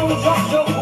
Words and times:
São 0.00 0.08
Jorge 0.08 0.79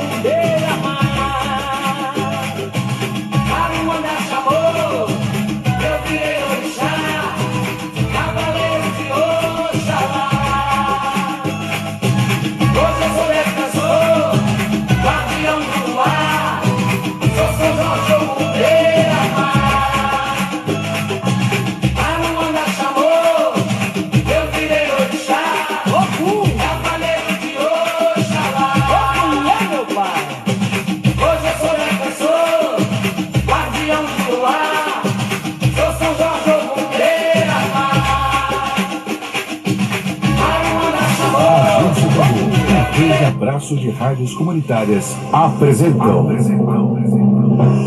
Abraço 43.69 43.77
de 43.77 43.91
Rádios 43.91 44.33
Comunitárias 44.35 45.15
apresentam 45.31 46.29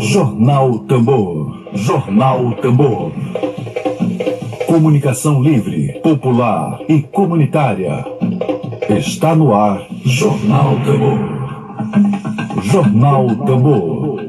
Jornal 0.00 0.78
Tambor. 0.80 1.60
Jornal 1.72 2.54
Tambor. 2.56 3.10
Comunicação 4.66 5.42
livre, 5.42 5.98
popular 6.00 6.78
e 6.88 7.02
comunitária. 7.02 8.04
Está 8.96 9.34
no 9.34 9.52
ar 9.52 9.84
Jornal 10.04 10.76
Tambor. 10.84 11.18
Jornal 12.62 13.26
Tambor. 13.44 14.20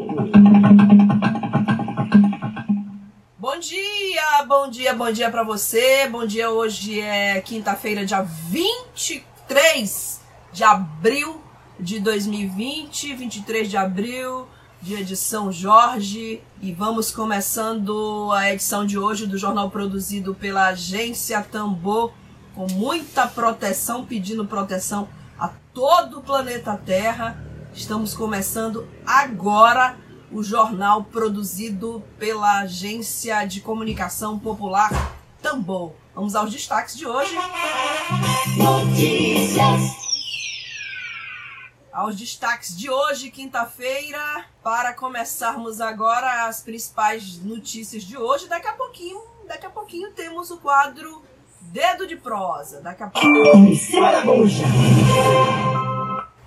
Bom 3.37 3.59
dia, 3.59 4.43
bom 4.47 4.69
dia, 4.69 4.93
bom 4.95 5.11
dia 5.11 5.29
pra 5.29 5.43
você. 5.43 6.07
Bom 6.09 6.25
dia, 6.25 6.49
hoje 6.49 6.99
é 6.99 7.39
quinta-feira, 7.41 8.03
dia 8.03 8.23
23 8.23 10.19
de 10.51 10.63
abril 10.63 11.42
de 11.83 11.99
2020, 11.99 13.13
23 13.13 13.69
de 13.69 13.75
abril, 13.75 14.47
dia 14.81 15.03
de 15.03 15.17
São 15.17 15.51
Jorge, 15.51 16.41
e 16.61 16.71
vamos 16.71 17.11
começando 17.11 18.31
a 18.31 18.49
edição 18.49 18.85
de 18.85 18.97
hoje 18.97 19.27
do 19.27 19.37
jornal 19.37 19.69
produzido 19.69 20.33
pela 20.33 20.67
agência 20.67 21.41
Tambor, 21.43 22.13
com 22.55 22.67
muita 22.71 23.27
proteção, 23.27 24.05
pedindo 24.05 24.45
proteção 24.45 25.09
a 25.37 25.49
todo 25.73 26.19
o 26.19 26.23
planeta 26.23 26.77
Terra. 26.77 27.43
Estamos 27.73 28.13
começando 28.13 28.87
agora 29.05 29.97
o 30.31 30.41
jornal 30.41 31.03
produzido 31.03 32.01
pela 32.17 32.59
agência 32.61 33.43
de 33.45 33.59
comunicação 33.59 34.39
popular 34.39 35.17
Tambor. 35.41 35.91
Vamos 36.15 36.33
aos 36.33 36.49
destaques 36.49 36.95
de 36.95 37.05
hoje. 37.05 37.35
Aos 41.93 42.15
destaques 42.15 42.75
de 42.75 42.89
hoje, 42.89 43.29
quinta-feira, 43.29 44.45
para 44.63 44.93
começarmos 44.93 45.79
agora 45.79 46.47
as 46.47 46.59
principais 46.59 47.39
notícias 47.43 48.01
de 48.01 48.17
hoje. 48.17 48.47
Daqui 48.47 48.67
a 48.67 48.73
pouquinho, 48.73 49.21
daqui 49.47 49.67
a 49.67 49.69
pouquinho 49.69 50.09
temos 50.09 50.49
o 50.49 50.57
quadro 50.57 51.21
Dedo 51.61 52.07
de 52.07 52.15
Prosa. 52.15 52.81
Daqui 52.81 53.03
a 53.03 53.07
pouco. 53.07 53.27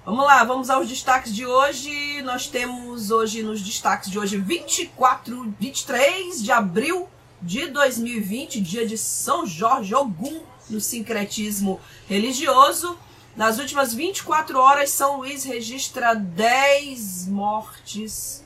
Vamos 0.04 0.26
lá, 0.26 0.42
vamos 0.42 0.68
aos 0.68 0.88
destaques 0.88 1.32
de 1.32 1.46
hoje. 1.46 2.22
Nós 2.22 2.48
temos 2.48 3.12
hoje 3.12 3.44
nos 3.44 3.62
destaques 3.62 4.10
de 4.10 4.18
hoje 4.18 4.36
24, 4.38 5.54
23 5.60 6.42
de 6.42 6.50
abril 6.50 7.08
de 7.40 7.68
2020, 7.68 8.60
dia 8.60 8.84
de 8.84 8.98
São 8.98 9.46
Jorge 9.46 9.94
Ogum 9.94 10.40
no 10.68 10.80
sincretismo 10.80 11.80
religioso. 12.08 12.98
Nas 13.36 13.58
últimas 13.58 13.92
24 13.92 14.58
horas, 14.58 14.88
São 14.88 15.18
Luís 15.18 15.44
registra 15.44 16.14
10 16.14 17.28
mortes 17.28 18.42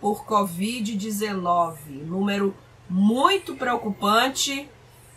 por 0.00 0.24
Covid-19. 0.24 1.76
Número 2.06 2.56
muito 2.88 3.56
preocupante, 3.56 4.68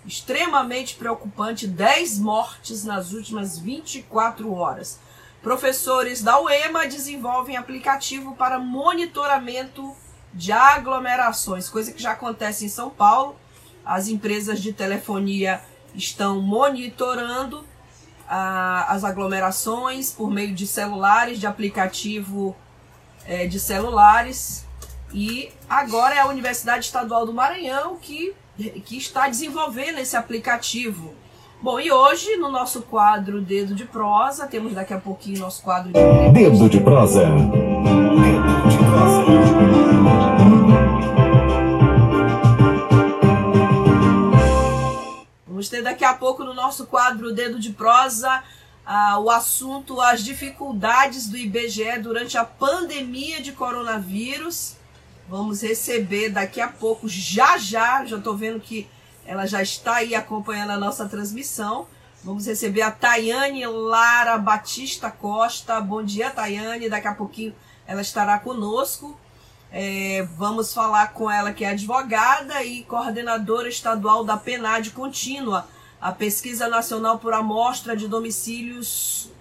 extremamente 0.03 0.95
preocupante: 0.95 1.67
10 1.67 2.17
mortes 2.17 2.83
nas 2.83 3.13
últimas 3.13 3.59
24 3.59 4.51
horas. 4.51 4.99
Professores 5.43 6.23
da 6.23 6.41
UEMA 6.41 6.87
desenvolvem 6.87 7.55
aplicativo 7.55 8.35
para 8.35 8.57
monitoramento 8.57 9.95
de 10.33 10.51
aglomerações, 10.51 11.69
coisa 11.69 11.91
que 11.91 12.01
já 12.01 12.13
acontece 12.13 12.65
em 12.65 12.69
São 12.69 12.89
Paulo. 12.89 13.35
As 13.85 14.07
empresas 14.07 14.59
de 14.59 14.73
telefonia 14.73 15.61
estão 15.93 16.41
monitorando 16.41 17.63
ah, 18.29 18.85
as 18.89 19.03
aglomerações 19.03 20.11
por 20.11 20.29
meio 20.29 20.53
de 20.53 20.65
celulares, 20.67 21.39
de 21.39 21.47
aplicativo 21.47 22.55
eh, 23.25 23.47
de 23.47 23.59
celulares. 23.59 24.65
E 25.13 25.51
agora 25.69 26.15
é 26.15 26.19
a 26.19 26.27
Universidade 26.27 26.85
Estadual 26.85 27.25
do 27.25 27.33
Maranhão 27.33 27.97
que, 28.01 28.33
que 28.85 28.97
está 28.97 29.27
desenvolvendo 29.27 29.99
esse 29.99 30.15
aplicativo. 30.15 31.13
Bom, 31.61 31.79
e 31.79 31.91
hoje 31.91 32.35
no 32.35 32.49
nosso 32.49 32.81
quadro 32.81 33.39
Dedo 33.41 33.73
de 33.73 33.85
Prosa, 33.85 34.47
temos 34.47 34.73
daqui 34.73 34.93
a 34.93 34.99
pouquinho 34.99 35.39
nosso 35.39 35.61
quadro 35.61 35.93
de 35.93 36.33
Dedo 36.33 36.67
de 36.67 36.79
prosa. 36.79 37.25
Vamos 45.63 45.69
ter 45.69 45.81
daqui 45.81 46.03
a 46.03 46.13
pouco 46.13 46.43
no 46.43 46.53
nosso 46.53 46.85
quadro 46.87 47.33
Dedo 47.33 47.57
de 47.57 47.71
Prosa 47.71 48.43
ah, 48.85 49.17
o 49.17 49.29
assunto 49.29 50.01
as 50.01 50.21
dificuldades 50.21 51.29
do 51.29 51.37
IBGE 51.37 51.99
durante 51.99 52.37
a 52.37 52.43
pandemia 52.43 53.41
de 53.41 53.53
coronavírus. 53.53 54.75
Vamos 55.29 55.61
receber 55.61 56.27
daqui 56.27 56.59
a 56.59 56.67
pouco, 56.67 57.07
já 57.07 57.57
já, 57.57 58.03
já 58.03 58.17
estou 58.17 58.35
vendo 58.35 58.59
que 58.59 58.89
ela 59.25 59.45
já 59.45 59.61
está 59.61 59.95
aí 59.95 60.13
acompanhando 60.13 60.71
a 60.71 60.77
nossa 60.77 61.07
transmissão. 61.07 61.87
Vamos 62.25 62.45
receber 62.45 62.81
a 62.81 62.91
Tayane 62.91 63.65
Lara 63.65 64.37
Batista 64.37 65.09
Costa. 65.09 65.79
Bom 65.79 66.03
dia, 66.03 66.29
Tayane. 66.29 66.89
Daqui 66.89 67.07
a 67.07 67.15
pouquinho 67.15 67.55
ela 67.87 68.01
estará 68.01 68.37
conosco. 68.37 69.17
É, 69.75 70.21
vamos 70.37 70.71
falar 70.71 71.13
com 71.13 71.31
ela, 71.31 71.51
que 71.51 71.65
é 71.65 71.69
advogada 71.69 72.63
e 72.63 72.83
coordenadora 72.83 73.67
estadual 73.67 74.23
da 74.23 74.37
PNAD 74.37 74.91
Contínua, 74.91 75.67
a 75.99 76.11
Pesquisa 76.11 76.67
Nacional 76.67 77.17
por 77.17 77.33
Amostra 77.33 77.97
de 77.97 78.07
Domicílios 78.07 79.31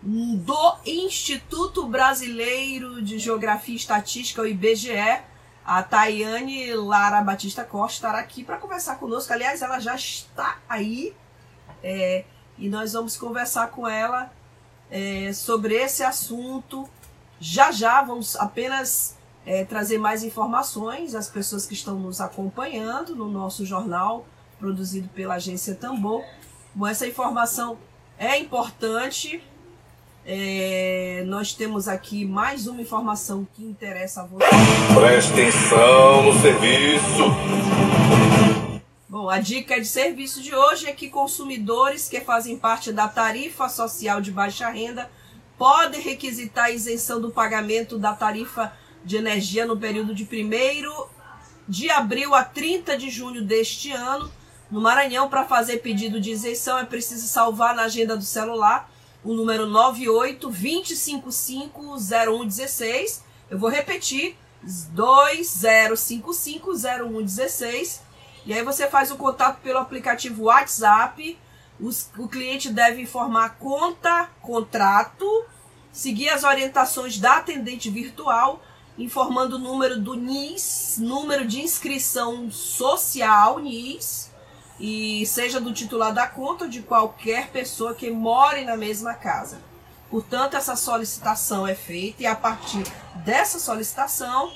do 0.00 0.76
Instituto 0.86 1.86
Brasileiro 1.86 3.02
de 3.02 3.18
Geografia 3.18 3.74
e 3.74 3.76
Estatística, 3.76 4.40
o 4.40 4.46
IBGE. 4.46 5.22
A 5.64 5.82
Tayane 5.82 6.72
Lara 6.72 7.20
Batista 7.20 7.64
Costa 7.64 7.94
estará 7.96 8.18
aqui 8.20 8.44
para 8.44 8.58
conversar 8.58 8.96
conosco. 8.96 9.32
Aliás, 9.32 9.60
ela 9.60 9.80
já 9.80 9.96
está 9.96 10.58
aí 10.68 11.12
é, 11.82 12.24
e 12.56 12.68
nós 12.68 12.92
vamos 12.92 13.16
conversar 13.16 13.68
com 13.70 13.88
ela 13.88 14.32
é, 14.88 15.32
sobre 15.32 15.74
esse 15.74 16.04
assunto. 16.04 16.88
Já 17.40 17.72
já 17.72 18.02
vamos 18.02 18.36
apenas 18.36 19.18
é, 19.46 19.64
trazer 19.64 19.98
mais 19.98 20.22
informações 20.22 21.14
às 21.14 21.28
pessoas 21.28 21.66
que 21.66 21.74
estão 21.74 21.98
nos 21.98 22.20
acompanhando 22.20 23.14
no 23.14 23.28
nosso 23.28 23.64
jornal 23.64 24.26
produzido 24.58 25.08
pela 25.08 25.34
agência 25.34 25.74
Tambor. 25.74 26.22
Bom, 26.74 26.86
essa 26.86 27.06
informação 27.06 27.78
é 28.18 28.38
importante. 28.38 29.42
É, 30.24 31.24
nós 31.26 31.54
temos 31.54 31.88
aqui 31.88 32.26
mais 32.26 32.66
uma 32.66 32.82
informação 32.82 33.48
que 33.54 33.64
interessa 33.64 34.20
a 34.22 34.26
você. 34.26 34.44
Preste 34.94 35.32
atenção 35.32 36.22
no 36.24 36.40
serviço. 36.40 37.80
Bom, 39.08 39.28
a 39.28 39.40
dica 39.40 39.80
de 39.80 39.86
serviço 39.86 40.42
de 40.42 40.54
hoje 40.54 40.86
é 40.86 40.92
que 40.92 41.08
consumidores 41.08 42.08
que 42.08 42.20
fazem 42.20 42.56
parte 42.56 42.92
da 42.92 43.08
tarifa 43.08 43.68
social 43.68 44.20
de 44.20 44.30
baixa 44.30 44.68
renda 44.68 45.10
podem 45.58 46.00
requisitar 46.00 46.66
a 46.66 46.70
isenção 46.70 47.20
do 47.20 47.30
pagamento 47.30 47.98
da 47.98 48.12
tarifa 48.12 48.72
de 49.04 49.16
energia 49.16 49.66
no 49.66 49.76
período 49.76 50.14
de 50.14 50.22
1 50.24 50.28
de 51.68 51.90
abril 51.90 52.34
a 52.34 52.42
30 52.44 52.96
de 52.96 53.10
junho 53.10 53.44
deste 53.44 53.92
ano. 53.92 54.30
No 54.70 54.80
Maranhão, 54.80 55.28
para 55.28 55.44
fazer 55.44 55.78
pedido 55.78 56.20
de 56.20 56.30
isenção, 56.30 56.78
é 56.78 56.84
preciso 56.84 57.26
salvar 57.28 57.74
na 57.74 57.82
agenda 57.82 58.16
do 58.16 58.24
celular 58.24 58.90
o 59.22 59.34
número 59.34 59.66
98 59.66 60.48
255 60.48 61.98
0116. 61.98 63.24
Eu 63.50 63.58
vou 63.58 63.68
repetir: 63.70 64.36
2055 64.62 66.72
0116. 66.74 68.02
E 68.46 68.54
aí 68.54 68.64
você 68.64 68.88
faz 68.88 69.10
o 69.10 69.16
contato 69.16 69.60
pelo 69.60 69.78
aplicativo 69.78 70.44
WhatsApp. 70.44 71.38
Os, 71.78 72.08
o 72.18 72.26
cliente 72.28 72.70
deve 72.70 73.02
informar 73.02 73.58
conta, 73.58 74.30
contrato 74.40 75.26
seguir 75.92 76.28
as 76.28 76.44
orientações 76.44 77.18
da 77.18 77.36
atendente 77.36 77.90
virtual, 77.90 78.62
informando 79.00 79.56
o 79.56 79.58
número 79.58 79.98
do 79.98 80.14
NIS, 80.14 80.98
número 81.00 81.46
de 81.46 81.60
inscrição 81.60 82.50
social 82.50 83.58
NIS, 83.58 84.30
e 84.78 85.24
seja 85.26 85.60
do 85.60 85.72
titular 85.72 86.12
da 86.12 86.26
conta 86.26 86.64
ou 86.64 86.70
de 86.70 86.82
qualquer 86.82 87.48
pessoa 87.48 87.94
que 87.94 88.10
more 88.10 88.64
na 88.64 88.76
mesma 88.76 89.14
casa. 89.14 89.58
Portanto, 90.10 90.54
essa 90.54 90.76
solicitação 90.76 91.66
é 91.66 91.74
feita 91.74 92.22
e 92.22 92.26
a 92.26 92.34
partir 92.34 92.82
dessa 93.16 93.58
solicitação 93.58 94.52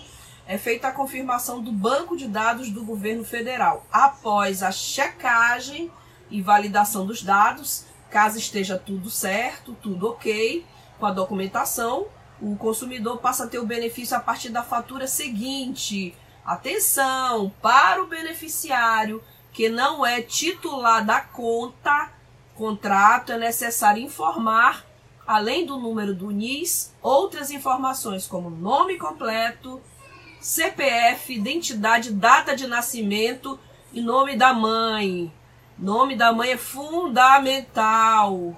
é 0.46 0.58
feita 0.58 0.88
a 0.88 0.92
confirmação 0.92 1.62
do 1.62 1.72
banco 1.72 2.16
de 2.16 2.28
dados 2.28 2.70
do 2.70 2.84
governo 2.84 3.24
federal. 3.24 3.86
Após 3.90 4.62
a 4.62 4.70
checagem 4.70 5.90
e 6.30 6.42
validação 6.42 7.06
dos 7.06 7.22
dados, 7.22 7.84
caso 8.10 8.38
esteja 8.38 8.76
tudo 8.76 9.08
certo, 9.08 9.74
tudo 9.80 10.08
ok, 10.08 10.66
com 10.98 11.06
a 11.06 11.10
documentação, 11.10 12.06
o 12.44 12.56
consumidor 12.56 13.18
passa 13.18 13.44
a 13.44 13.46
ter 13.46 13.58
o 13.58 13.66
benefício 13.66 14.14
a 14.14 14.20
partir 14.20 14.50
da 14.50 14.62
fatura 14.62 15.06
seguinte. 15.06 16.14
Atenção, 16.44 17.50
para 17.62 18.02
o 18.02 18.06
beneficiário 18.06 19.22
que 19.50 19.70
não 19.70 20.04
é 20.04 20.20
titular 20.20 21.04
da 21.04 21.20
conta, 21.22 22.12
contrato, 22.54 23.32
é 23.32 23.38
necessário 23.38 24.02
informar, 24.02 24.84
além 25.26 25.64
do 25.64 25.78
número 25.78 26.14
do 26.14 26.30
NIS, 26.30 26.92
outras 27.00 27.50
informações 27.50 28.26
como 28.26 28.50
nome 28.50 28.98
completo, 28.98 29.80
CPF, 30.38 31.32
identidade, 31.32 32.12
data 32.12 32.54
de 32.54 32.66
nascimento 32.66 33.58
e 33.90 34.02
nome 34.02 34.36
da 34.36 34.52
mãe. 34.52 35.32
Nome 35.78 36.14
da 36.14 36.30
mãe 36.30 36.50
é 36.50 36.58
fundamental. 36.58 38.54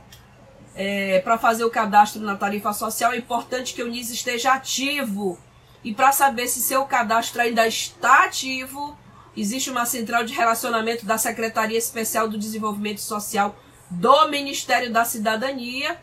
É, 0.79 1.21
para 1.21 1.39
fazer 1.39 1.65
o 1.65 1.71
cadastro 1.71 2.21
na 2.21 2.37
tarifa 2.37 2.73
social 2.73 3.13
é 3.13 3.17
importante 3.17 3.73
que 3.73 3.83
o 3.83 3.89
NIS 3.89 4.11
esteja 4.11 4.53
ativo. 4.53 5.39
E 5.83 5.95
para 5.95 6.13
saber 6.13 6.47
se 6.49 6.61
seu 6.61 6.85
cadastro 6.85 7.41
ainda 7.41 7.67
está 7.67 8.25
ativo, 8.25 8.97
existe 9.37 9.71
uma 9.71 9.87
central 9.87 10.23
de 10.25 10.35
relacionamento 10.35 11.07
da 11.07 11.17
Secretaria 11.17 11.79
Especial 11.79 12.29
do 12.29 12.37
Desenvolvimento 12.39 13.01
Social 13.01 13.57
do 13.91 14.29
Ministério 14.29 14.93
da 14.93 15.05
Cidadania 15.05 15.99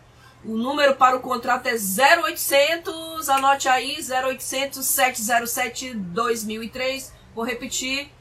o 0.45 0.57
número 0.57 0.95
para 0.95 1.15
o 1.15 1.21
contrato 1.21 1.67
é 1.67 1.75
0800, 1.75 3.29
anote 3.29 3.69
aí, 3.69 3.97
0800 3.97 4.85
707 4.85 5.93
2003. 5.93 7.13
Vou 7.33 7.45
repetir, 7.45 8.11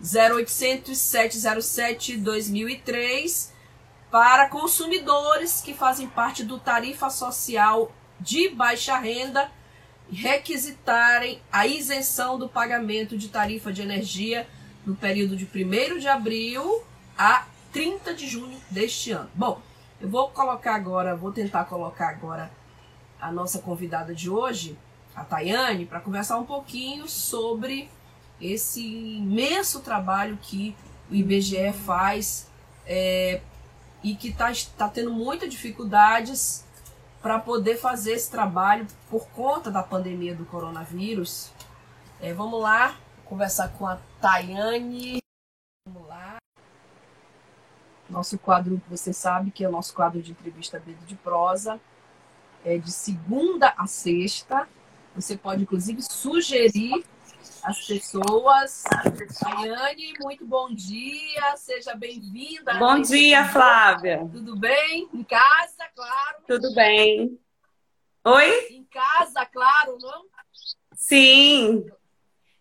0800 0.00 0.96
707 0.96 2.16
2003 2.18 3.51
para 4.12 4.46
consumidores 4.50 5.62
que 5.62 5.72
fazem 5.72 6.06
parte 6.06 6.44
do 6.44 6.58
tarifa 6.58 7.08
social 7.08 7.90
de 8.20 8.50
baixa 8.50 8.98
renda 8.98 9.50
requisitarem 10.12 11.40
a 11.50 11.66
isenção 11.66 12.38
do 12.38 12.46
pagamento 12.46 13.16
de 13.16 13.28
tarifa 13.28 13.72
de 13.72 13.80
energia 13.80 14.46
no 14.84 14.94
período 14.94 15.34
de 15.34 15.46
1 15.46 15.98
de 15.98 16.08
abril 16.08 16.84
a 17.16 17.46
30 17.72 18.12
de 18.12 18.28
junho 18.28 18.60
deste 18.70 19.12
ano. 19.12 19.30
Bom, 19.34 19.62
eu 19.98 20.10
vou 20.10 20.28
colocar 20.28 20.74
agora, 20.74 21.16
vou 21.16 21.32
tentar 21.32 21.64
colocar 21.64 22.10
agora 22.10 22.50
a 23.18 23.32
nossa 23.32 23.60
convidada 23.60 24.14
de 24.14 24.28
hoje, 24.28 24.76
a 25.16 25.24
Tayane, 25.24 25.86
para 25.86 26.00
conversar 26.00 26.36
um 26.36 26.44
pouquinho 26.44 27.08
sobre 27.08 27.88
esse 28.38 28.84
imenso 29.16 29.80
trabalho 29.80 30.38
que 30.42 30.76
o 31.10 31.14
IBGE 31.14 31.72
faz 31.72 32.50
é, 32.86 33.40
e 34.02 34.14
que 34.14 34.28
está 34.28 34.52
tá 34.76 34.88
tendo 34.88 35.12
muitas 35.12 35.48
dificuldades 35.48 36.64
para 37.20 37.38
poder 37.38 37.76
fazer 37.76 38.12
esse 38.12 38.30
trabalho 38.30 38.86
por 39.08 39.28
conta 39.28 39.70
da 39.70 39.82
pandemia 39.82 40.34
do 40.34 40.44
coronavírus. 40.44 41.52
É, 42.20 42.32
vamos 42.32 42.60
lá 42.60 42.96
conversar 43.24 43.68
com 43.70 43.86
a 43.86 43.98
Tayane. 44.20 45.22
Nosso 48.10 48.38
quadro, 48.38 48.82
você 48.90 49.12
sabe 49.12 49.50
que 49.50 49.64
é 49.64 49.68
o 49.68 49.72
nosso 49.72 49.94
quadro 49.94 50.20
de 50.20 50.32
entrevista 50.32 50.78
Dedo 50.78 51.02
de 51.06 51.14
Prosa, 51.14 51.80
é 52.62 52.76
de 52.76 52.92
segunda 52.92 53.72
a 53.78 53.86
sexta. 53.86 54.68
Você 55.14 55.36
pode, 55.36 55.62
inclusive, 55.62 56.02
sugerir 56.02 57.04
as 57.62 57.86
pessoas. 57.86 58.84
Ayane, 59.44 60.14
muito 60.20 60.44
bom 60.44 60.72
dia, 60.74 61.56
seja 61.56 61.94
bem-vinda. 61.94 62.74
Bom 62.74 63.00
dia, 63.00 63.44
Flávia. 63.48 64.28
Tudo 64.32 64.56
bem? 64.56 65.08
Em 65.14 65.22
casa, 65.22 65.88
claro. 65.94 66.36
Tudo 66.46 66.74
bem. 66.74 67.38
Oi? 68.24 68.68
Em 68.70 68.84
casa, 68.84 69.46
claro, 69.46 69.96
não? 70.00 70.24
Sim, 70.94 71.86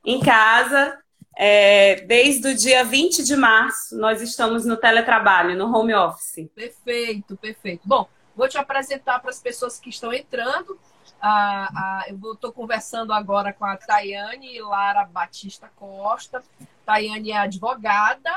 em 0.05 0.19
casa. 0.19 0.97
É, 1.37 2.01
desde 2.01 2.49
o 2.49 2.55
dia 2.55 2.83
20 2.83 3.23
de 3.23 3.35
março, 3.35 3.97
nós 3.97 4.21
estamos 4.21 4.65
no 4.65 4.77
teletrabalho, 4.77 5.57
no 5.57 5.75
home 5.75 5.93
office. 5.93 6.47
Perfeito, 6.53 7.37
perfeito. 7.37 7.81
Bom, 7.85 8.07
vou 8.35 8.47
te 8.47 8.57
apresentar 8.57 9.19
para 9.19 9.31
as 9.31 9.39
pessoas 9.39 9.79
que 9.79 9.89
estão 9.89 10.13
entrando. 10.13 10.77
Ah, 11.21 11.69
ah, 11.75 12.05
eu 12.07 12.33
estou 12.33 12.51
conversando 12.51 13.13
agora 13.13 13.53
com 13.53 13.63
a 13.63 13.77
Tayane 13.77 14.59
Lara 14.61 15.05
Batista 15.05 15.69
Costa. 15.75 16.43
Tayane 16.85 17.31
é 17.31 17.37
advogada 17.37 18.31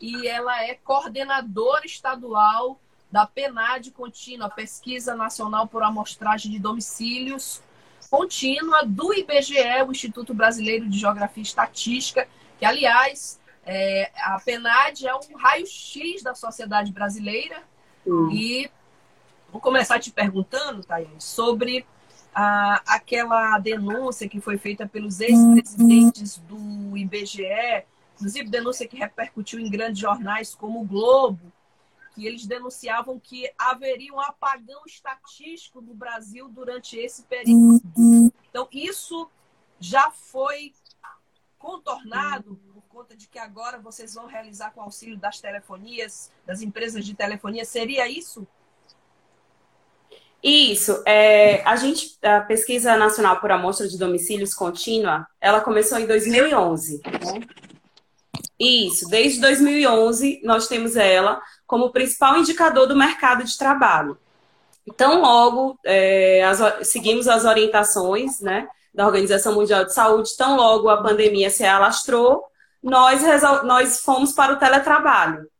e 0.00 0.26
ela 0.26 0.64
é 0.64 0.74
coordenadora 0.74 1.86
estadual 1.86 2.78
da 3.10 3.24
PNAD 3.24 3.92
contínua, 3.92 4.50
Pesquisa 4.50 5.14
Nacional 5.14 5.68
por 5.68 5.82
Amostragem 5.82 6.50
de 6.50 6.58
Domicílios 6.58 7.62
contínua 8.10 8.84
do 8.84 9.12
IBGE, 9.12 9.82
o 9.86 9.90
Instituto 9.90 10.32
Brasileiro 10.32 10.88
de 10.88 10.98
Geografia 10.98 11.42
e 11.42 11.46
Estatística, 11.46 12.28
que, 12.58 12.64
aliás, 12.64 13.40
é, 13.64 14.10
a 14.16 14.40
PNAD 14.40 15.06
é 15.06 15.14
um 15.14 15.36
raio-x 15.36 16.22
da 16.22 16.34
sociedade 16.34 16.92
brasileira. 16.92 17.62
Uhum. 18.04 18.30
E 18.30 18.70
vou 19.50 19.60
começar 19.60 19.98
te 19.98 20.10
perguntando, 20.10 20.84
Thaís, 20.84 21.24
sobre 21.24 21.84
a, 22.38 22.82
aquela 22.86 23.58
denúncia 23.58 24.28
que 24.28 24.42
foi 24.42 24.58
feita 24.58 24.86
pelos 24.86 25.20
ex-presidentes 25.20 26.36
do 26.46 26.94
IBGE, 26.94 27.86
inclusive 28.14 28.50
denúncia 28.50 28.86
que 28.86 28.98
repercutiu 28.98 29.58
em 29.58 29.70
grandes 29.70 29.98
jornais 29.98 30.54
como 30.54 30.82
o 30.82 30.84
Globo, 30.84 31.50
que 32.14 32.26
eles 32.26 32.44
denunciavam 32.44 33.18
que 33.18 33.50
haveria 33.56 34.12
um 34.12 34.20
apagão 34.20 34.82
estatístico 34.86 35.80
no 35.80 35.94
Brasil 35.94 36.46
durante 36.50 36.98
esse 36.98 37.22
período. 37.22 37.80
Então, 38.50 38.68
isso 38.70 39.30
já 39.80 40.10
foi 40.10 40.74
contornado 41.58 42.60
por 42.74 42.82
conta 42.82 43.16
de 43.16 43.28
que 43.28 43.38
agora 43.38 43.78
vocês 43.78 44.12
vão 44.12 44.26
realizar 44.26 44.72
com 44.72 44.82
auxílio 44.82 45.16
das 45.16 45.40
telefonias, 45.40 46.30
das 46.44 46.60
empresas 46.60 47.02
de 47.02 47.14
telefonia. 47.14 47.64
Seria 47.64 48.06
isso? 48.06 48.46
Isso. 50.48 51.02
É, 51.04 51.60
a 51.64 51.74
gente, 51.74 52.16
a 52.22 52.40
pesquisa 52.40 52.96
nacional 52.96 53.40
por 53.40 53.50
amostra 53.50 53.88
de 53.88 53.98
domicílios 53.98 54.54
contínua, 54.54 55.26
ela 55.40 55.60
começou 55.60 55.98
em 55.98 56.06
2011. 56.06 57.00
Né? 57.04 57.40
Isso. 58.56 59.08
Desde 59.08 59.40
2011 59.40 60.42
nós 60.44 60.68
temos 60.68 60.94
ela 60.94 61.42
como 61.66 61.90
principal 61.90 62.38
indicador 62.38 62.86
do 62.86 62.94
mercado 62.94 63.42
de 63.42 63.58
trabalho. 63.58 64.16
Então, 64.86 65.20
logo 65.20 65.76
é, 65.84 66.44
as, 66.44 66.86
seguimos 66.86 67.26
as 67.26 67.44
orientações 67.44 68.40
né, 68.40 68.68
da 68.94 69.04
Organização 69.04 69.52
Mundial 69.52 69.84
de 69.84 69.92
Saúde, 69.92 70.36
tão 70.36 70.54
logo 70.54 70.88
a 70.88 71.02
pandemia 71.02 71.50
se 71.50 71.64
alastrou, 71.64 72.44
nós, 72.80 73.20
nós 73.64 74.00
fomos 74.00 74.32
para 74.32 74.52
o 74.52 74.60
teletrabalho. 74.60 75.50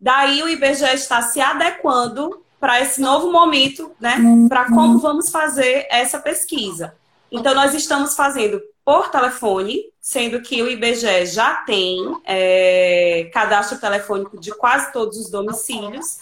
Daí 0.00 0.40
o 0.40 0.48
IBGE 0.48 0.94
está 0.94 1.20
se 1.20 1.40
adequando 1.40 2.45
para 2.58 2.80
esse 2.80 3.00
novo 3.00 3.30
momento, 3.30 3.92
né, 4.00 4.16
para 4.48 4.66
como 4.66 4.98
vamos 4.98 5.30
fazer 5.30 5.86
essa 5.90 6.18
pesquisa. 6.18 6.94
Então, 7.30 7.54
nós 7.54 7.74
estamos 7.74 8.14
fazendo 8.14 8.60
por 8.84 9.10
telefone, 9.10 9.84
sendo 10.00 10.40
que 10.40 10.62
o 10.62 10.70
IBGE 10.70 11.26
já 11.26 11.56
tem 11.56 11.98
é, 12.24 13.28
cadastro 13.32 13.78
telefônico 13.78 14.38
de 14.38 14.52
quase 14.52 14.92
todos 14.92 15.18
os 15.18 15.30
domicílios. 15.30 16.18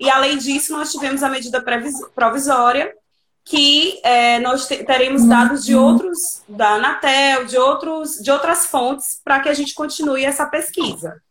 E, 0.00 0.08
além 0.10 0.38
disso, 0.38 0.72
nós 0.72 0.90
tivemos 0.90 1.22
a 1.22 1.28
medida 1.28 1.62
provisória, 2.14 2.92
que 3.44 4.00
é, 4.02 4.40
nós 4.40 4.66
teremos 4.66 5.24
dados 5.24 5.64
de 5.64 5.76
outros, 5.76 6.42
da 6.48 6.74
Anatel, 6.74 7.44
de, 7.44 7.56
outros, 7.56 8.14
de 8.14 8.30
outras 8.30 8.66
fontes, 8.66 9.20
para 9.22 9.38
que 9.40 9.48
a 9.48 9.54
gente 9.54 9.74
continue 9.74 10.24
essa 10.24 10.46
pesquisa. 10.46 11.22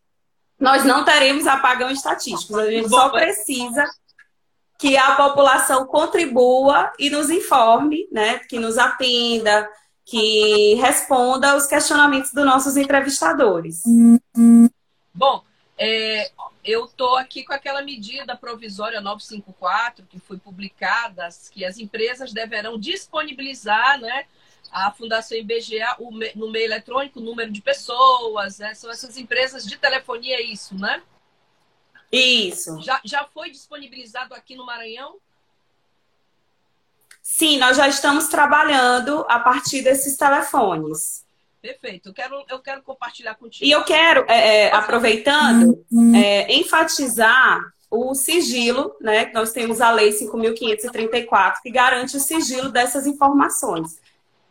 Nós 0.58 0.86
não 0.86 1.04
teremos 1.04 1.46
apagão 1.46 1.90
estatístico, 1.90 2.58
a 2.58 2.72
gente 2.72 2.88
só 2.88 3.10
precisa 3.10 3.86
que 4.78 4.98
a 4.98 5.16
população 5.16 5.86
contribua 5.86 6.92
e 7.00 7.10
nos 7.10 7.30
informe, 7.30 8.08
né, 8.12 8.40
que 8.40 8.60
nos 8.60 8.78
atenda, 8.78 9.70
que 10.06 10.76
responda 10.76 11.52
aos 11.52 11.66
questionamentos 11.66 12.32
dos 12.32 12.46
nossos 12.46 12.78
entrevistadores. 12.78 13.82
Bom, 15.14 15.44
é, 15.78 16.32
eu 16.64 16.86
estou 16.86 17.18
aqui 17.18 17.44
com 17.44 17.54
aquela 17.54 17.82
medida 17.82 18.36
provisória 18.36 19.02
954 19.02 20.06
que 20.08 20.20
foi 20.20 20.38
publicada, 20.38 21.28
que 21.52 21.66
as 21.66 21.78
empresas 21.78 22.34
deverão 22.34 22.78
disponibilizar, 22.78 24.00
né, 24.00 24.26
a 24.72 24.92
Fundação 24.92 25.38
IBGA 25.38 25.96
o, 26.00 26.12
no 26.36 26.52
meio 26.52 26.66
eletrônico, 26.66 27.20
o 27.20 27.24
número 27.24 27.52
de 27.52 27.62
pessoas, 27.62 28.60
né, 28.60 28.74
são 28.74 28.92
essas 28.92 29.18
empresas 29.18 29.66
de 29.66 29.78
telefonia, 29.78 30.36
é 30.36 30.42
isso, 30.42 30.76
né? 30.76 31.02
Isso. 32.18 32.82
Já, 32.82 33.02
já 33.04 33.26
foi 33.26 33.50
disponibilizado 33.50 34.34
aqui 34.34 34.56
no 34.56 34.66
Maranhão? 34.66 35.18
Sim, 37.22 37.58
nós 37.58 37.76
já 37.76 37.88
estamos 37.88 38.28
trabalhando 38.28 39.26
a 39.28 39.40
partir 39.40 39.82
desses 39.82 40.16
telefones. 40.16 41.26
Perfeito. 41.62 42.10
Eu 42.10 42.14
quero, 42.14 42.46
eu 42.48 42.60
quero 42.60 42.84
compartilhar 42.84 43.34
contigo. 43.36 43.66
E 43.66 43.72
eu 43.72 43.84
quero, 43.84 44.24
é, 44.30 44.66
é, 44.66 44.72
aproveitando, 44.72 45.84
é, 46.16 46.54
enfatizar 46.54 47.74
o 47.90 48.14
sigilo, 48.14 48.96
né? 49.02 49.32
Nós 49.34 49.52
temos 49.52 49.82
a 49.82 49.90
Lei 49.92 50.12
5.534, 50.12 51.56
que 51.64 51.72
garante 51.72 52.16
o 52.16 52.20
sigilo 52.20 52.70
dessas 52.70 53.08
informações. 53.08 54.00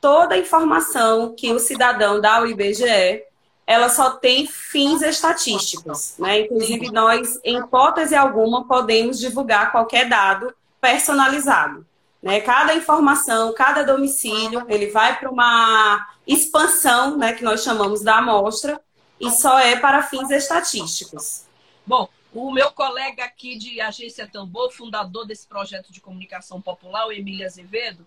Toda 0.01 0.37
informação 0.37 1.35
que 1.37 1.53
o 1.53 1.59
cidadão 1.59 2.21
dá 2.21 2.37
ao 2.37 2.47
IBGE, 2.47 3.23
ela 3.67 3.89
só 3.89 4.11
tem 4.11 4.47
fins 4.47 5.01
estatísticos, 5.03 6.15
né? 6.19 6.41
Inclusive, 6.41 6.91
nós, 6.91 7.39
em 7.43 7.59
hipótese 7.59 8.15
alguma, 8.15 8.67
podemos 8.67 9.19
divulgar 9.19 9.73
qualquer 9.73 10.09
dado 10.09 10.55
personalizado. 10.81 11.87
Né? 12.23 12.41
Cada 12.41 12.75
informação, 12.75 13.53
cada 13.55 13.83
domicílio, 13.83 14.65
ele 14.69 14.89
vai 14.91 15.19
para 15.19 15.31
uma 15.31 16.07
expansão, 16.27 17.17
né, 17.19 17.35
que 17.35 17.45
nós 17.45 17.63
chamamos 17.63 18.03
da 18.03 18.17
amostra, 18.17 18.81
e 19.21 19.31
só 19.31 19.59
é 19.59 19.77
para 19.77 20.03
fins 20.03 20.31
estatísticos. 20.31 21.45
Bom, 21.87 22.09
o 22.33 22.51
meu 22.51 22.71
colega 22.73 23.25
aqui 23.25 23.57
de 23.57 23.81
Agência 23.81 24.27
Tambor, 24.27 24.73
fundador 24.73 25.27
desse 25.27 25.47
projeto 25.47 25.93
de 25.93 26.01
comunicação 26.01 26.61
popular, 26.61 27.07
o 27.07 27.13
Emílio 27.13 27.47
Azevedo, 27.47 28.07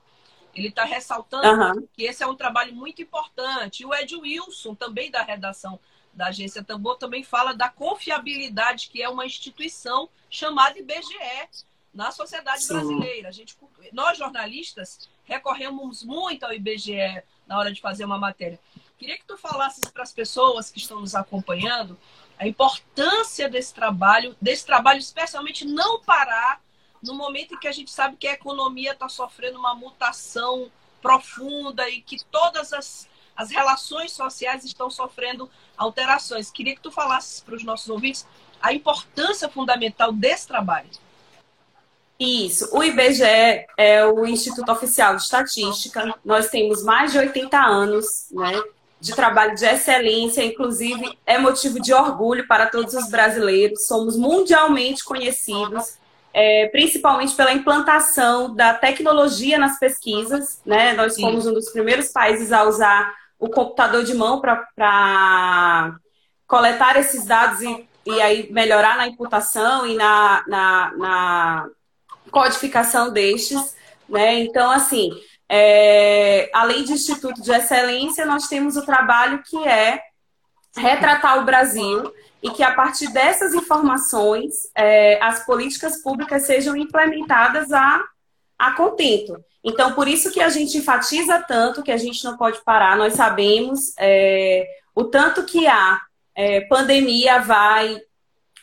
ele 0.57 0.69
está 0.69 0.83
ressaltando 0.83 1.79
uhum. 1.79 1.87
que 1.93 2.03
esse 2.03 2.23
é 2.23 2.27
um 2.27 2.35
trabalho 2.35 2.73
muito 2.73 3.01
importante. 3.01 3.83
E 3.83 3.85
o 3.85 3.93
Ed 3.93 4.15
Wilson, 4.15 4.73
também 4.73 5.11
da 5.11 5.21
redação 5.21 5.79
da 6.11 6.27
Agência 6.27 6.63
Tambor, 6.63 6.97
também 6.97 7.23
fala 7.23 7.53
da 7.53 7.69
confiabilidade 7.69 8.89
que 8.89 9.01
é 9.01 9.07
uma 9.07 9.25
instituição 9.25 10.09
chamada 10.29 10.79
IBGE 10.79 11.65
na 11.93 12.11
sociedade 12.11 12.63
Sim. 12.63 12.73
brasileira. 12.73 13.29
A 13.29 13.31
gente, 13.31 13.55
nós, 13.93 14.17
jornalistas, 14.17 15.07
recorremos 15.25 16.03
muito 16.03 16.43
ao 16.43 16.53
IBGE 16.53 17.21
na 17.45 17.59
hora 17.59 17.71
de 17.71 17.79
fazer 17.79 18.05
uma 18.05 18.17
matéria. 18.17 18.59
Queria 18.97 19.15
que 19.15 19.25
tu 19.25 19.37
falasses 19.37 19.83
para 19.91 20.01
as 20.01 20.11
pessoas 20.11 20.71
que 20.71 20.79
estão 20.79 20.99
nos 20.99 21.13
acompanhando 21.13 21.97
a 22.39 22.47
importância 22.47 23.47
desse 23.47 23.73
trabalho, 23.73 24.35
desse 24.41 24.65
trabalho 24.65 24.99
especialmente 24.99 25.65
não 25.65 26.01
parar 26.01 26.61
no 27.01 27.13
momento 27.13 27.53
em 27.53 27.59
que 27.59 27.67
a 27.67 27.71
gente 27.71 27.91
sabe 27.91 28.17
que 28.17 28.27
a 28.27 28.33
economia 28.33 28.93
está 28.93 29.07
sofrendo 29.07 29.59
uma 29.59 29.75
mutação 29.75 30.71
profunda 31.01 31.87
e 31.89 32.01
que 32.01 32.23
todas 32.25 32.73
as, 32.73 33.07
as 33.35 33.49
relações 33.51 34.11
sociais 34.11 34.65
estão 34.65 34.89
sofrendo 34.89 35.49
alterações. 35.77 36.49
Queria 36.49 36.75
que 36.75 36.81
tu 36.81 36.91
falasses 36.91 37.39
para 37.41 37.55
os 37.55 37.63
nossos 37.63 37.89
ouvintes 37.89 38.25
a 38.61 38.73
importância 38.73 39.47
fundamental 39.47 40.11
desse 40.11 40.47
trabalho. 40.47 40.89
Isso. 42.19 42.69
O 42.75 42.83
IBGE 42.83 43.67
é 43.77 44.05
o 44.05 44.25
Instituto 44.25 44.71
Oficial 44.71 45.15
de 45.15 45.21
Estatística. 45.21 46.15
Nós 46.25 46.49
temos 46.49 46.83
mais 46.83 47.11
de 47.11 47.19
80 47.19 47.57
anos 47.57 48.27
né, 48.31 48.59
de 48.99 49.13
trabalho 49.13 49.55
de 49.55 49.65
excelência, 49.65 50.43
inclusive 50.43 51.17
é 51.25 51.37
motivo 51.37 51.79
de 51.79 51.93
orgulho 51.93 52.47
para 52.47 52.65
todos 52.65 52.95
os 52.95 53.09
brasileiros. 53.09 53.85
Somos 53.85 54.17
mundialmente 54.17 55.03
conhecidos, 55.03 55.97
é, 56.39 56.67
principalmente 56.67 57.33
pela 57.33 57.51
implantação 57.51 58.53
da 58.53 58.71
tecnologia 58.71 59.57
nas 59.57 59.79
pesquisas. 59.79 60.61
Né? 60.63 60.93
Nós 60.93 61.15
Sim. 61.15 61.21
fomos 61.21 61.47
um 61.47 61.53
dos 61.53 61.71
primeiros 61.71 62.09
países 62.09 62.51
a 62.53 62.63
usar 62.63 63.11
o 63.39 63.49
computador 63.49 64.03
de 64.03 64.13
mão 64.13 64.39
para 64.39 65.95
coletar 66.45 66.95
esses 66.95 67.25
dados 67.25 67.59
e, 67.63 67.87
e 68.05 68.21
aí 68.21 68.51
melhorar 68.51 68.97
na 68.97 69.07
imputação 69.07 69.87
e 69.87 69.95
na, 69.95 70.43
na, 70.47 70.93
na 70.95 71.69
codificação 72.29 73.11
destes, 73.11 73.75
né? 74.07 74.39
Então, 74.39 74.69
assim, 74.69 75.09
é, 75.49 76.51
além 76.53 76.83
de 76.83 76.93
Instituto 76.93 77.41
de 77.41 77.51
Excelência, 77.51 78.27
nós 78.27 78.47
temos 78.47 78.77
o 78.77 78.85
trabalho 78.85 79.41
que 79.43 79.57
é 79.67 79.99
retratar 80.77 81.39
o 81.39 81.45
Brasil 81.45 82.13
e 82.41 82.51
que 82.51 82.63
a 82.63 82.73
partir 82.73 83.11
dessas 83.11 83.53
informações 83.53 84.53
é, 84.75 85.21
as 85.21 85.45
políticas 85.45 86.01
públicas 86.01 86.45
sejam 86.45 86.75
implementadas 86.75 87.71
a, 87.71 88.03
a 88.57 88.71
contento. 88.71 89.43
Então, 89.63 89.93
por 89.93 90.07
isso 90.07 90.31
que 90.31 90.39
a 90.39 90.49
gente 90.49 90.77
enfatiza 90.77 91.43
tanto 91.45 91.83
que 91.83 91.91
a 91.91 91.97
gente 91.97 92.23
não 92.23 92.37
pode 92.37 92.63
parar. 92.63 92.95
Nós 92.95 93.15
sabemos 93.15 93.93
é, 93.99 94.65
o 94.95 95.03
tanto 95.03 95.43
que 95.43 95.67
a 95.67 95.99
é, 96.35 96.61
pandemia 96.61 97.39
vai 97.39 97.99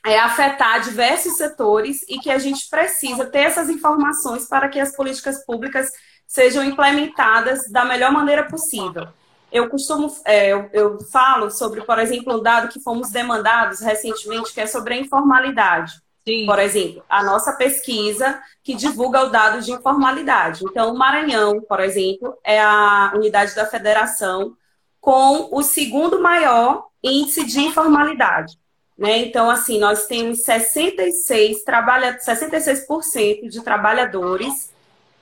é, 0.07 0.19
afetar 0.19 0.81
diversos 0.81 1.37
setores 1.37 2.03
e 2.09 2.19
que 2.19 2.31
a 2.31 2.39
gente 2.39 2.69
precisa 2.71 3.27
ter 3.27 3.41
essas 3.41 3.69
informações 3.69 4.47
para 4.47 4.69
que 4.69 4.79
as 4.79 4.95
políticas 4.95 5.45
públicas 5.45 5.91
sejam 6.27 6.65
implementadas 6.65 7.71
da 7.71 7.85
melhor 7.85 8.13
maneira 8.13 8.45
possível. 8.45 9.09
Eu 9.55 9.69
costumo, 9.69 10.13
é, 10.25 10.53
eu, 10.53 10.69
eu, 10.73 10.99
falo 11.13 11.49
sobre, 11.49 11.81
por 11.83 12.01
exemplo, 12.01 12.37
um 12.37 12.43
dado 12.43 12.73
que 12.73 12.81
fomos 12.81 13.13
demandados 13.13 13.79
recentemente, 13.79 14.53
que 14.53 14.61
é 14.61 14.67
sobre 14.67 14.95
a 14.95 14.97
informalidade. 14.97 15.93
Sim. 16.27 16.45
Por 16.45 16.59
exemplo, 16.59 17.05
a 17.09 17.23
nossa 17.23 17.53
pesquisa 17.53 18.43
que 18.65 18.75
divulga 18.75 19.23
o 19.23 19.29
dado 19.29 19.63
de 19.63 19.71
informalidade. 19.71 20.65
Então, 20.65 20.93
o 20.93 20.99
Maranhão, 20.99 21.61
por 21.61 21.79
exemplo, 21.79 22.37
é 22.43 22.61
a 22.61 23.13
unidade 23.15 23.55
da 23.55 23.65
federação 23.65 24.57
com 25.01 25.49
o 25.53 25.63
segundo 25.63 26.21
maior 26.21 26.89
índice 27.01 27.45
de 27.45 27.61
informalidade. 27.61 28.59
Né? 28.99 29.19
Então, 29.19 29.49
assim, 29.49 29.79
nós 29.79 30.09
temos 30.09 30.43
66, 30.43 31.63
trabalha, 31.63 32.19
66% 32.19 33.49
de 33.49 33.63
trabalhadores 33.63 34.73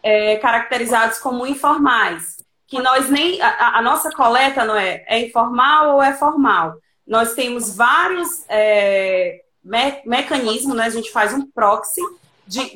é, 0.03 0.37
caracterizados 0.37 1.19
como 1.19 1.47
informais. 1.47 2.42
Que 2.73 2.81
nós 2.81 3.11
nem. 3.11 3.39
A, 3.43 3.81
a, 3.81 3.83
nossa 3.83 4.11
coleta 4.11 4.65
não 4.65 4.75
é, 4.75 5.05
é 5.07 5.21
informal 5.27 5.97
ou 5.97 6.03
é 6.03 6.15
formal. 6.15 6.77
Nós 7.07 7.35
temos 7.35 7.77
vários 7.77 8.47
é, 8.49 9.43
me, 9.63 10.01
mecanismos, 10.07 10.75
né? 10.75 10.85
a 10.85 10.89
gente 10.89 11.13
faz 11.13 11.35
um 11.35 11.47
proxy 11.51 12.01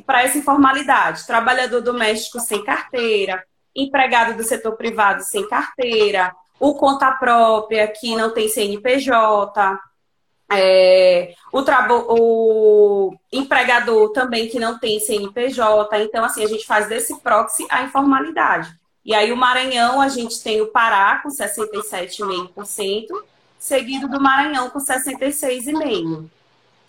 para 0.04 0.22
essa 0.22 0.36
informalidade. 0.36 1.26
Trabalhador 1.26 1.80
doméstico 1.80 2.38
sem 2.40 2.62
carteira, 2.62 3.42
empregado 3.74 4.36
do 4.36 4.44
setor 4.44 4.76
privado 4.76 5.22
sem 5.22 5.48
carteira, 5.48 6.30
o 6.60 6.74
conta 6.74 7.12
própria 7.12 7.88
que 7.88 8.14
não 8.14 8.34
tem 8.34 8.50
CNPJ, 8.50 9.80
é, 10.52 11.32
o, 11.50 11.62
o, 12.12 13.14
empregador 13.32 14.12
também 14.12 14.46
que 14.46 14.58
não 14.58 14.78
tem 14.78 15.00
CNPJ. 15.00 16.02
Então, 16.02 16.22
assim, 16.22 16.44
a 16.44 16.48
gente 16.48 16.66
faz 16.66 16.86
desse 16.86 17.18
proxy 17.22 17.66
a 17.70 17.82
informalidade. 17.82 18.76
E 19.06 19.14
aí, 19.14 19.30
o 19.32 19.36
Maranhão, 19.36 20.00
a 20.00 20.08
gente 20.08 20.42
tem 20.42 20.60
o 20.60 20.66
Pará 20.66 21.20
com 21.22 21.28
67,5%, 21.28 23.06
seguido 23.56 24.08
do 24.08 24.20
Maranhão 24.20 24.68
com 24.68 24.80
66,5%. 24.80 26.28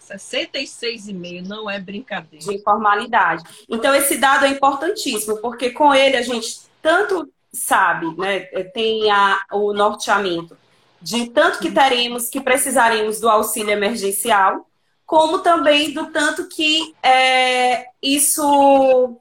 66,5% 0.09 1.45
não 1.45 1.69
é 1.69 1.79
brincadeira. 1.79 2.43
De 2.43 2.55
informalidade. 2.55 3.43
Então, 3.69 3.93
esse 3.93 4.17
dado 4.17 4.45
é 4.45 4.49
importantíssimo, 4.49 5.37
porque 5.37 5.69
com 5.69 5.93
ele 5.93 6.17
a 6.17 6.23
gente 6.23 6.61
tanto 6.81 7.31
sabe, 7.53 8.07
né, 8.17 8.39
tem 8.73 9.11
a, 9.11 9.39
o 9.51 9.71
norteamento 9.73 10.57
de 11.01 11.29
tanto 11.29 11.59
que 11.59 11.71
teremos 11.71 12.29
que 12.29 12.41
precisaremos 12.41 13.19
do 13.19 13.29
auxílio 13.29 13.71
emergencial, 13.71 14.67
como 15.05 15.39
também 15.39 15.93
do 15.93 16.07
tanto 16.07 16.47
que 16.49 16.95
é, 17.03 17.85
isso, 18.01 19.17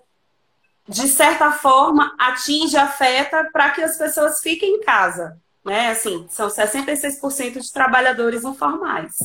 de 0.89 1.09
certa 1.09 1.53
forma, 1.53 2.15
atinge, 2.19 2.77
afeta 2.77 3.49
para 3.53 3.71
que 3.71 3.83
as 3.83 3.97
pessoas 3.97 4.41
fiquem 4.41 4.77
em 4.77 4.81
casa. 4.81 5.41
Né? 5.65 5.91
Assim, 5.91 6.27
são 6.31 6.49
66% 6.49 7.61
de 7.61 7.73
trabalhadores 7.73 8.45
informais. 8.45 9.17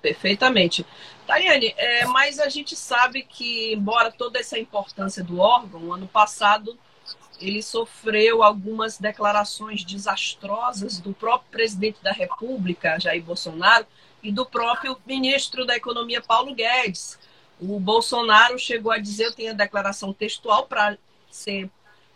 Perfeitamente. 0.00 0.86
Tayane, 1.26 1.74
é, 1.76 2.06
mas 2.06 2.40
a 2.40 2.48
gente 2.48 2.74
sabe 2.74 3.22
que, 3.22 3.72
embora 3.74 4.10
toda 4.10 4.38
essa 4.38 4.58
importância 4.58 5.22
do 5.22 5.38
órgão, 5.38 5.92
ano 5.92 6.08
passado 6.08 6.76
ele 7.40 7.62
sofreu 7.62 8.42
algumas 8.42 8.98
declarações 8.98 9.84
desastrosas 9.84 10.98
do 11.00 11.12
próprio 11.12 11.50
presidente 11.50 12.02
da 12.02 12.12
República, 12.12 12.98
Jair 13.00 13.22
Bolsonaro, 13.22 13.86
e 14.22 14.30
do 14.30 14.46
próprio 14.46 14.96
ministro 15.04 15.66
da 15.66 15.76
Economia, 15.76 16.22
Paulo 16.22 16.54
Guedes. 16.54 17.18
O 17.60 17.78
Bolsonaro 17.78 18.58
chegou 18.58 18.90
a 18.90 18.98
dizer, 18.98 19.26
eu 19.26 19.34
tenho 19.34 19.50
a 19.50 19.54
declaração 19.54 20.12
textual 20.12 20.66
para 20.66 20.98
ser 21.30 21.70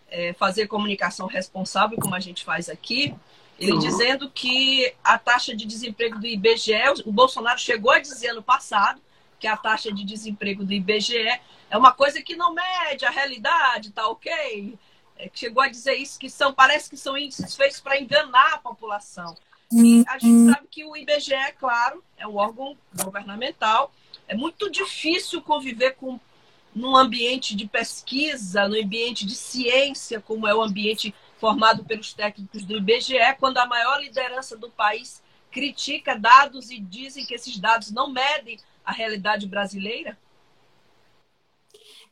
é, 0.09 0.33
fazer 0.33 0.67
comunicação 0.67 1.27
responsável, 1.27 1.99
como 1.99 2.15
a 2.15 2.21
gente 2.21 2.45
faz 2.45 2.69
aqui, 2.69 3.15
ele 3.59 3.73
uhum. 3.73 3.79
dizendo 3.79 4.31
que 4.31 4.93
a 5.03 5.19
taxa 5.19 5.57
de 5.57 5.65
desemprego 5.65 6.19
do 6.19 6.27
IBGE, 6.27 6.75
o 7.05 7.13
Bolsonaro 7.13 7.59
chegou 7.59 7.91
a 7.91 7.99
dizer 7.99 8.29
ano 8.29 8.43
passado 8.43 9.01
que 9.39 9.47
a 9.47 9.57
taxa 9.57 9.93
de 9.93 10.05
desemprego 10.05 10.65
do 10.65 10.73
IBGE, 10.73 11.41
é 11.69 11.77
uma 11.77 11.93
coisa 11.93 12.23
que 12.23 12.37
não 12.37 12.55
mede 12.55 13.05
a 13.05 13.11
realidade, 13.11 13.91
tá 13.91 14.09
ok? 14.09 14.79
É, 15.19 15.31
chegou 15.33 15.63
a 15.63 15.69
dizer 15.69 15.95
isso, 15.95 16.19
que 16.19 16.29
são, 16.31 16.53
parece 16.53 16.89
que 16.89 16.97
são 16.97 17.17
índices 17.17 17.55
feitos 17.57 17.81
para 17.81 18.01
enganar 18.01 18.55
a 18.55 18.59
população. 18.59 19.37
E 19.73 20.05
a 20.07 20.19
gente 20.19 20.53
sabe 20.53 20.69
que 20.71 20.85
o 20.85 20.97
IBGE, 20.97 21.35
é 21.35 21.53
claro, 21.53 22.03
é 22.17 22.27
um 22.27 22.37
órgão 22.37 22.77
governamental. 23.03 23.93
É 24.29 24.35
muito 24.35 24.71
difícil 24.71 25.43
conviver 25.43 25.93
com 25.93 26.21
num 26.75 26.95
ambiente 26.95 27.57
de 27.57 27.67
pesquisa, 27.67 28.69
no 28.69 28.79
ambiente 28.79 29.25
de 29.25 29.35
ciência, 29.35 30.21
como 30.21 30.47
é 30.47 30.55
o 30.55 30.63
ambiente 30.63 31.15
formado 31.39 31.83
pelos 31.85 32.13
técnicos 32.13 32.67
do 32.67 32.77
IBGE, 32.77 33.35
quando 33.41 33.57
a 33.57 33.67
maior 33.67 33.99
liderança 33.99 34.59
do 34.59 34.71
país 34.71 35.23
critica 35.51 36.19
dados 36.19 36.71
e 36.71 36.79
dizem 36.79 37.25
que 37.25 37.35
esses 37.35 37.59
dados 37.59 37.91
não 37.91 38.13
medem 38.13 38.59
a 38.85 38.93
realidade 38.93 39.47
brasileira? 39.47 40.19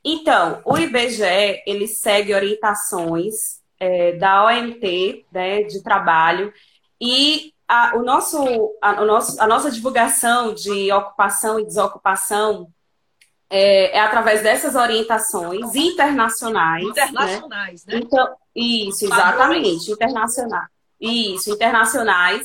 Então, 0.02 0.62
o 0.64 0.78
IBGE 0.78 1.62
ele 1.66 1.86
segue 1.86 2.34
orientações 2.34 3.60
é, 3.78 4.12
da 4.12 4.46
OMT 4.46 5.26
né, 5.30 5.62
de 5.62 5.82
trabalho 5.82 6.52
e 7.00 7.52
a, 7.68 7.96
o 7.96 8.02
nosso, 8.02 8.38
a, 8.80 9.02
o 9.02 9.06
nosso, 9.06 9.40
a 9.40 9.46
nossa 9.46 9.70
divulgação 9.70 10.54
de 10.54 10.92
ocupação 10.92 11.58
e 11.58 11.66
desocupação 11.66 12.68
é, 13.50 13.96
é 13.96 14.00
através 14.00 14.42
dessas 14.42 14.74
orientações 14.74 15.74
internacionais. 15.74 16.84
Internacionais, 16.84 17.84
né? 17.86 17.94
né? 17.94 18.00
Então, 18.04 18.36
isso, 18.54 19.04
exatamente, 19.04 19.90
internacionais. 19.90 20.68
Isso, 21.00 21.50
internacionais. 21.50 22.44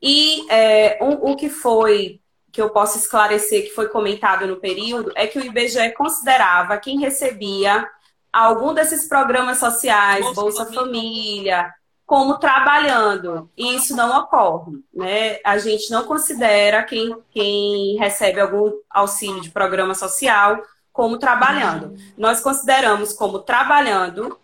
E 0.00 0.50
é, 0.50 0.98
um, 1.02 1.30
o 1.32 1.36
que 1.36 1.48
foi 1.48 2.20
que 2.52 2.62
eu 2.62 2.70
posso 2.70 2.98
esclarecer 2.98 3.64
que 3.64 3.74
foi 3.74 3.88
comentado 3.88 4.46
no 4.46 4.56
período 4.56 5.10
é 5.16 5.26
que 5.26 5.38
o 5.38 5.44
IBGE 5.44 5.92
considerava 5.92 6.76
quem 6.78 7.00
recebia 7.00 7.88
algum 8.32 8.72
desses 8.72 9.08
programas 9.08 9.58
sociais, 9.58 10.24
Bolsa, 10.26 10.40
Bolsa 10.40 10.64
Família, 10.66 10.82
Família 10.82 11.74
como 12.06 12.38
trabalhando. 12.38 13.50
E 13.56 13.74
isso 13.76 13.96
não 13.96 14.18
ocorre, 14.18 14.72
né? 14.92 15.38
A 15.44 15.58
gente 15.58 15.90
não 15.90 16.04
considera 16.04 16.82
quem, 16.82 17.16
quem 17.30 17.96
recebe 17.96 18.40
algum 18.40 18.72
auxílio 18.90 19.40
de 19.40 19.50
programa 19.50 19.94
social 19.94 20.62
como 20.92 21.18
trabalhando. 21.18 21.96
Nós 22.16 22.40
consideramos 22.40 23.12
como 23.12 23.40
trabalhando 23.40 24.38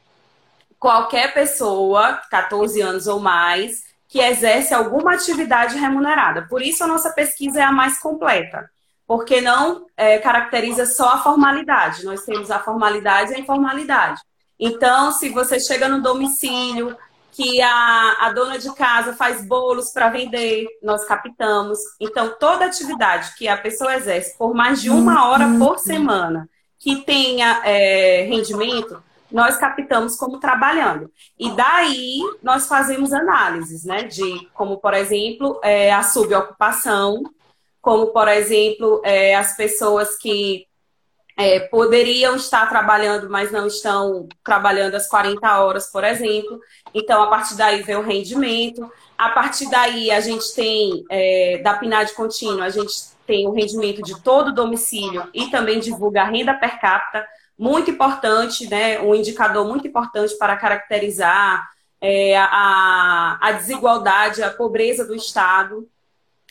qualquer 0.79 1.35
pessoa, 1.35 2.21
14 2.31 2.81
anos 2.81 3.07
ou 3.07 3.21
mais, 3.21 3.85
que 4.09 4.19
exerce 4.19 4.75
alguma 4.75 5.15
atividade 5.15 5.77
remunerada. 5.77 6.47
Por 6.49 6.63
isso 6.63 6.83
a 6.83 6.87
nossa 6.87 7.11
pesquisa 7.11 7.61
é 7.61 7.63
a 7.63 7.71
mais 7.71 8.01
completa, 8.01 8.69
porque 9.07 9.41
não 9.41 9.87
é, 9.97 10.19
caracteriza 10.19 10.87
só 10.87 11.11
a 11.11 11.19
formalidade. 11.19 12.05
Nós 12.05 12.25
temos 12.25 12.51
a 12.51 12.59
formalidade 12.59 13.31
e 13.31 13.37
a 13.37 13.39
informalidade. 13.39 14.21
Então, 14.59 15.13
se 15.13 15.29
você 15.29 15.61
chega 15.61 15.89
no 15.89 16.03
domicílio, 16.03 16.97
que 17.33 17.61
a, 17.63 18.17
a 18.21 18.33
dona 18.33 18.59
de 18.59 18.73
casa 18.75 19.13
faz 19.13 19.47
bolos 19.47 19.91
para 19.91 20.09
vender, 20.09 20.67
nós 20.83 21.05
captamos. 21.05 21.79
Então, 22.01 22.35
toda 22.39 22.67
atividade 22.67 23.35
que 23.37 23.49
a 23.49 23.57
pessoa 23.57 23.95
exerce 23.97 24.37
por 24.37 24.55
mais 24.55 24.81
de 24.81 24.91
uma 24.91 25.29
hora 25.29 25.47
por 25.59 25.79
semana, 25.79 26.49
que 26.79 26.97
tenha 27.05 27.63
é, 27.65 28.23
rendimento, 28.23 29.03
nós 29.31 29.57
captamos 29.57 30.17
como 30.17 30.41
trabalhando. 30.41 31.11
E 31.39 31.51
daí 31.53 32.21
nós 32.43 32.67
fazemos 32.67 33.13
análises, 33.13 33.85
né? 33.85 34.03
De 34.03 34.49
como, 34.53 34.79
por 34.79 34.95
exemplo, 34.95 35.61
é, 35.63 35.93
a 35.93 36.03
subocupação, 36.03 37.23
como, 37.81 38.09
por 38.09 38.29
exemplo, 38.29 39.01
é, 39.05 39.37
as 39.37 39.57
pessoas 39.57 40.17
que 40.17 40.67
é, 41.41 41.59
poderiam 41.59 42.37
estar 42.37 42.69
trabalhando, 42.69 43.31
mas 43.31 43.51
não 43.51 43.67
estão 43.67 44.29
trabalhando 44.45 44.95
as 44.95 45.09
40 45.09 45.59
horas, 45.59 45.91
por 45.91 46.05
exemplo. 46.05 46.61
Então, 46.93 47.23
a 47.23 47.29
partir 47.29 47.57
daí 47.57 47.83
vem 47.83 47.97
o 47.97 48.03
rendimento. 48.03 48.93
A 49.17 49.31
partir 49.31 49.71
daí, 49.71 50.11
a 50.11 50.21
gente 50.21 50.55
tem, 50.55 51.03
é, 51.09 51.59
da 51.65 51.73
PNAD 51.73 52.13
contínua, 52.13 52.67
a 52.67 52.69
gente 52.69 52.93
tem 53.27 53.47
o 53.47 53.53
rendimento 53.53 54.03
de 54.03 54.21
todo 54.21 54.49
o 54.49 54.55
domicílio 54.55 55.27
e 55.33 55.47
também 55.47 55.81
divulga 55.81 56.21
a 56.21 56.27
renda 56.27 56.53
per 56.53 56.79
capita 56.79 57.27
muito 57.59 57.91
importante, 57.91 58.69
né? 58.69 59.01
Um 59.01 59.15
indicador 59.15 59.67
muito 59.67 59.89
importante 59.89 60.37
para 60.37 60.57
caracterizar 60.57 61.71
é, 62.03 62.37
a, 62.37 63.39
a 63.41 63.53
desigualdade, 63.53 64.43
a 64.43 64.51
pobreza 64.51 65.07
do 65.07 65.15
Estado. 65.15 65.89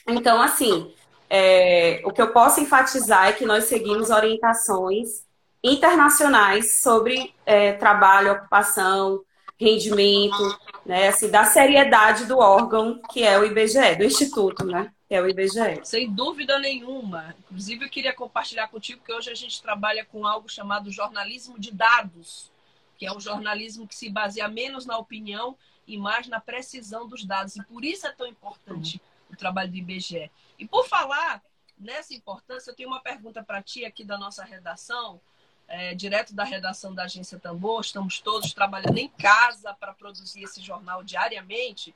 Então, 0.07 0.41
assim, 0.41 0.91
é, 1.29 2.01
o 2.03 2.11
que 2.11 2.21
eu 2.21 2.31
posso 2.31 2.59
enfatizar 2.59 3.27
é 3.27 3.33
que 3.33 3.45
nós 3.45 3.65
seguimos 3.65 4.09
orientações 4.09 5.23
internacionais 5.63 6.81
sobre 6.81 7.33
é, 7.45 7.73
trabalho, 7.73 8.31
ocupação, 8.31 9.23
rendimento, 9.59 10.57
né, 10.85 11.09
assim, 11.09 11.29
da 11.29 11.43
seriedade 11.43 12.25
do 12.25 12.37
órgão 12.37 12.99
que 13.11 13.23
é 13.23 13.37
o 13.37 13.45
IBGE, 13.45 13.95
do 13.97 14.03
Instituto, 14.03 14.65
né? 14.65 14.91
É 15.09 15.21
o 15.21 15.27
IBGE. 15.27 15.81
Sem 15.83 16.09
dúvida 16.09 16.59
nenhuma. 16.59 17.35
Inclusive, 17.45 17.85
eu 17.85 17.89
queria 17.89 18.13
compartilhar 18.13 18.67
contigo 18.67 19.03
que 19.03 19.11
hoje 19.11 19.29
a 19.31 19.35
gente 19.35 19.61
trabalha 19.61 20.05
com 20.05 20.25
algo 20.25 20.47
chamado 20.47 20.91
jornalismo 20.91 21.59
de 21.59 21.71
dados, 21.71 22.51
que 22.97 23.05
é 23.05 23.11
um 23.11 23.19
jornalismo 23.19 23.87
que 23.87 23.95
se 23.95 24.09
baseia 24.09 24.47
menos 24.47 24.85
na 24.85 24.97
opinião 24.97 25.57
e 25.87 25.97
mais 25.97 26.27
na 26.27 26.39
precisão 26.39 27.07
dos 27.07 27.25
dados. 27.25 27.55
E 27.55 27.63
por 27.63 27.83
isso 27.83 28.05
é 28.05 28.11
tão 28.11 28.27
importante 28.27 29.01
o 29.29 29.35
trabalho 29.35 29.69
do 29.71 29.77
IBGE. 29.77 30.31
E 30.57 30.67
por 30.67 30.87
falar 30.87 31.43
nessa 31.77 32.13
importância, 32.13 32.71
eu 32.71 32.75
tenho 32.75 32.89
uma 32.89 33.01
pergunta 33.01 33.43
para 33.43 33.61
ti 33.61 33.85
aqui 33.85 34.03
da 34.03 34.17
nossa 34.17 34.43
redação, 34.43 35.21
é, 35.67 35.93
direto 35.93 36.33
da 36.33 36.43
redação 36.43 36.93
da 36.93 37.03
Agência 37.03 37.39
Tambor. 37.39 37.81
Estamos 37.81 38.19
todos 38.19 38.53
trabalhando 38.53 38.97
em 38.97 39.09
casa 39.09 39.73
para 39.73 39.93
produzir 39.93 40.43
esse 40.43 40.61
jornal 40.61 41.03
diariamente. 41.03 41.95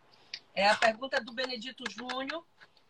É, 0.53 0.69
a 0.69 0.75
pergunta 0.75 1.17
é 1.17 1.19
do 1.19 1.33
Benedito 1.33 1.83
Júnior 1.89 2.45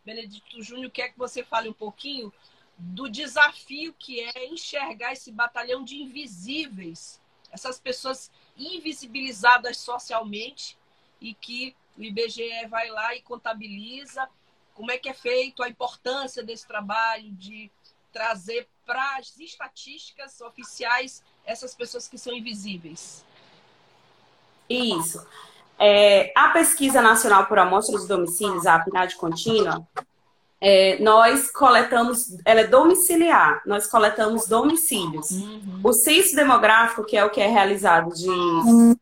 Benedito 0.05 0.61
Júnior, 0.61 0.91
quer 0.91 1.09
que 1.09 1.17
você 1.17 1.43
fale 1.43 1.69
um 1.69 1.73
pouquinho 1.73 2.31
do 2.77 3.09
desafio 3.09 3.93
que 3.93 4.19
é 4.19 4.45
enxergar 4.47 5.13
esse 5.13 5.31
batalhão 5.31 5.83
de 5.83 5.95
invisíveis, 6.01 7.21
essas 7.51 7.79
pessoas 7.79 8.31
invisibilizadas 8.57 9.77
socialmente 9.77 10.77
e 11.21 11.33
que 11.33 11.75
o 11.97 12.03
IBGE 12.03 12.67
vai 12.69 12.89
lá 12.89 13.15
e 13.15 13.21
contabiliza 13.21 14.27
como 14.73 14.91
é 14.91 14.97
que 14.97 15.09
é 15.09 15.13
feito, 15.13 15.61
a 15.61 15.69
importância 15.69 16.43
desse 16.43 16.67
trabalho 16.67 17.31
de 17.33 17.71
trazer 18.11 18.67
para 18.85 19.17
as 19.17 19.39
estatísticas 19.39 20.41
oficiais 20.41 21.23
essas 21.45 21.75
pessoas 21.75 22.07
que 22.07 22.17
são 22.17 22.33
invisíveis. 22.33 23.23
Isso. 24.69 25.25
É, 25.77 26.31
a 26.35 26.49
Pesquisa 26.49 27.01
Nacional 27.01 27.45
por 27.45 27.59
Amostra 27.59 27.99
de 27.99 28.07
Domicílios, 28.07 28.65
a 28.65 28.79
PNAD 28.79 29.15
contínua, 29.15 29.87
é, 30.65 30.97
nós 31.01 31.51
coletamos, 31.51 32.37
ela 32.45 32.61
é 32.61 32.67
domiciliar, 32.67 33.61
nós 33.65 33.85
coletamos 33.85 34.47
domicílios. 34.47 35.31
Uhum. 35.31 35.81
O 35.83 35.91
censo 35.91 36.37
demográfico, 36.37 37.03
que 37.03 37.17
é 37.17 37.25
o 37.25 37.29
que 37.29 37.41
é 37.41 37.47
realizado 37.47 38.13
de 38.13 38.29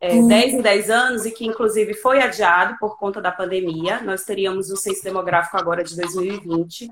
é, 0.01 0.19
10 0.23 0.53
em 0.55 0.61
10 0.61 0.89
anos 0.89 1.23
e 1.23 1.29
que 1.29 1.45
inclusive 1.45 1.93
foi 1.93 2.19
adiado 2.19 2.75
por 2.79 2.97
conta 2.97 3.21
da 3.21 3.31
pandemia, 3.31 4.01
nós 4.01 4.23
teríamos 4.23 4.71
o 4.71 4.75
censo 4.75 5.03
demográfico 5.03 5.55
agora 5.55 5.83
de 5.83 5.95
2020, 5.95 6.91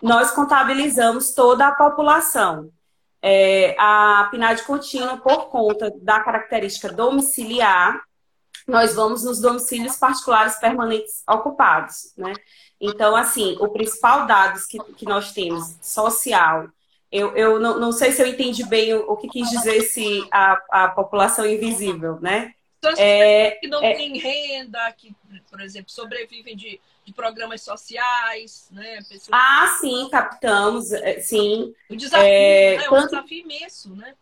nós 0.00 0.30
contabilizamos 0.30 1.32
toda 1.32 1.66
a 1.66 1.74
população. 1.74 2.70
É, 3.20 3.74
a 3.76 4.28
PNAD 4.30 4.62
contínua, 4.62 5.16
por 5.16 5.48
conta 5.48 5.92
da 6.00 6.20
característica 6.20 6.92
domiciliar, 6.92 8.00
nós 8.68 8.94
vamos 8.94 9.24
nos 9.24 9.40
domicílios 9.40 9.96
particulares 9.96 10.56
permanentes 10.60 11.24
ocupados, 11.28 12.12
né? 12.16 12.32
Então, 12.80 13.16
assim, 13.16 13.56
o 13.58 13.68
principal 13.68 14.26
dados 14.26 14.66
que, 14.66 14.78
que 14.94 15.04
nós 15.04 15.32
temos, 15.32 15.76
social, 15.80 16.68
eu, 17.10 17.34
eu 17.36 17.58
não, 17.58 17.78
não 17.78 17.92
sei 17.92 18.12
se 18.12 18.22
eu 18.22 18.26
entendi 18.26 18.64
bem 18.64 18.92
o, 18.94 19.10
o 19.10 19.16
que 19.16 19.28
quis 19.28 19.48
dizer 19.48 19.80
se 19.82 20.26
a, 20.30 20.62
a 20.70 20.88
população 20.88 21.46
invisível, 21.46 22.18
né? 22.20 22.52
Pessoas 22.80 22.98
é, 22.98 23.52
que 23.52 23.68
não 23.68 23.82
é, 23.82 23.94
têm 23.94 24.18
renda, 24.18 24.92
que, 24.92 25.14
por 25.50 25.60
exemplo, 25.60 25.90
sobrevivem 25.90 26.54
de, 26.54 26.80
de 27.04 27.12
programas 27.12 27.62
sociais, 27.62 28.68
né? 28.70 28.98
Pessoas... 29.08 29.30
Ah, 29.32 29.78
sim, 29.80 30.08
captamos, 30.10 30.92
é, 30.92 31.20
sim. 31.20 31.74
O 31.88 31.96
desafio 31.96 32.26
é, 32.26 32.76
né? 32.76 32.84
é 32.84 32.90
um 32.90 33.04
desafio 33.04 33.40
imenso, 33.40 33.96
né? 33.96 34.14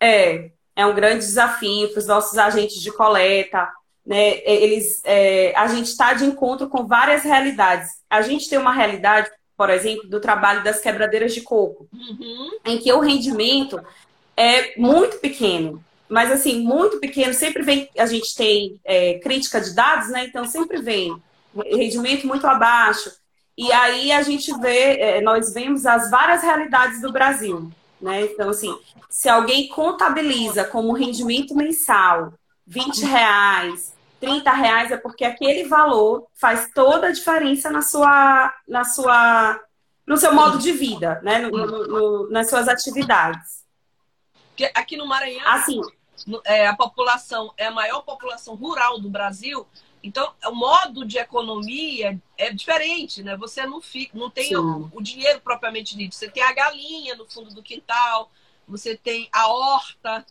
É, 0.00 0.50
é 0.74 0.86
um 0.86 0.94
grande 0.94 1.24
desafio 1.24 1.90
para 1.90 1.98
os 1.98 2.06
nossos 2.06 2.36
agentes 2.38 2.80
de 2.80 2.90
coleta. 2.90 3.70
Né? 4.04 4.40
Eles, 4.44 5.00
é, 5.04 5.52
a 5.56 5.66
gente 5.68 5.86
está 5.86 6.12
de 6.14 6.24
encontro 6.24 6.68
com 6.68 6.86
várias 6.86 7.22
realidades. 7.22 7.90
A 8.08 8.22
gente 8.22 8.48
tem 8.48 8.58
uma 8.58 8.72
realidade, 8.72 9.30
por 9.56 9.70
exemplo, 9.70 10.08
do 10.08 10.20
trabalho 10.20 10.64
das 10.64 10.80
quebradeiras 10.80 11.34
de 11.34 11.42
coco, 11.42 11.88
uhum. 11.92 12.50
em 12.64 12.78
que 12.78 12.92
o 12.92 13.00
rendimento 13.00 13.80
é 14.36 14.78
muito 14.78 15.18
pequeno. 15.18 15.84
Mas, 16.08 16.32
assim, 16.32 16.60
muito 16.60 16.98
pequeno. 16.98 17.32
Sempre 17.32 17.62
vem, 17.62 17.88
a 17.96 18.06
gente 18.06 18.34
tem 18.34 18.80
é, 18.84 19.14
crítica 19.20 19.60
de 19.60 19.74
dados, 19.74 20.08
né? 20.10 20.24
Então, 20.24 20.44
sempre 20.44 20.80
vem 20.82 21.14
rendimento 21.54 22.26
muito 22.26 22.46
abaixo. 22.46 23.10
E 23.56 23.70
aí 23.72 24.10
a 24.10 24.22
gente 24.22 24.56
vê, 24.58 24.98
é, 24.98 25.20
nós 25.20 25.52
vemos 25.52 25.84
as 25.84 26.10
várias 26.10 26.42
realidades 26.42 27.00
do 27.00 27.12
Brasil. 27.12 27.70
Né? 28.00 28.22
Então, 28.22 28.48
assim, 28.48 28.74
se 29.08 29.28
alguém 29.28 29.68
contabiliza 29.68 30.64
como 30.64 30.94
rendimento 30.94 31.54
mensal 31.54 32.32
20 32.70 33.04
reais, 33.04 33.92
30 34.20 34.52
reais, 34.52 34.92
é 34.92 34.96
porque 34.96 35.24
aquele 35.24 35.64
valor 35.64 36.28
faz 36.34 36.70
toda 36.72 37.08
a 37.08 37.12
diferença 37.12 37.68
na 37.68 37.82
sua, 37.82 38.54
na 38.66 38.84
sua, 38.84 39.60
no 40.06 40.16
seu 40.16 40.32
modo 40.32 40.56
de 40.56 40.70
vida, 40.70 41.20
né? 41.24 41.40
No, 41.40 41.50
no, 41.50 41.86
no, 41.88 42.30
nas 42.30 42.48
suas 42.48 42.68
atividades. 42.68 43.64
Aqui 44.74 44.96
no 44.96 45.04
Maranhão, 45.04 45.42
Assim, 45.48 45.80
é, 46.44 46.68
a 46.68 46.76
população 46.76 47.52
é 47.56 47.66
a 47.66 47.70
maior 47.72 48.02
população 48.02 48.54
rural 48.54 49.00
do 49.00 49.10
Brasil, 49.10 49.66
então 50.00 50.32
o 50.46 50.52
modo 50.52 51.04
de 51.04 51.18
economia 51.18 52.20
é 52.38 52.52
diferente, 52.52 53.20
né? 53.20 53.36
Você 53.36 53.66
não 53.66 53.80
fica, 53.80 54.16
não 54.16 54.30
tem 54.30 54.56
o, 54.56 54.88
o, 54.92 55.02
dinheiro 55.02 55.40
propriamente 55.40 55.96
dito. 55.96 56.14
Você 56.14 56.30
tem 56.30 56.42
a 56.42 56.52
galinha 56.52 57.16
no 57.16 57.28
fundo 57.28 57.52
do 57.52 57.62
quintal, 57.62 58.30
você 58.68 58.96
tem 58.96 59.28
a 59.32 59.48
horta. 59.48 60.24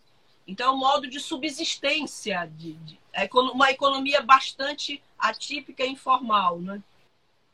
Então 0.50 0.68
é 0.68 0.72
um 0.72 0.80
modo 0.80 1.08
de 1.08 1.20
subsistência, 1.20 2.50
de, 2.58 2.74
de 2.74 3.00
é 3.14 3.30
uma 3.34 3.70
economia 3.70 4.22
bastante 4.22 5.02
atípica 5.18 5.84
e 5.84 5.92
informal, 5.92 6.60
né? 6.60 6.82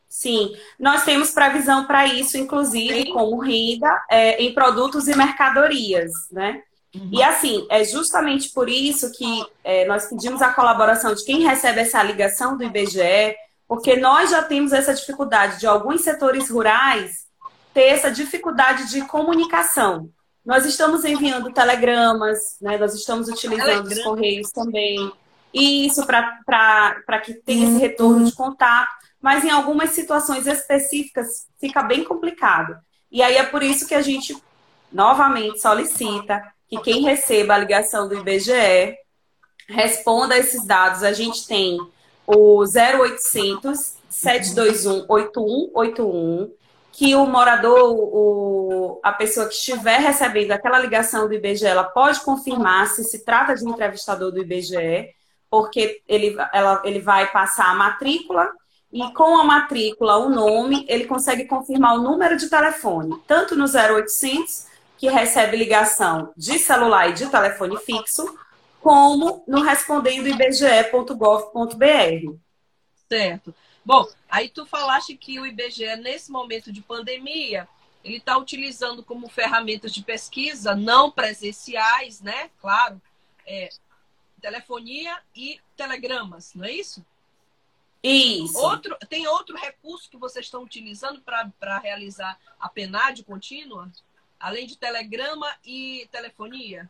Sim, 0.08 0.56
nós 0.80 1.04
temos 1.04 1.32
previsão 1.32 1.86
para 1.86 2.06
isso, 2.06 2.38
inclusive, 2.38 3.04
Sim. 3.04 3.14
como 3.14 3.38
renda 3.40 4.06
é, 4.10 4.42
em 4.42 4.54
produtos 4.54 5.08
e 5.08 5.16
mercadorias, 5.16 6.12
né? 6.32 6.62
Uhum. 6.94 7.10
E 7.12 7.22
assim, 7.22 7.68
é 7.70 7.84
justamente 7.84 8.50
por 8.54 8.70
isso 8.70 9.12
que 9.12 9.46
é, 9.64 9.86
nós 9.86 10.08
pedimos 10.08 10.42
a 10.42 10.54
colaboração 10.54 11.14
de 11.14 11.26
quem 11.26 11.42
recebe 11.42 11.82
essa 11.82 12.02
ligação 12.02 12.56
do 12.56 12.64
IBGE, 12.64 13.36
porque 13.68 13.98
nós 13.98 14.30
já 14.30 14.42
temos 14.42 14.72
essa 14.72 14.94
dificuldade 14.94 15.60
de 15.60 15.68
alguns 15.68 16.02
setores 16.02 16.50
rurais 16.50 17.26
ter 17.74 17.88
essa 17.88 18.10
dificuldade 18.10 18.90
de 18.90 19.02
comunicação. 19.02 20.10
Nós 20.46 20.66
estamos 20.66 21.04
enviando 21.04 21.52
telegramas, 21.52 22.58
né? 22.62 22.78
nós 22.78 22.94
estamos 22.94 23.28
utilizando 23.28 23.88
os 23.88 24.04
correios 24.04 24.52
também. 24.52 25.12
Isso 25.54 26.06
para 26.06 27.20
que 27.24 27.34
tenha 27.34 27.66
esse 27.66 27.80
retorno 27.80 28.26
de 28.26 28.36
contato, 28.36 28.92
mas 29.22 29.44
em 29.44 29.50
algumas 29.50 29.92
situações 29.92 30.46
específicas 30.46 31.48
fica 31.60 31.82
bem 31.82 32.04
complicado. 32.04 32.78
E 33.12 33.24
aí 33.24 33.38
é 33.38 33.44
por 33.44 33.64
isso 33.64 33.88
que 33.88 33.96
a 33.96 34.02
gente 34.02 34.38
novamente 34.92 35.60
solicita 35.60 36.44
que 36.68 36.80
quem 36.82 37.02
receba 37.04 37.56
a 37.56 37.58
ligação 37.58 38.08
do 38.08 38.16
IBGE 38.16 38.96
responda 39.68 40.36
a 40.36 40.38
esses 40.38 40.66
dados. 40.66 41.04
A 41.04 41.14
gente 41.14 41.48
tem 41.48 41.80
o 42.28 42.64
0800 42.64 43.96
721 44.10 45.06
8181, 45.08 46.52
que 46.96 47.14
o 47.14 47.26
morador, 47.26 47.94
o, 47.94 49.02
a 49.04 49.12
pessoa 49.12 49.50
que 49.50 49.54
estiver 49.54 50.00
recebendo 50.00 50.54
aquela 50.54 50.80
ligação 50.80 51.28
do 51.28 51.34
IBGE, 51.34 51.66
ela 51.66 51.84
pode 51.84 52.22
confirmar 52.22 52.88
se 52.88 53.04
se 53.04 53.26
trata 53.26 53.54
de 53.54 53.66
um 53.66 53.72
entrevistador 53.72 54.32
do 54.32 54.40
IBGE, 54.42 55.10
porque 55.50 56.02
ele, 56.08 56.38
ela, 56.54 56.82
ele 56.86 57.02
vai 57.02 57.30
passar 57.34 57.70
a 57.70 57.76
matrícula 57.76 58.50
e 58.94 59.12
com 59.12 59.38
a 59.38 59.44
matrícula, 59.44 60.16
o 60.16 60.30
nome, 60.30 60.86
ele 60.88 61.04
consegue 61.06 61.44
confirmar 61.44 61.96
o 61.96 62.02
número 62.02 62.38
de 62.38 62.50
telefone, 62.50 63.22
tanto 63.28 63.58
no 63.58 63.66
0800 63.66 64.68
que 64.98 65.10
recebe 65.10 65.58
ligação 65.58 66.32
de 66.38 66.58
celular 66.58 67.10
e 67.10 67.14
de 67.14 67.28
telefone 67.28 67.78
fixo, 67.80 68.40
como 68.80 69.44
no 69.46 69.62
respondendo 69.62 70.30
ibge.gov.br. 70.30 71.76
Certo. 73.10 73.54
Bom, 73.84 74.08
aí 74.36 74.50
tu 74.50 74.66
falaste 74.66 75.16
que 75.16 75.40
o 75.40 75.46
IBGE, 75.46 75.96
nesse 75.98 76.32
momento 76.32 76.72
de 76.72 76.82
pandemia, 76.82 77.68
ele 78.04 78.18
está 78.18 78.38
utilizando 78.38 79.04
como 79.04 79.30
ferramentas 79.30 79.94
de 79.94 80.04
pesquisa 80.04 80.76
não 80.76 81.12
presenciais, 81.12 82.22
né? 82.22 82.50
Claro, 82.62 83.02
é, 83.46 83.70
telefonia 84.42 85.18
e 85.36 85.60
telegramas, 85.76 86.54
não 86.54 86.66
é 86.66 86.72
isso? 86.72 87.06
Isso. 88.04 88.58
Outro, 88.60 88.96
tem 89.10 89.26
outro 89.28 89.58
recurso 89.58 90.10
que 90.10 90.18
vocês 90.18 90.46
estão 90.46 90.62
utilizando 90.62 91.22
para 91.22 91.80
realizar 91.80 92.40
a 92.60 92.70
PNAD 92.70 93.24
contínua? 93.24 93.92
além 94.40 94.68
de 94.68 94.78
telegrama 94.78 95.48
e 95.66 96.08
telefonia? 96.12 96.90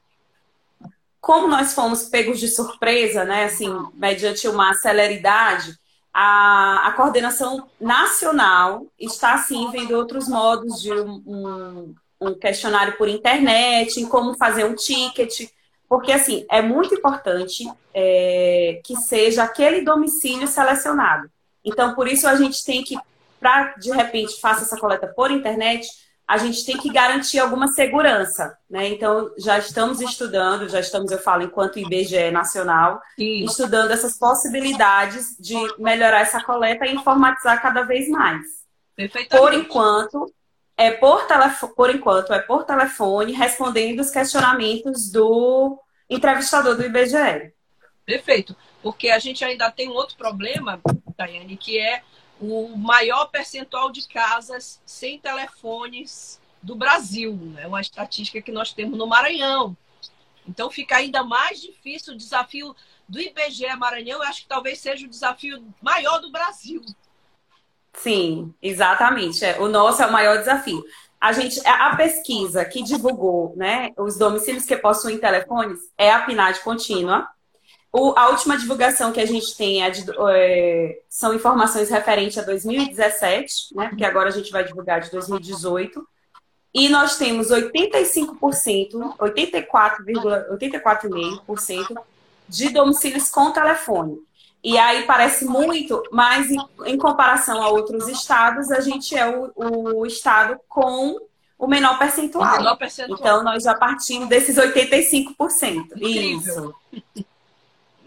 Como 1.21 1.47
nós 1.47 1.73
fomos 1.73 2.03
pegos 2.03 2.39
de 2.39 2.47
surpresa, 2.47 3.23
né, 3.23 3.45
assim, 3.45 3.69
mediante 3.93 4.47
uma 4.47 4.73
celeridade, 4.73 5.77
a, 6.17 6.87
a 6.87 6.91
coordenação 6.93 7.67
nacional 7.77 8.87
está, 8.97 9.33
assim, 9.33 9.69
vendo 9.69 9.97
outros 9.97 10.29
modos 10.29 10.81
de 10.81 10.93
um, 10.93 11.21
um, 11.27 11.95
um 12.21 12.33
questionário 12.33 12.97
por 12.97 13.09
internet, 13.09 13.99
em 13.99 14.07
como 14.07 14.37
fazer 14.37 14.63
um 14.63 14.73
ticket, 14.73 15.49
porque, 15.89 16.13
assim, 16.13 16.45
é 16.49 16.61
muito 16.61 16.95
importante 16.95 17.69
é, 17.93 18.79
que 18.85 18.95
seja 18.95 19.43
aquele 19.43 19.81
domicílio 19.81 20.47
selecionado. 20.47 21.29
Então, 21.65 21.93
por 21.93 22.07
isso 22.07 22.29
a 22.29 22.35
gente 22.37 22.63
tem 22.63 22.81
que, 22.81 22.97
para 23.37 23.73
de 23.75 23.91
repente, 23.91 24.39
faça 24.39 24.61
essa 24.61 24.79
coleta 24.79 25.07
por 25.07 25.31
internet, 25.31 25.85
a 26.27 26.37
gente 26.37 26.65
tem 26.65 26.77
que 26.77 26.91
garantir 26.91 27.39
alguma 27.39 27.67
segurança, 27.67 28.57
né? 28.69 28.87
Então, 28.87 29.31
já 29.37 29.59
estamos 29.59 30.01
estudando, 30.01 30.67
já 30.67 30.79
estamos, 30.79 31.11
eu 31.11 31.19
falo, 31.19 31.43
enquanto 31.43 31.77
IBGE 31.77 32.31
nacional, 32.31 32.99
Sim. 33.15 33.45
estudando 33.45 33.91
essas 33.91 34.17
possibilidades 34.17 35.35
de 35.39 35.55
melhorar 35.77 36.21
essa 36.21 36.43
coleta 36.43 36.85
e 36.85 36.95
informatizar 36.95 37.61
cada 37.61 37.83
vez 37.83 38.09
mais. 38.09 38.41
Por 39.29 39.53
enquanto, 39.53 40.33
é 40.75 40.91
por, 40.91 41.27
telefone, 41.27 41.73
por 41.75 41.89
enquanto, 41.93 42.33
é 42.33 42.39
por 42.39 42.63
telefone, 42.63 43.31
respondendo 43.31 43.99
os 43.99 44.09
questionamentos 44.09 45.11
do 45.11 45.79
entrevistador 46.09 46.75
do 46.75 46.85
IBGE. 46.85 47.53
Perfeito. 48.03 48.55
Porque 48.81 49.09
a 49.09 49.19
gente 49.19 49.43
ainda 49.43 49.69
tem 49.69 49.89
um 49.89 49.93
outro 49.93 50.15
problema, 50.17 50.79
Daiane, 51.17 51.57
que 51.57 51.77
é 51.77 52.01
o 52.39 52.75
maior 52.77 53.25
percentual 53.27 53.91
de 53.91 54.07
casas 54.07 54.81
sem 54.85 55.19
telefones 55.19 56.39
do 56.61 56.75
Brasil. 56.75 57.37
É 57.57 57.61
né? 57.61 57.67
uma 57.67 57.81
estatística 57.81 58.41
que 58.41 58.51
nós 58.51 58.73
temos 58.73 58.97
no 58.97 59.07
Maranhão. 59.07 59.75
Então 60.47 60.69
fica 60.69 60.97
ainda 60.97 61.23
mais 61.23 61.61
difícil 61.61 62.13
o 62.13 62.17
desafio 62.17 62.75
do 63.07 63.19
IBGE 63.19 63.75
Maranhão. 63.77 64.21
Eu 64.21 64.27
acho 64.27 64.41
que 64.41 64.47
talvez 64.47 64.79
seja 64.79 65.05
o 65.05 65.09
desafio 65.09 65.63
maior 65.81 66.19
do 66.19 66.31
Brasil. 66.31 66.81
Sim, 67.93 68.53
exatamente. 68.61 69.43
É, 69.43 69.59
o 69.59 69.67
nosso 69.67 70.01
é 70.01 70.05
o 70.05 70.11
maior 70.11 70.37
desafio. 70.37 70.83
A 71.19 71.31
gente, 71.31 71.65
a 71.65 71.95
pesquisa 71.95 72.65
que 72.65 72.83
divulgou, 72.83 73.53
né, 73.55 73.91
os 73.97 74.17
domicílios 74.17 74.65
que 74.65 74.75
possuem 74.75 75.17
telefones 75.17 75.79
é 75.97 76.11
a 76.11 76.21
PNAD 76.21 76.59
contínua, 76.59 77.27
o, 77.97 78.13
a 78.17 78.27
última 78.27 78.57
divulgação 78.57 79.13
que 79.13 79.21
a 79.21 79.25
gente 79.25 79.55
tem 79.55 79.81
é 79.81 79.89
de, 79.89 80.03
é, 80.31 80.99
são 81.07 81.33
informações 81.33 81.89
referentes 81.89 82.37
a 82.37 82.41
2017, 82.41 83.73
né? 83.73 83.87
Porque 83.87 84.03
agora 84.03 84.27
a 84.27 84.33
gente 84.33 84.51
vai 84.51 84.65
divulgar 84.65 84.99
de 84.99 85.09
2018. 85.11 86.05
E 86.73 86.89
nós 86.89 87.17
temos 87.17 87.51
85%, 87.51 89.15
84,5% 89.17 90.51
84 90.51 91.09
de 92.49 92.69
domicílios 92.69 93.29
com 93.29 93.51
telefone. 93.51 94.19
E 94.61 94.77
aí 94.77 95.05
parece 95.05 95.45
muito, 95.45 96.03
mas 96.11 96.51
em, 96.51 96.57
em, 96.87 96.97
comparação 96.97 97.63
a 97.63 97.69
outros 97.69 98.09
estados, 98.09 98.73
a 98.73 98.81
gente 98.81 99.15
é 99.15 99.25
o, 99.25 99.53
o 99.55 100.05
estado 100.05 100.59
com 100.67 101.15
o 101.57 101.65
menor 101.65 101.97
percentual. 101.97 102.55
o 102.55 102.57
menor 102.57 102.75
percentual. 102.75 103.17
Então, 103.17 103.41
nós 103.41 103.63
já 103.63 103.73
partimos 103.73 104.27
desses 104.27 104.57
85%. 104.57 105.93
Incrível. 105.95 106.75
Isso 107.01 107.25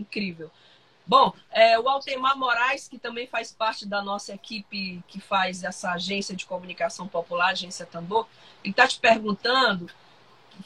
incrível. 0.08 0.50
Bom, 1.06 1.32
é, 1.50 1.78
o 1.78 1.88
Altemar 1.88 2.36
Moraes, 2.36 2.86
que 2.86 2.98
também 2.98 3.26
faz 3.26 3.50
parte 3.50 3.86
da 3.86 4.02
nossa 4.02 4.34
equipe 4.34 5.02
que 5.08 5.18
faz 5.18 5.64
essa 5.64 5.92
agência 5.92 6.36
de 6.36 6.44
comunicação 6.44 7.08
popular, 7.08 7.50
Agência 7.50 7.86
Tambor, 7.86 8.26
ele 8.62 8.72
está 8.72 8.86
te 8.86 8.98
perguntando 8.98 9.90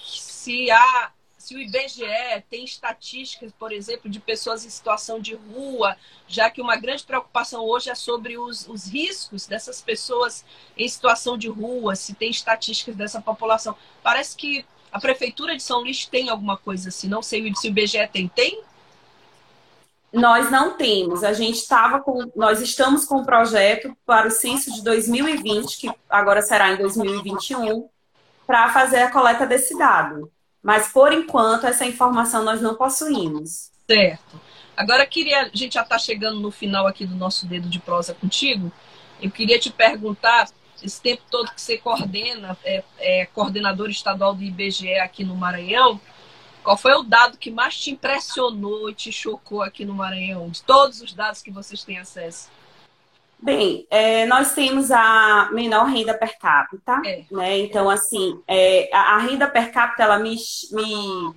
se, 0.00 0.68
há, 0.68 1.12
se 1.38 1.54
o 1.54 1.60
IBGE 1.60 2.42
tem 2.50 2.64
estatísticas, 2.64 3.52
por 3.52 3.70
exemplo, 3.70 4.10
de 4.10 4.18
pessoas 4.18 4.64
em 4.64 4.70
situação 4.70 5.20
de 5.20 5.34
rua, 5.34 5.96
já 6.26 6.50
que 6.50 6.60
uma 6.60 6.74
grande 6.74 7.04
preocupação 7.04 7.64
hoje 7.64 7.88
é 7.88 7.94
sobre 7.94 8.36
os, 8.36 8.66
os 8.66 8.88
riscos 8.88 9.46
dessas 9.46 9.80
pessoas 9.80 10.44
em 10.76 10.88
situação 10.88 11.38
de 11.38 11.48
rua, 11.48 11.94
se 11.94 12.14
tem 12.14 12.30
estatísticas 12.30 12.96
dessa 12.96 13.20
população. 13.20 13.76
Parece 14.02 14.36
que 14.36 14.66
a 14.90 14.98
Prefeitura 14.98 15.56
de 15.56 15.62
São 15.62 15.82
Luís 15.82 16.04
tem 16.04 16.28
alguma 16.28 16.56
coisa 16.56 16.88
assim, 16.88 17.08
não 17.08 17.22
sei 17.22 17.54
se 17.54 17.68
o 17.68 17.70
IBGE 17.70 18.08
tem. 18.12 18.26
Tem? 18.26 18.60
Nós 20.12 20.50
não 20.50 20.76
temos. 20.76 21.24
A 21.24 21.32
gente 21.32 21.56
estava 21.56 22.00
com. 22.00 22.30
Nós 22.36 22.60
estamos 22.60 23.04
com 23.04 23.20
um 23.20 23.24
projeto 23.24 23.96
para 24.04 24.28
o 24.28 24.30
censo 24.30 24.72
de 24.72 24.82
2020, 24.82 25.78
que 25.78 25.90
agora 26.08 26.42
será 26.42 26.72
em 26.72 26.76
2021, 26.76 27.88
para 28.46 28.68
fazer 28.72 29.02
a 29.02 29.10
coleta 29.10 29.46
desse 29.46 29.76
dado. 29.76 30.30
Mas, 30.62 30.88
por 30.92 31.12
enquanto, 31.12 31.66
essa 31.66 31.86
informação 31.86 32.44
nós 32.44 32.60
não 32.60 32.74
possuímos. 32.74 33.70
Certo. 33.88 34.40
Agora, 34.76 35.06
queria. 35.06 35.42
A 35.42 35.50
gente 35.56 35.74
já 35.74 35.82
está 35.82 35.98
chegando 35.98 36.40
no 36.40 36.50
final 36.50 36.86
aqui 36.86 37.06
do 37.06 37.16
nosso 37.16 37.46
dedo 37.46 37.68
de 37.68 37.80
prosa 37.80 38.12
contigo. 38.14 38.70
Eu 39.20 39.30
queria 39.30 39.58
te 39.58 39.70
perguntar, 39.70 40.48
esse 40.82 41.00
tempo 41.00 41.22
todo 41.30 41.52
que 41.52 41.60
você 41.60 41.78
coordena, 41.78 42.56
é, 42.64 42.82
é 42.98 43.26
coordenador 43.26 43.88
estadual 43.88 44.34
do 44.34 44.42
IBGE 44.42 44.98
aqui 44.98 45.24
no 45.24 45.34
Maranhão, 45.36 46.00
qual 46.62 46.76
foi 46.76 46.92
o 46.92 47.02
dado 47.02 47.38
que 47.38 47.50
mais 47.50 47.78
te 47.78 47.90
impressionou 47.90 48.88
e 48.88 48.94
te 48.94 49.12
chocou 49.12 49.62
aqui 49.62 49.84
no 49.84 49.94
Maranhão, 49.94 50.48
de 50.48 50.62
todos 50.62 51.00
os 51.00 51.12
dados 51.12 51.42
que 51.42 51.50
vocês 51.50 51.82
têm 51.82 51.98
acesso? 51.98 52.48
Bem, 53.38 53.86
é, 53.90 54.24
nós 54.26 54.54
temos 54.54 54.92
a 54.92 55.50
menor 55.52 55.86
renda 55.86 56.14
per 56.14 56.38
capita, 56.38 57.02
é. 57.04 57.24
né? 57.28 57.58
Então, 57.58 57.90
assim, 57.90 58.40
é, 58.46 58.88
a, 58.92 59.16
a, 59.16 59.18
renda 59.18 59.48
per 59.48 59.72
capita, 59.72 60.04
ela 60.04 60.18
me, 60.20 60.36
me, 60.70 61.34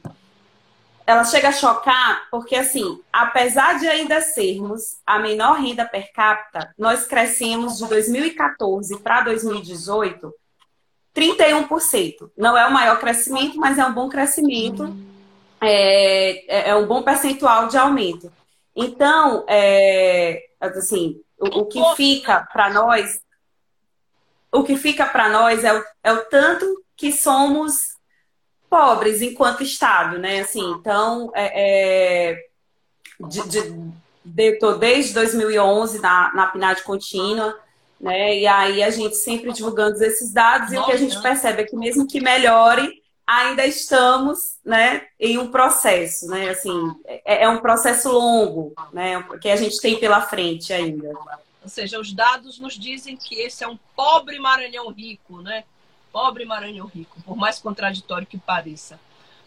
ela 1.08 1.24
chega 1.24 1.50
a 1.50 1.52
chocar, 1.52 2.28
porque, 2.30 2.56
assim, 2.56 3.02
apesar 3.12 3.80
de 3.80 3.88
ainda 3.88 4.22
sermos 4.22 4.98
a 5.04 5.18
menor 5.18 5.60
renda 5.60 5.84
per 5.84 6.14
capita, 6.14 6.72
nós 6.78 7.08
crescemos 7.08 7.80
de 7.80 7.88
2014 7.88 9.00
para 9.00 9.22
2018 9.22 10.32
31%. 11.16 12.30
Não 12.38 12.58
é 12.58 12.68
o 12.68 12.74
maior 12.74 13.00
crescimento, 13.00 13.58
mas 13.58 13.80
é 13.80 13.86
um 13.86 13.94
bom 13.94 14.10
crescimento, 14.10 14.84
uhum. 14.84 15.15
É, 15.68 16.70
é 16.70 16.76
um 16.76 16.88
bom 16.88 17.02
percentual 17.04 17.68
de 17.68 17.78
aumento. 17.78 18.32
Então, 18.76 19.46
é, 19.48 20.44
assim, 20.60 21.22
o, 21.40 21.62
o 21.62 21.66
que 21.66 21.82
fica 21.96 22.48
para 22.52 22.70
nós, 22.70 23.20
o 24.52 24.64
que 24.64 24.76
fica 24.76 25.06
para 25.06 25.30
nós 25.30 25.64
é 25.64 25.74
o, 25.74 25.84
é 26.04 26.14
o 26.14 26.26
tanto 26.26 26.66
que 26.96 27.12
somos 27.12 27.96
pobres 28.70 29.22
enquanto 29.22 29.64
Estado, 29.64 30.18
né? 30.20 30.42
Assim, 30.42 30.72
então, 30.72 31.32
é, 31.34 32.32
é 32.32 32.46
de, 33.20 33.48
de, 33.48 33.92
de, 34.24 34.60
tô 34.60 34.74
desde 34.74 35.14
2011 35.14 36.00
na, 36.00 36.34
na 36.34 36.48
PNAD 36.48 36.84
contínua, 36.84 37.58
né? 38.00 38.38
E 38.38 38.48
aí 38.48 38.84
a 38.84 38.90
gente 38.90 39.16
sempre 39.16 39.54
divulgando 39.54 40.04
esses 40.04 40.34
dados 40.34 40.72
Nossa. 40.72 40.76
e 40.76 40.80
o 40.80 40.86
que 40.86 40.92
a 40.92 40.98
gente 40.98 41.22
percebe 41.22 41.62
é 41.62 41.66
que 41.66 41.76
mesmo 41.76 42.08
que 42.08 42.20
melhore, 42.20 43.02
ainda 43.26 43.66
estamos 43.66 44.58
né, 44.64 45.08
em 45.20 45.38
um 45.38 45.50
processo, 45.50 46.28
né? 46.28 46.50
Assim, 46.50 46.96
é, 47.06 47.44
é 47.44 47.50
um 47.50 47.60
processo 47.60 48.12
longo, 48.12 48.74
né? 48.94 49.24
Que 49.42 49.50
a 49.50 49.56
gente 49.56 49.80
tem 49.80 50.00
pela 50.00 50.22
frente 50.22 50.72
ainda. 50.72 51.12
Ou 51.64 51.70
seja, 51.70 52.00
os 52.00 52.14
dados 52.14 52.60
nos 52.60 52.76
dizem 52.76 53.18
que 53.18 53.36
esse 53.36 53.64
é 53.64 53.68
um 53.68 53.78
pobre 53.96 54.38
Maranhão 54.40 54.92
rico, 54.92 55.42
né? 55.42 55.64
Pobre 56.12 56.46
Maranhão 56.46 56.86
rico, 56.86 57.22
por 57.24 57.36
mais 57.36 57.60
contraditório 57.60 58.28
que 58.28 58.38
pareça. 58.38 59.00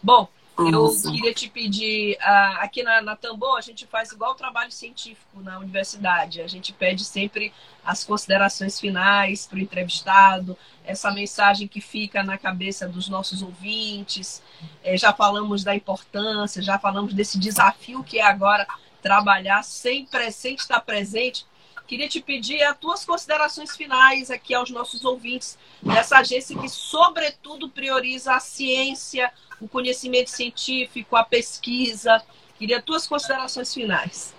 Bom, 0.03 0.29
eu 0.59 1.13
queria 1.13 1.33
te 1.33 1.49
pedir, 1.49 2.17
uh, 2.17 2.59
aqui 2.59 2.83
na, 2.83 3.01
na 3.01 3.15
Tambor, 3.15 3.57
a 3.57 3.61
gente 3.61 3.87
faz 3.87 4.11
igual 4.11 4.33
o 4.33 4.35
trabalho 4.35 4.73
científico 4.73 5.41
na 5.41 5.59
universidade. 5.59 6.41
A 6.41 6.49
gente 6.49 6.73
pede 6.73 7.05
sempre 7.05 7.53
as 7.85 8.03
considerações 8.03 8.81
finais 8.81 9.47
para 9.47 9.57
o 9.57 9.61
entrevistado, 9.61 10.59
essa 10.85 11.13
mensagem 11.13 11.69
que 11.69 11.81
fica 11.81 12.25
na 12.25 12.37
cabeça 12.37 12.89
dos 12.89 13.09
nossos 13.09 13.41
ouvintes. 13.41 14.43
É, 14.83 14.97
já 14.97 15.13
falamos 15.13 15.63
da 15.63 15.77
importância, 15.77 16.61
já 16.61 16.77
falamos 16.77 17.15
desse 17.15 17.39
desafio 17.39 18.03
que 18.03 18.19
é 18.19 18.25
agora 18.25 18.67
trabalhar 19.01 19.63
sem, 19.63 20.09
sem 20.33 20.57
estar 20.57 20.81
presente. 20.81 21.47
Queria 21.89 22.07
te 22.07 22.21
pedir 22.21 22.63
as 22.63 22.77
tuas 22.77 23.03
considerações 23.03 23.75
finais 23.75 24.31
aqui 24.31 24.53
aos 24.53 24.69
nossos 24.69 25.07
ouvintes 25.07 25.57
dessa 25.83 26.19
agência 26.19 26.55
que, 26.55 26.69
sobretudo, 26.69 27.71
prioriza 27.71 28.35
a 28.35 28.41
ciência, 28.41 29.33
o 29.59 29.67
conhecimento 29.67 30.29
científico, 30.29 31.17
a 31.17 31.25
pesquisa. 31.25 32.23
Queria 32.59 32.83
tuas 32.83 33.07
considerações 33.07 33.73
finais. 33.73 34.35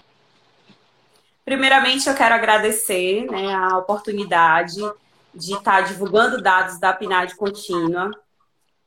Primeiramente, 1.44 2.08
eu 2.08 2.14
quero 2.14 2.36
agradecer 2.36 3.26
né, 3.26 3.52
a 3.52 3.80
oportunidade 3.80 4.80
de 5.34 5.54
estar 5.54 5.82
divulgando 5.82 6.40
dados 6.40 6.80
da 6.80 6.94
PNAD 6.94 7.36
contínua, 7.36 8.12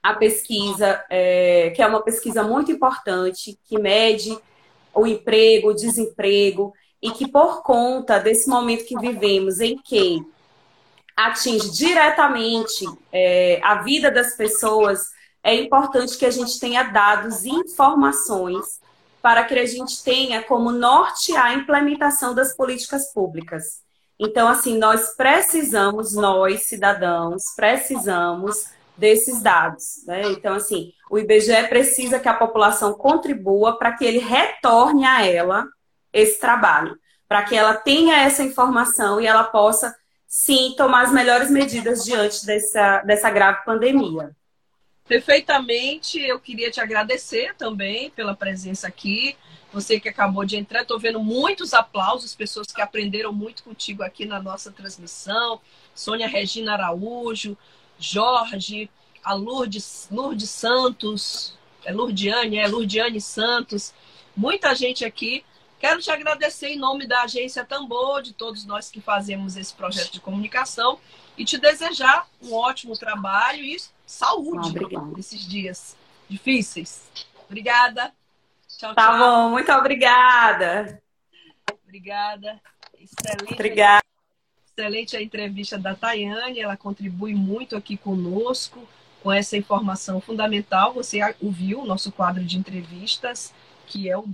a 0.00 0.14
pesquisa, 0.14 1.04
é, 1.10 1.70
que 1.74 1.82
é 1.82 1.86
uma 1.88 2.02
pesquisa 2.02 2.44
muito 2.44 2.70
importante, 2.70 3.58
que 3.64 3.76
mede 3.76 4.38
o 4.94 5.04
emprego, 5.04 5.70
o 5.70 5.74
desemprego, 5.74 6.72
e 7.02 7.10
que 7.10 7.26
por 7.26 7.62
conta 7.62 8.20
desse 8.20 8.48
momento 8.48 8.84
que 8.84 8.96
vivemos, 8.96 9.60
em 9.60 9.76
que 9.76 10.24
atinge 11.16 11.70
diretamente 11.70 12.86
é, 13.12 13.60
a 13.62 13.82
vida 13.82 14.10
das 14.10 14.36
pessoas, 14.36 15.10
é 15.42 15.54
importante 15.54 16.16
que 16.16 16.24
a 16.24 16.30
gente 16.30 16.60
tenha 16.60 16.84
dados 16.84 17.44
e 17.44 17.50
informações 17.50 18.80
para 19.20 19.44
que 19.44 19.58
a 19.58 19.66
gente 19.66 20.02
tenha 20.02 20.42
como 20.42 20.70
nortear 20.70 21.46
a 21.46 21.54
implementação 21.54 22.34
das 22.34 22.56
políticas 22.56 23.12
públicas. 23.12 23.82
Então, 24.18 24.46
assim, 24.46 24.78
nós 24.78 25.16
precisamos, 25.16 26.14
nós, 26.14 26.62
cidadãos, 26.62 27.54
precisamos 27.56 28.66
desses 28.96 29.40
dados. 29.42 30.04
Né? 30.06 30.22
Então, 30.30 30.54
assim, 30.54 30.92
o 31.10 31.18
IBGE 31.18 31.68
precisa 31.68 32.20
que 32.20 32.28
a 32.28 32.34
população 32.34 32.94
contribua 32.94 33.76
para 33.78 33.92
que 33.92 34.04
ele 34.04 34.18
retorne 34.18 35.04
a 35.04 35.26
ela 35.26 35.66
esse 36.12 36.38
trabalho, 36.38 36.98
para 37.28 37.42
que 37.44 37.56
ela 37.56 37.74
tenha 37.74 38.16
essa 38.16 38.42
informação 38.42 39.20
e 39.20 39.26
ela 39.26 39.44
possa, 39.44 39.94
sim, 40.26 40.74
tomar 40.76 41.04
as 41.04 41.12
melhores 41.12 41.50
medidas 41.50 42.04
diante 42.04 42.44
dessa, 42.44 43.00
dessa 43.02 43.30
grave 43.30 43.64
pandemia. 43.64 44.34
Perfeitamente, 45.06 46.20
eu 46.20 46.38
queria 46.38 46.70
te 46.70 46.80
agradecer 46.80 47.54
também 47.56 48.10
pela 48.10 48.34
presença 48.34 48.86
aqui. 48.86 49.36
Você 49.72 49.98
que 49.98 50.08
acabou 50.08 50.44
de 50.44 50.56
entrar, 50.56 50.82
estou 50.82 50.98
vendo 50.98 51.20
muitos 51.20 51.74
aplausos, 51.74 52.34
pessoas 52.34 52.68
que 52.68 52.80
aprenderam 52.80 53.32
muito 53.32 53.64
contigo 53.64 54.02
aqui 54.02 54.24
na 54.26 54.40
nossa 54.40 54.70
transmissão. 54.70 55.60
Sônia 55.94 56.28
Regina 56.28 56.74
Araújo, 56.74 57.56
Jorge, 57.98 58.90
a 59.24 59.34
Lourdes, 59.34 60.08
Lourdes 60.10 60.50
Santos, 60.50 61.58
é 61.84 61.92
Lourdiane, 61.92 62.58
é 62.58 62.66
Lourdiane 62.66 63.20
Santos, 63.20 63.94
muita 64.36 64.74
gente 64.74 65.04
aqui. 65.04 65.44
Quero 65.82 66.00
te 66.00 66.12
agradecer 66.12 66.68
em 66.68 66.78
nome 66.78 67.08
da 67.08 67.22
agência 67.22 67.64
Tambor, 67.64 68.22
de 68.22 68.32
todos 68.32 68.64
nós 68.64 68.88
que 68.88 69.00
fazemos 69.00 69.56
esse 69.56 69.74
projeto 69.74 70.12
de 70.12 70.20
comunicação 70.20 71.00
e 71.36 71.44
te 71.44 71.58
desejar 71.58 72.28
um 72.40 72.54
ótimo 72.54 72.96
trabalho 72.96 73.64
e 73.64 73.76
saúde 74.06 74.78
ah, 74.96 75.00
nesses 75.16 75.40
dias 75.40 75.96
difíceis. 76.28 77.10
Obrigada. 77.46 78.14
Tchau, 78.68 78.94
tá 78.94 79.08
tchau. 79.08 79.18
bom, 79.18 79.50
muito 79.50 79.72
obrigada. 79.72 81.02
Obrigada. 81.84 82.62
Excelente. 82.94 83.52
Obrigada. 83.52 84.04
Excelente 84.64 85.16
a 85.16 85.20
entrevista 85.20 85.76
da 85.76 85.96
Tayane, 85.96 86.60
ela 86.60 86.76
contribui 86.76 87.34
muito 87.34 87.74
aqui 87.74 87.96
conosco 87.96 88.88
com 89.20 89.32
essa 89.32 89.56
informação 89.56 90.20
fundamental. 90.20 90.94
Você 90.94 91.18
ouviu 91.42 91.80
o 91.80 91.86
nosso 91.86 92.12
quadro 92.12 92.44
de 92.44 92.56
entrevistas, 92.56 93.52
que 93.92 94.08
é 94.08 94.16
o 94.16 94.24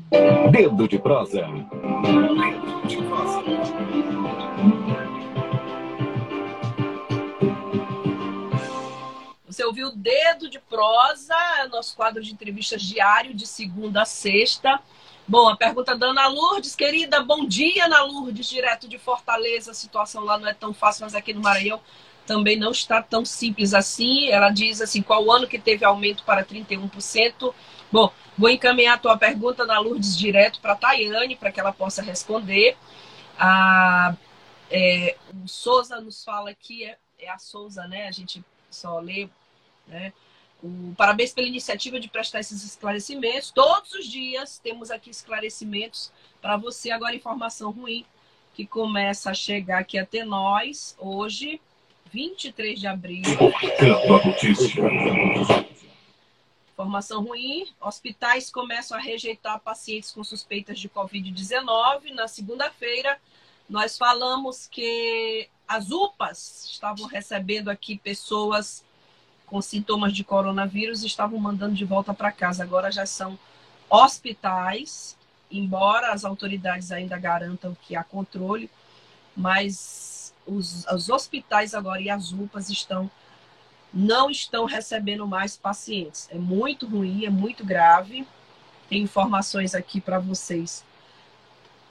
Dedo 0.52 0.86
de 0.86 1.00
Prosa. 1.00 1.40
Dedo 1.42 2.86
de 2.86 2.96
Prosa. 2.98 3.42
Você 9.48 9.64
ouviu 9.64 9.90
Dedo 9.96 10.48
de 10.48 10.60
Prosa, 10.60 11.34
nosso 11.72 11.96
quadro 11.96 12.22
de 12.22 12.32
entrevistas 12.32 12.80
diário, 12.80 13.34
de 13.34 13.48
segunda 13.48 14.02
a 14.02 14.04
sexta. 14.04 14.80
Bom, 15.26 15.48
a 15.48 15.56
pergunta 15.56 15.96
da 15.96 16.06
Ana 16.06 16.28
Lourdes, 16.28 16.76
querida, 16.76 17.20
bom 17.20 17.44
dia, 17.44 17.86
Ana 17.86 18.04
Lourdes, 18.04 18.48
direto 18.48 18.86
de 18.86 18.96
Fortaleza. 18.96 19.72
A 19.72 19.74
situação 19.74 20.22
lá 20.22 20.38
não 20.38 20.46
é 20.46 20.54
tão 20.54 20.72
fácil, 20.72 21.02
mas 21.02 21.16
aqui 21.16 21.34
no 21.34 21.40
Maranhão 21.40 21.80
também 22.24 22.56
não 22.56 22.70
está 22.70 23.02
tão 23.02 23.24
simples 23.24 23.74
assim. 23.74 24.28
Ela 24.28 24.50
diz 24.50 24.80
assim: 24.80 25.02
qual 25.02 25.24
o 25.24 25.32
ano 25.32 25.48
que 25.48 25.58
teve 25.58 25.84
aumento 25.84 26.22
para 26.22 26.44
31%? 26.44 27.52
Bom, 27.90 28.12
vou 28.38 28.48
encaminhar 28.48 28.94
a 28.94 28.98
tua 28.98 29.16
pergunta, 29.16 29.64
Ana 29.64 29.78
Lourdes, 29.80 30.16
direto 30.16 30.60
para 30.60 30.72
a 30.72 30.76
Tayane, 30.76 31.36
para 31.36 31.52
que 31.52 31.60
ela 31.60 31.72
possa 31.72 32.00
responder. 32.00 32.76
A, 33.38 34.14
é, 34.70 35.16
o 35.44 35.48
Souza 35.48 36.00
nos 36.00 36.24
fala 36.24 36.50
aqui, 36.50 36.84
é, 36.84 36.96
é 37.18 37.28
a 37.28 37.38
Souza, 37.38 37.86
né? 37.88 38.06
A 38.08 38.12
gente 38.12 38.44
só 38.70 38.98
lê 39.00 39.28
né? 39.88 40.12
O, 40.62 40.92
parabéns 40.96 41.32
pela 41.32 41.46
iniciativa 41.46 41.98
de 41.98 42.08
prestar 42.08 42.40
esses 42.40 42.64
esclarecimentos. 42.64 43.50
Todos 43.50 43.92
os 43.92 44.06
dias 44.06 44.58
temos 44.58 44.90
aqui 44.90 45.10
esclarecimentos 45.10 46.12
para 46.40 46.56
você. 46.56 46.90
Agora, 46.90 47.14
informação 47.14 47.70
ruim 47.70 48.04
que 48.54 48.66
começa 48.66 49.30
a 49.30 49.34
chegar 49.34 49.78
aqui 49.78 49.98
até 49.98 50.24
nós 50.24 50.96
hoje, 50.98 51.60
23 52.12 52.78
de 52.78 52.86
abril. 52.86 53.22
Informação 56.78 57.24
ruim: 57.24 57.66
hospitais 57.80 58.52
começam 58.52 58.96
a 58.96 59.00
rejeitar 59.00 59.58
pacientes 59.58 60.12
com 60.12 60.22
suspeitas 60.22 60.78
de 60.78 60.88
Covid-19. 60.88 62.12
Na 62.14 62.28
segunda-feira, 62.28 63.18
nós 63.68 63.98
falamos 63.98 64.68
que 64.68 65.48
as 65.66 65.90
UPAs 65.90 66.66
estavam 66.70 67.08
recebendo 67.08 67.68
aqui 67.68 67.98
pessoas 67.98 68.84
com 69.44 69.60
sintomas 69.60 70.12
de 70.12 70.22
coronavírus 70.22 71.02
estavam 71.02 71.40
mandando 71.40 71.74
de 71.74 71.84
volta 71.84 72.14
para 72.14 72.30
casa. 72.30 72.62
Agora 72.62 72.92
já 72.92 73.04
são 73.04 73.36
hospitais, 73.90 75.18
embora 75.50 76.12
as 76.12 76.24
autoridades 76.24 76.92
ainda 76.92 77.18
garantam 77.18 77.76
que 77.82 77.96
há 77.96 78.04
controle, 78.04 78.70
mas 79.36 80.32
os, 80.46 80.86
os 80.86 81.08
hospitais 81.08 81.74
agora 81.74 82.00
e 82.00 82.08
as 82.08 82.30
UPAs 82.30 82.70
estão 82.70 83.10
não 83.92 84.30
estão 84.30 84.64
recebendo 84.64 85.26
mais 85.26 85.56
pacientes. 85.56 86.28
É 86.30 86.36
muito 86.36 86.86
ruim, 86.86 87.24
é 87.24 87.30
muito 87.30 87.64
grave. 87.64 88.26
Tem 88.88 89.02
informações 89.02 89.74
aqui 89.74 90.00
para 90.00 90.18
vocês 90.18 90.84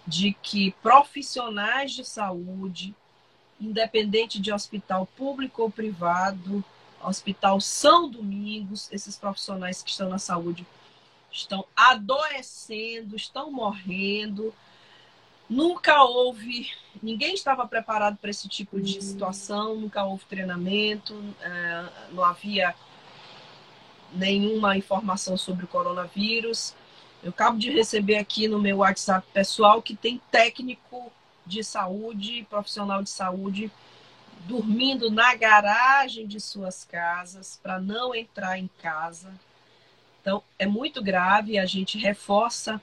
de 0.05 0.33
que 0.41 0.71
profissionais 0.81 1.91
de 1.91 2.05
saúde, 2.05 2.95
independente 3.60 4.39
de 4.39 4.53
hospital 4.53 5.05
público 5.05 5.63
ou 5.63 5.69
privado, 5.69 6.63
Hospital 7.03 7.60
São 7.62 8.10
Domingos, 8.10 8.91
esses 8.91 9.17
profissionais 9.17 9.83
que 9.83 9.89
estão 9.89 10.10
na 10.10 10.17
saúde 10.17 10.65
estão 11.31 11.65
adoecendo, 11.75 13.15
estão 13.15 13.51
morrendo. 13.51 14.53
Nunca 15.49 16.03
houve, 16.03 16.69
ninguém 17.01 17.33
estava 17.33 17.65
preparado 17.65 18.17
para 18.17 18.29
esse 18.29 18.49
tipo 18.49 18.81
de 18.81 19.01
situação, 19.01 19.75
nunca 19.75 20.03
houve 20.03 20.25
treinamento, 20.25 21.23
é, 21.41 21.86
não 22.12 22.23
havia 22.23 22.75
nenhuma 24.12 24.77
informação 24.77 25.38
sobre 25.38 25.63
o 25.63 25.67
coronavírus. 25.67 26.75
Eu 27.23 27.29
acabo 27.29 27.57
de 27.57 27.71
receber 27.71 28.17
aqui 28.17 28.47
no 28.47 28.60
meu 28.60 28.77
WhatsApp 28.77 29.25
pessoal 29.33 29.81
que 29.81 29.95
tem 29.95 30.21
técnico 30.29 31.12
de 31.45 31.63
saúde, 31.63 32.45
profissional 32.49 33.01
de 33.01 33.10
saúde, 33.10 33.71
dormindo 34.45 35.10
na 35.10 35.33
garagem 35.33 36.27
de 36.27 36.39
suas 36.39 36.83
casas 36.83 37.60
para 37.63 37.79
não 37.79 38.13
entrar 38.13 38.60
em 38.60 38.69
casa. 38.81 39.33
Então, 40.21 40.43
é 40.60 40.65
muito 40.65 41.01
grave, 41.01 41.57
a 41.57 41.65
gente 41.65 41.97
reforça 41.97 42.81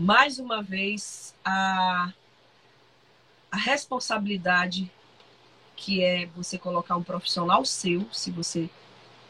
mais 0.00 0.38
uma 0.38 0.62
vez 0.62 1.34
a, 1.44 2.10
a 3.52 3.56
responsabilidade 3.58 4.90
que 5.76 6.02
é 6.02 6.24
você 6.34 6.56
colocar 6.56 6.96
um 6.96 7.02
profissional 7.02 7.66
seu, 7.66 8.06
se 8.10 8.30
você 8.30 8.70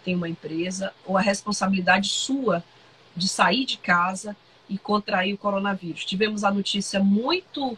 tem 0.04 0.14
uma 0.14 0.28
empresa, 0.28 0.94
ou 1.04 1.18
a 1.18 1.20
responsabilidade 1.20 2.08
sua 2.08 2.62
de 3.16 3.28
sair 3.28 3.64
de 3.64 3.78
casa 3.78 4.36
e 4.68 4.78
contrair 4.78 5.34
o 5.34 5.38
coronavírus. 5.38 6.04
Tivemos 6.04 6.44
a 6.44 6.52
notícia 6.52 7.00
muito 7.00 7.76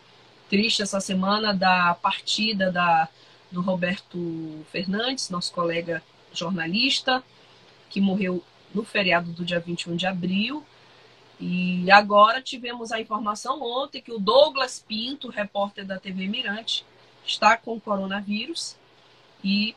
triste 0.51 0.83
essa 0.83 1.01
semana 1.01 1.55
da 1.55 1.95
partida 1.95 2.71
da, 2.71 3.09
do 3.51 3.63
Roberto 3.63 4.67
Fernandes, 4.71 5.31
nosso 5.31 5.51
colega 5.55 6.03
jornalista, 6.31 7.25
que 7.89 8.03
morreu 8.03 8.45
no 8.75 8.85
feriado 8.85 9.33
do 9.33 9.47
dia 9.47 9.61
21 9.61 9.97
de 9.97 10.07
abril. 10.07 10.63
E 11.41 11.91
agora 11.91 12.41
tivemos 12.41 12.93
a 12.93 13.01
informação 13.01 13.61
ontem 13.63 14.01
que 14.01 14.13
o 14.13 14.19
Douglas 14.19 14.85
Pinto, 14.87 15.29
repórter 15.29 15.85
da 15.85 15.99
TV 15.99 16.29
Mirante, 16.29 16.85
está 17.25 17.57
com 17.57 17.81
coronavírus 17.81 18.77
e 19.43 19.75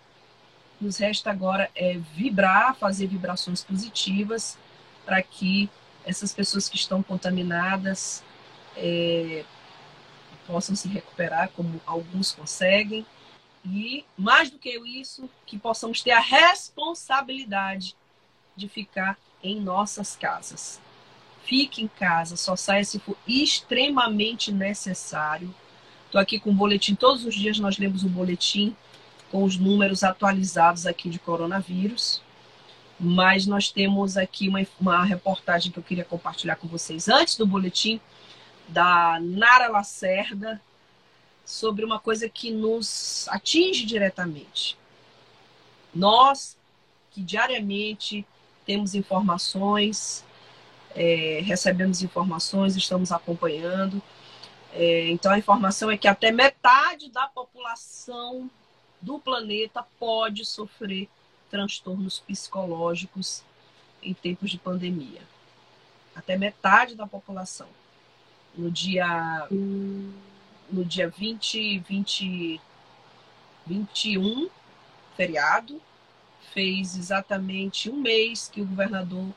nos 0.80 0.98
resta 0.98 1.32
agora 1.32 1.70
é 1.76 1.98
vibrar, 2.14 2.76
fazer 2.76 3.08
vibrações 3.08 3.64
positivas 3.64 4.58
para 5.06 5.22
que 5.22 5.70
essas 6.06 6.34
pessoas 6.34 6.70
que 6.70 6.76
estão 6.76 7.02
contaminadas 7.02 8.24
é, 8.76 9.44
possam 10.46 10.76
se 10.76 10.88
recuperar, 10.88 11.50
como 11.56 11.82
alguns 11.86 12.32
conseguem. 12.32 13.06
E, 13.66 14.06
mais 14.16 14.52
do 14.52 14.60
que 14.60 14.78
isso, 14.78 15.28
que 15.46 15.58
possamos 15.58 16.02
ter 16.02 16.12
a 16.12 16.20
responsabilidade 16.20 17.96
de 18.56 18.70
ficar 18.70 19.18
em 19.42 19.60
nossas 19.60 20.16
casas. 20.16 20.80
Fique 21.46 21.84
em 21.84 21.88
casa, 21.88 22.36
só 22.36 22.56
saia 22.56 22.84
se 22.84 23.00
for 23.00 23.18
extremamente 23.28 24.52
necessário. 24.52 25.54
Estou 26.06 26.20
aqui 26.20 26.40
com 26.40 26.50
o 26.50 26.54
boletim, 26.54 26.96
todos 26.96 27.26
os 27.26 27.36
dias 27.36 27.60
nós 27.60 27.78
lemos 27.78 28.04
o 28.04 28.10
boletim 28.10 28.76
com 29.32 29.44
os 29.44 29.58
números 29.58 30.04
atualizados 30.04 30.86
aqui 30.86 31.10
de 31.10 31.20
coronavírus 31.20 32.22
mas 33.00 33.46
nós 33.46 33.70
temos 33.72 34.18
aqui 34.18 34.48
uma, 34.48 34.66
uma 34.80 35.04
reportagem 35.04 35.72
que 35.72 35.78
eu 35.78 35.84
queria 35.84 36.06
compartilhar 36.06 36.56
com 36.56 36.68
vocês 36.68 37.10
antes 37.10 37.36
do 37.36 37.46
boletim 37.46 38.00
da 38.68 39.20
Nara 39.22 39.68
Lacerda 39.68 40.62
sobre 41.46 41.86
uma 41.86 42.00
coisa 42.00 42.28
que 42.30 42.52
nos 42.52 43.28
atinge 43.30 43.86
diretamente. 43.86 44.78
Nós 45.94 46.58
que 47.12 47.22
diariamente 47.22 48.26
temos 48.66 48.96
informações, 48.96 50.24
é, 50.96 51.42
recebemos 51.44 52.02
informações, 52.02 52.76
estamos 52.76 53.12
acompanhando. 53.12 54.02
É, 54.72 55.10
então 55.10 55.32
a 55.32 55.38
informação 55.38 55.92
é 55.92 55.98
que 55.98 56.08
até 56.08 56.32
metade 56.32 57.10
da 57.10 57.28
população 57.28 58.50
do 59.02 59.20
planeta 59.20 59.86
pode 60.00 60.46
sofrer 60.46 61.10
transtornos 61.50 62.20
psicológicos 62.20 63.44
em 64.02 64.14
tempos 64.14 64.50
de 64.50 64.58
pandemia. 64.58 65.22
Até 66.16 66.38
metade 66.38 66.96
da 66.96 67.06
população. 67.06 67.68
No 68.58 68.72
dia, 68.72 69.48
no 69.52 70.86
dia 70.86 71.10
20, 71.10 71.80
20, 71.80 72.62
21, 73.68 74.50
feriado, 75.16 75.82
fez 76.54 76.98
exatamente 76.98 77.90
um 77.90 77.98
mês 77.98 78.50
que 78.52 78.62
o 78.62 78.66
governador 78.66 79.28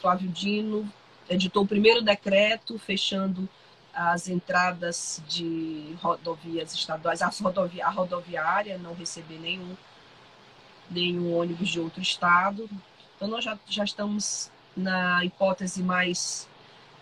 Flávio 0.00 0.28
Dino 0.28 0.90
editou 1.28 1.62
o 1.62 1.66
primeiro 1.66 2.02
decreto 2.02 2.78
fechando 2.78 3.48
as 3.92 4.28
entradas 4.28 5.22
de 5.28 5.94
rodovias 6.00 6.72
estaduais, 6.72 7.22
as 7.22 7.42
a 7.82 7.90
rodoviária 7.90 8.78
não 8.78 8.94
receber 8.94 9.38
nenhum 9.38 9.76
nenhum 10.90 11.36
ônibus 11.36 11.68
de 11.68 11.78
outro 11.78 12.02
estado. 12.02 12.68
Então, 13.14 13.28
nós 13.28 13.44
já, 13.44 13.56
já 13.68 13.84
estamos 13.84 14.50
na 14.76 15.24
hipótese 15.24 15.82
mais, 15.82 16.48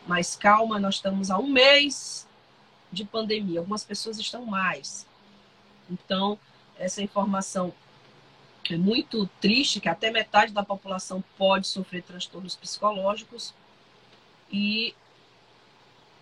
mais 0.06 0.36
calma, 0.36 0.78
nós 0.78 0.96
estamos 0.96 1.30
há 1.30 1.38
um 1.38 1.48
mês 1.48 2.28
de 2.92 3.04
pandemia, 3.04 3.60
algumas 3.60 3.84
pessoas 3.84 4.18
estão 4.18 4.44
mais. 4.44 5.06
Então, 5.90 6.38
essa 6.78 7.02
informação 7.02 7.72
é 8.74 8.78
muito 8.78 9.26
triste, 9.40 9.80
que 9.80 9.88
até 9.88 10.10
metade 10.10 10.52
da 10.52 10.62
população 10.62 11.22
pode 11.36 11.66
sofrer 11.66 12.02
transtornos 12.02 12.54
psicológicos. 12.54 13.54
E 14.50 14.94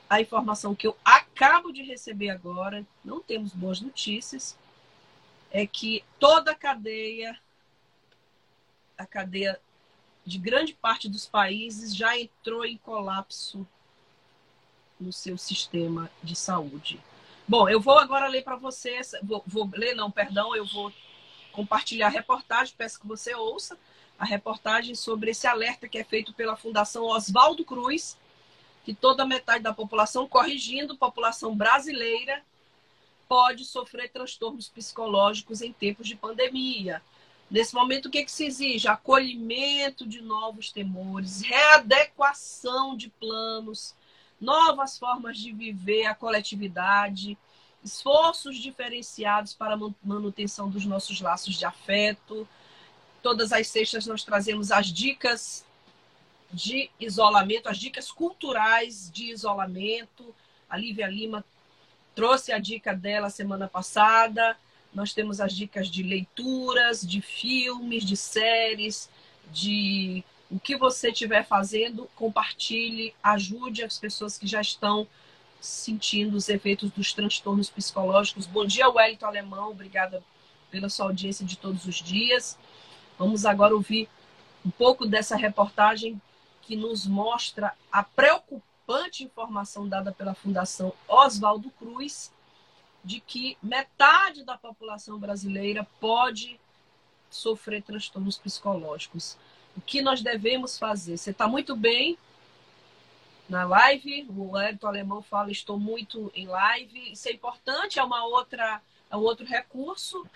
a 0.09 0.21
informação 0.21 0.75
que 0.75 0.87
eu 0.87 0.97
acabo 1.05 1.73
de 1.73 1.83
receber 1.83 2.31
agora, 2.31 2.87
não 3.05 3.21
temos 3.21 3.53
boas 3.53 3.81
notícias, 3.81 4.57
é 5.51 5.67
que 5.67 6.05
toda 6.19 6.53
a 6.53 6.55
cadeia 6.55 7.39
a 8.99 9.05
cadeia 9.05 9.61
de 10.25 10.39
grande 10.39 10.73
parte 10.73 11.09
dos 11.09 11.27
países 11.27 11.95
já 11.95 12.19
entrou 12.19 12.65
em 12.65 12.79
colapso 12.79 13.67
no 14.99 15.13
seu 15.13 15.37
sistema 15.37 16.11
de 16.23 16.35
saúde. 16.35 17.01
Bom, 17.47 17.69
eu 17.69 17.81
vou 17.81 17.99
agora 17.99 18.27
ler 18.27 18.43
para 18.43 18.57
vocês, 18.57 19.13
vou, 19.23 19.43
vou, 19.47 19.71
ler, 19.75 19.95
não, 19.95 20.11
perdão, 20.11 20.57
eu 20.57 20.65
vou 20.67 20.93
compartilhar 21.57 22.09
a 22.09 22.11
reportagem, 22.11 22.75
peço 22.77 23.01
que 23.01 23.07
você 23.07 23.35
ouça 23.35 23.79
a 24.19 24.27
reportagem 24.27 24.95
sobre 24.95 25.31
esse 25.31 25.47
alerta 25.47 25.89
que 25.89 25.97
é 25.97 26.05
feito 26.05 26.35
pela 26.35 26.55
Fundação 26.55 27.05
Oswaldo 27.05 27.65
Cruz, 27.65 28.17
que 28.85 28.95
toda 28.95 29.27
metade 29.27 29.65
da 29.65 29.73
população, 29.73 30.29
corrigindo, 30.29 30.99
população 30.99 31.57
brasileira, 31.57 32.43
pode 33.27 33.65
sofrer 33.65 34.11
transtornos 34.11 34.69
psicológicos 34.69 35.63
em 35.63 35.73
tempos 35.73 36.07
de 36.07 36.15
pandemia. 36.15 37.03
Nesse 37.51 37.75
momento, 37.75 38.07
o 38.07 38.11
que, 38.11 38.25
que 38.25 38.31
se 38.31 38.45
exige? 38.45 38.87
Acolhimento 38.87 40.07
de 40.07 40.21
novos 40.21 40.71
temores, 40.71 41.41
readequação 41.41 42.97
de 42.97 43.09
planos, 43.09 43.95
novas 44.41 44.99
formas 44.99 45.39
de 45.39 45.53
viver 45.53 46.07
a 46.07 46.15
coletividade, 46.15 47.37
esforços 47.87 48.57
diferenciados 48.59 49.55
para 49.55 49.75
a 49.75 49.79
manutenção 50.03 50.69
dos 50.69 50.85
nossos 50.85 51.21
laços 51.21 51.55
de 51.55 51.65
afeto. 51.65 52.47
Todas 53.23 53.53
as 53.53 53.69
sextas 53.69 54.07
nós 54.07 54.25
trazemos 54.25 54.71
as 54.73 54.87
dicas 54.93 55.65
de 56.53 56.91
isolamento, 57.01 57.69
as 57.69 57.79
dicas 57.79 58.11
culturais 58.11 59.11
de 59.11 59.31
isolamento. 59.31 60.35
A 60.69 60.77
Lívia 60.77 61.07
Lima 61.07 61.45
trouxe 62.15 62.53
a 62.53 62.59
dica 62.59 62.95
dela 62.95 63.31
semana 63.31 63.69
passada. 63.69 64.57
Nós 64.93 65.13
temos 65.13 65.41
as 65.41 65.55
dicas 65.55 65.89
de 65.89 66.03
leituras, 66.03 67.01
de 67.01 67.21
filmes, 67.21 68.05
de 68.05 68.17
séries, 68.17 69.09
de 69.53 70.25
o 70.51 70.59
que 70.59 70.77
você 70.77 71.11
estiver 71.11 71.45
fazendo, 71.45 72.09
compartilhe, 72.15 73.15
ajude 73.23 73.83
as 73.83 73.99
pessoas 73.99 74.39
que 74.39 74.47
já 74.47 74.61
estão 74.61 75.07
sentindo 75.67 76.37
os 76.37 76.49
efeitos 76.49 76.91
dos 76.91 77.13
transtornos 77.13 77.69
psicológicos. 77.69 78.47
Bom 78.47 78.65
dia, 78.65 78.89
Wellington 78.89 79.27
Alemão, 79.27 79.71
obrigada 79.71 80.23
pela 80.71 80.89
sua 80.89 81.07
audiência 81.07 81.45
de 81.45 81.57
todos 81.57 81.85
os 81.87 81.97
dias. 81.97 82.59
Vamos 83.19 83.45
agora 83.45 83.75
ouvir 83.75 84.09
um 84.65 84.71
pouco 84.71 85.07
dessa 85.07 85.37
reportagem 85.37 86.21
que 86.63 86.77
nos 86.77 87.07
mostra 87.07 87.73
a 87.91 88.03
preocupante 88.03 89.25
informação 89.25 89.89
dada 89.89 90.13
pela 90.13 90.35
Fundação 90.35 90.93
Oswaldo 91.09 91.71
Cruz 91.71 92.33
de 93.05 93.21
que 93.21 93.57
metade 93.63 94.45
da 94.45 94.59
população 94.59 95.19
brasileira 95.19 95.87
pode 96.01 96.59
sofrer 97.31 97.83
transtornos 97.83 98.37
psicológicos. 98.37 99.37
O 99.77 99.81
que 99.81 100.03
nós 100.03 100.23
devemos 100.23 100.79
fazer? 100.79 101.17
Você 101.17 101.31
está 101.31 101.47
muito 101.47 101.77
bem 101.77 102.19
na 103.49 103.65
live, 103.65 104.27
o 104.37 104.59
Hélito 104.59 104.87
Alemão 104.87 105.23
fala, 105.23 105.51
estou 105.51 105.79
muito 105.79 106.33
em 106.35 106.47
live. 106.47 107.13
Isso 107.13 107.29
é 107.29 107.33
importante, 107.33 107.99
é 107.99 108.05
uma 108.05 108.25
outra, 108.25 108.83
é 109.11 109.17
um 109.17 109.21
outro 109.21 109.47
recurso, 109.47 110.27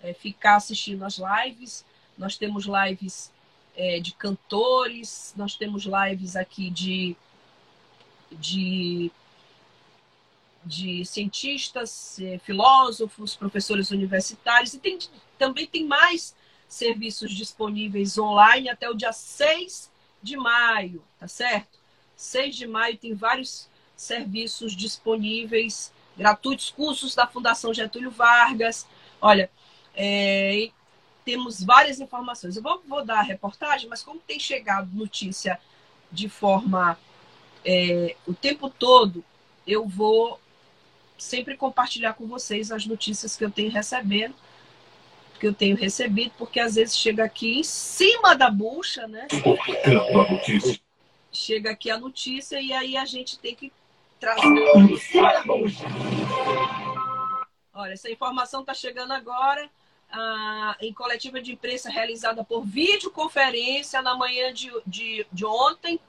é 0.00 0.12
ficar 0.12 0.56
assistindo 0.56 1.04
as 1.04 1.18
lives. 1.18 1.84
Nós 2.16 2.36
temos 2.36 2.66
lives 2.66 3.32
é, 3.74 4.00
de 4.00 4.12
cantores, 4.12 5.32
nós 5.36 5.56
temos 5.56 5.84
lives 5.84 6.36
aqui 6.36 6.68
de, 6.68 7.16
de, 8.32 9.10
de 10.64 11.04
cientistas, 11.06 12.20
é, 12.20 12.38
filósofos, 12.38 13.34
professores 13.34 13.90
universitários, 13.90 14.74
e 14.74 14.78
tem, 14.78 14.98
também 15.38 15.66
tem 15.66 15.86
mais 15.86 16.36
serviços 16.68 17.32
disponíveis 17.32 18.18
online 18.18 18.68
até 18.68 18.90
o 18.90 18.94
dia 18.94 19.12
6 19.12 19.90
de 20.22 20.36
maio, 20.36 21.02
tá 21.18 21.26
certo? 21.26 21.77
6 22.18 22.56
de 22.56 22.66
maio 22.66 22.98
tem 22.98 23.14
vários 23.14 23.68
serviços 23.96 24.74
disponíveis, 24.74 25.92
gratuitos, 26.16 26.68
cursos 26.70 27.14
da 27.14 27.28
Fundação 27.28 27.72
Getúlio 27.72 28.10
Vargas. 28.10 28.88
Olha, 29.20 29.48
é, 29.94 30.68
temos 31.24 31.62
várias 31.62 32.00
informações. 32.00 32.56
Eu 32.56 32.62
vou, 32.62 32.82
vou, 32.88 33.04
dar 33.04 33.20
a 33.20 33.22
reportagem, 33.22 33.88
mas 33.88 34.02
como 34.02 34.18
tem 34.18 34.40
chegado 34.40 34.90
notícia 34.92 35.60
de 36.10 36.28
forma 36.28 36.98
é, 37.64 38.16
o 38.26 38.34
tempo 38.34 38.68
todo, 38.68 39.24
eu 39.64 39.86
vou 39.86 40.40
sempre 41.16 41.56
compartilhar 41.56 42.14
com 42.14 42.26
vocês 42.26 42.72
as 42.72 42.84
notícias 42.84 43.36
que 43.36 43.44
eu 43.44 43.50
tenho 43.50 43.70
recebendo 43.70 44.34
que 45.38 45.46
eu 45.46 45.54
tenho 45.54 45.76
recebido, 45.76 46.32
porque 46.36 46.58
às 46.58 46.74
vezes 46.74 46.98
chega 46.98 47.22
aqui 47.22 47.60
em 47.60 47.62
cima 47.62 48.34
da 48.34 48.50
bucha, 48.50 49.06
né? 49.06 49.28
Chega 51.38 51.70
aqui 51.70 51.88
a 51.88 51.96
notícia 51.96 52.60
e 52.60 52.72
aí 52.72 52.96
a 52.96 53.04
gente 53.04 53.38
tem 53.38 53.54
que 53.54 53.72
trazer. 54.18 54.42
Olha, 57.72 57.92
essa 57.92 58.10
informação 58.10 58.62
está 58.62 58.74
chegando 58.74 59.12
agora 59.12 59.70
ah, 60.10 60.76
em 60.80 60.92
coletiva 60.92 61.40
de 61.40 61.52
imprensa 61.52 61.90
realizada 61.90 62.42
por 62.42 62.64
videoconferência 62.66 64.02
na 64.02 64.16
manhã 64.16 64.52
de, 64.52 64.68
de, 64.84 65.24
de 65.32 65.46
ontem, 65.46 66.00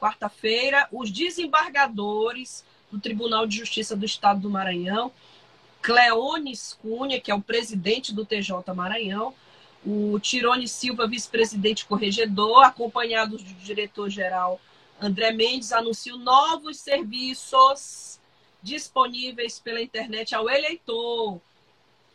quarta-feira, 0.00 0.88
os 0.90 1.10
desembargadores 1.10 2.64
do 2.90 2.98
Tribunal 2.98 3.46
de 3.46 3.58
Justiça 3.58 3.94
do 3.94 4.06
Estado 4.06 4.40
do 4.40 4.48
Maranhão 4.48 5.12
Cleones 5.82 6.78
Cunha, 6.80 7.20
que 7.20 7.30
é 7.30 7.34
o 7.34 7.42
presidente 7.42 8.14
do 8.14 8.24
TJ 8.24 8.72
Maranhão, 8.74 9.34
o 9.84 10.18
Tirone 10.18 10.66
Silva, 10.66 11.06
vice-presidente 11.06 11.84
corregedor, 11.84 12.64
acompanhados 12.64 13.42
do 13.42 13.52
diretor-geral 13.54 14.58
André 15.00 15.32
Mendes, 15.32 15.72
anunciam 15.72 16.18
novos 16.18 16.78
serviços 16.78 18.20
disponíveis 18.62 19.58
pela 19.58 19.80
internet 19.80 20.34
ao 20.34 20.48
eleitor 20.48 21.40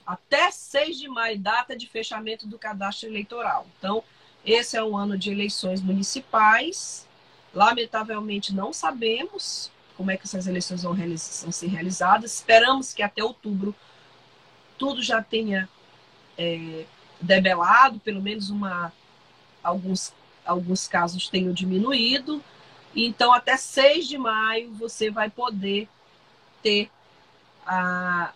até 0.06 0.52
6 0.52 1.00
de 1.00 1.08
maio, 1.08 1.40
data 1.40 1.76
de 1.76 1.88
fechamento 1.88 2.46
do 2.46 2.60
cadastro 2.60 3.10
eleitoral. 3.10 3.66
Então, 3.80 4.04
esse 4.46 4.78
é 4.78 4.84
um 4.84 4.96
ano 4.96 5.18
de 5.18 5.32
eleições 5.32 5.82
municipais. 5.82 7.08
Lamentavelmente, 7.54 8.54
não 8.54 8.72
sabemos 8.72 9.72
como 9.98 10.12
é 10.12 10.18
que 10.18 10.26
essas 10.26 10.46
eleições 10.46 10.84
vão, 10.84 10.94
vão 10.94 11.52
ser 11.52 11.68
realizadas. 11.68 12.36
Esperamos 12.36 12.94
que 12.94 13.02
até 13.02 13.24
outubro 13.24 13.74
tudo 14.78 15.02
já 15.02 15.24
tenha 15.24 15.68
é, 16.38 16.86
debelado, 17.20 18.00
pelo 18.00 18.22
menos 18.22 18.50
uma, 18.50 18.94
alguns, 19.64 20.14
alguns 20.46 20.88
casos 20.88 21.28
tenham 21.28 21.52
diminuído. 21.54 22.44
Então, 22.96 23.34
até 23.34 23.58
6 23.58 24.08
de 24.08 24.18
maio, 24.18 24.74
você 24.74 25.10
vai 25.10 25.30
poder 25.30 25.90
ter 26.64 26.90
a, 27.66 28.32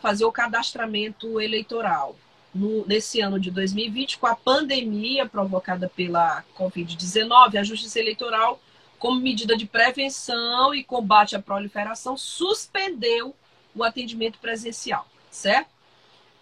fazer 0.00 0.24
o 0.24 0.32
cadastramento 0.32 1.40
eleitoral. 1.40 2.16
No, 2.54 2.86
nesse 2.86 3.20
ano 3.20 3.38
de 3.38 3.50
2020, 3.50 4.18
com 4.18 4.26
a 4.28 4.36
pandemia 4.36 5.26
provocada 5.26 5.88
pela 5.88 6.44
Covid-19, 6.56 7.58
a 7.58 7.64
Justiça 7.64 7.98
Eleitoral 7.98 8.60
como 8.96 9.20
medida 9.20 9.56
de 9.56 9.66
prevenção 9.66 10.74
e 10.74 10.82
combate 10.82 11.36
à 11.36 11.42
proliferação, 11.42 12.16
suspendeu 12.16 13.34
o 13.74 13.82
atendimento 13.82 14.38
presencial, 14.38 15.06
certo? 15.30 15.68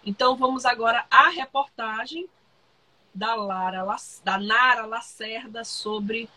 Então 0.05 0.35
vamos 0.35 0.65
agora 0.65 1.05
à 1.09 1.29
reportagem 1.29 2.29
da 3.13 3.35
Lara, 3.35 3.85
da 4.23 4.37
Nara 4.37 4.85
Lacerda 4.85 5.63
sobre 5.63 6.29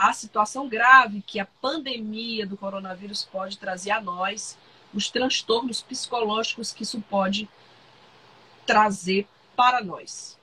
a 0.00 0.14
situação 0.14 0.66
grave 0.66 1.22
que 1.26 1.38
a 1.38 1.44
pandemia 1.44 2.46
do 2.46 2.56
coronavírus 2.56 3.28
pode 3.30 3.58
trazer 3.58 3.90
a 3.90 4.00
nós, 4.00 4.56
os 4.94 5.10
transtornos 5.10 5.82
psicológicos 5.82 6.72
que 6.72 6.84
isso 6.84 7.02
pode 7.02 7.46
trazer 8.64 9.28
para 9.54 9.84
nós. 9.84 10.38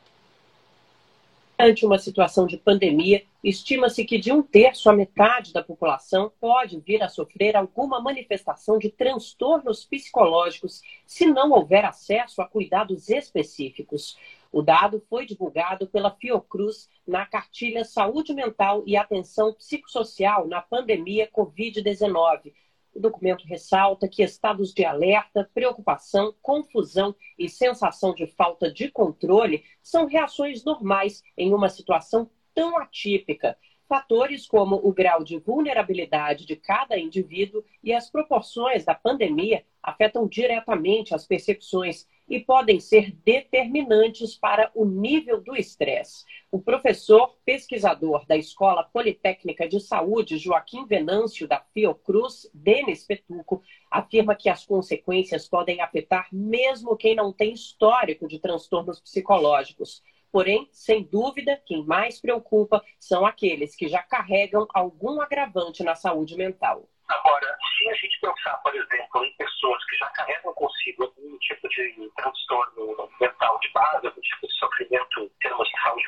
Durante 1.58 1.88
uma 1.88 1.98
situação 1.98 2.46
de 2.46 2.56
pandemia, 2.56 3.26
estima-se 3.44 4.04
que 4.04 4.18
de 4.18 4.32
um 4.32 4.42
terço 4.42 4.90
a 4.90 4.94
metade 4.94 5.54
da 5.54 5.64
população 5.64 6.32
pode 6.40 6.80
vir 6.80 7.04
a 7.04 7.10
sofrer 7.10 7.56
alguma 7.56 8.02
manifestação 8.02 8.78
de 8.78 8.90
transtornos 8.90 9.86
psicológicos 9.86 10.82
se 11.06 11.26
não 11.26 11.52
houver 11.52 11.86
acesso 11.86 12.42
a 12.42 12.48
cuidados 12.48 13.10
específicos. 13.10 14.18
O 14.52 14.62
dado 14.62 15.04
foi 15.10 15.26
divulgado 15.26 15.88
pela 15.88 16.12
Fiocruz 16.12 16.90
na 17.06 17.26
cartilha 17.26 17.84
Saúde 17.84 18.34
Mental 18.34 18.84
e 18.86 18.98
Atenção 18.98 19.54
Psicossocial 19.54 20.48
na 20.48 20.62
pandemia 20.62 21.30
Covid-19 21.32 22.54
o 22.98 23.00
documento 23.00 23.46
ressalta 23.46 24.08
que 24.08 24.24
estados 24.24 24.74
de 24.74 24.84
alerta, 24.84 25.48
preocupação, 25.54 26.34
confusão 26.42 27.16
e 27.38 27.48
sensação 27.48 28.12
de 28.12 28.26
falta 28.26 28.72
de 28.72 28.90
controle 28.90 29.64
são 29.84 30.08
reações 30.08 30.64
normais 30.64 31.22
em 31.38 31.54
uma 31.54 31.70
situação 31.70 32.28
tão 32.58 32.76
atípica. 32.76 33.56
Fatores 33.88 34.48
como 34.48 34.76
o 34.78 34.92
grau 34.92 35.24
de 35.24 35.38
vulnerabilidade 35.38 36.44
de 36.44 36.56
cada 36.56 36.98
indivíduo 36.98 37.64
e 37.84 37.94
as 37.94 38.10
proporções 38.10 38.84
da 38.84 38.96
pandemia 38.96 39.64
afetam 39.82 40.28
diretamente 40.28 41.14
as 41.14 41.28
percepções 41.28 42.08
e 42.28 42.40
podem 42.40 42.80
ser 42.80 43.12
determinantes 43.24 44.36
para 44.36 44.72
o 44.74 44.84
nível 44.84 45.40
do 45.40 45.56
estresse. 45.56 46.26
O 46.52 46.60
professor 46.60 47.38
pesquisador 47.46 48.26
da 48.26 48.36
Escola 48.36 48.84
Politécnica 48.84 49.70
de 49.70 49.80
Saúde, 49.80 50.40
Joaquim 50.40 50.86
Venâncio, 50.86 51.48
da 51.48 51.64
Fiocruz, 51.74 52.50
Denis 52.54 53.06
Petuco, 53.06 53.62
afirma 53.90 54.36
que 54.36 54.50
as 54.50 54.66
consequências 54.66 55.48
podem 55.48 55.80
afetar 55.80 56.28
mesmo 56.32 56.98
quem 56.98 57.16
não 57.16 57.32
tem 57.32 57.54
histórico 57.54 58.28
de 58.28 58.40
transtornos 58.40 59.00
psicológicos. 59.00 60.02
Porém, 60.32 60.68
sem 60.72 61.04
dúvida, 61.04 61.62
quem 61.66 61.86
mais 61.86 62.20
preocupa 62.20 62.84
são 63.00 63.26
aqueles 63.26 63.76
que 63.76 63.88
já 63.88 64.04
carregam 64.04 64.68
algum 64.74 65.22
agravante 65.22 65.84
na 65.84 65.96
saúde 65.96 66.36
mental. 66.36 66.88
Agora, 67.08 67.58
se 67.78 67.90
a 67.90 67.94
gente 67.94 68.20
pensar, 68.20 68.58
por 68.58 68.76
exemplo, 68.76 69.24
em 69.24 69.34
pessoas 69.38 69.86
que 69.86 69.96
já 69.96 70.08
carregam 70.10 70.54
consigo 70.54 71.04
algum 71.04 71.38
tipo 71.40 71.70
de 71.70 72.12
transtorno 72.16 73.10
mental 73.20 73.60
de 73.60 73.70
base, 73.72 74.08
algum 74.08 74.22
tipo 74.22 74.48
de 74.48 74.54
sofrimento 74.54 75.22
em 75.22 75.30
termos 75.40 75.68
de 75.68 75.82
saúde 75.82 76.04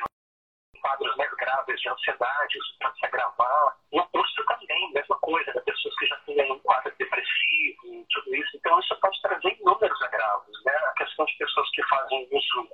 quadros 0.80 1.16
mais 1.16 1.32
graves 1.34 1.80
de 1.80 1.88
ansiedade, 1.88 2.58
isso 2.58 2.76
pode 2.80 2.98
se 2.98 3.06
agravar. 3.06 3.76
E 3.92 4.00
o 4.00 4.06
curso 4.06 4.44
também, 4.46 4.92
mesma 4.92 5.18
coisa, 5.18 5.52
né? 5.54 5.60
pessoas 5.60 5.94
que 5.96 6.06
já 6.06 6.16
têm 6.26 6.52
um 6.52 6.58
quadro 6.60 6.92
depressivo, 6.98 8.06
tudo 8.10 8.34
isso. 8.34 8.56
Então, 8.56 8.78
isso 8.80 8.96
pode 9.00 9.20
trazer 9.22 9.56
inúmeros 9.60 10.02
agravos. 10.02 10.64
Né? 10.64 10.72
A 10.72 10.92
questão 10.94 11.24
de 11.24 11.36
pessoas 11.38 11.70
que 11.70 11.82
fazem 11.84 12.28
uso 12.32 12.68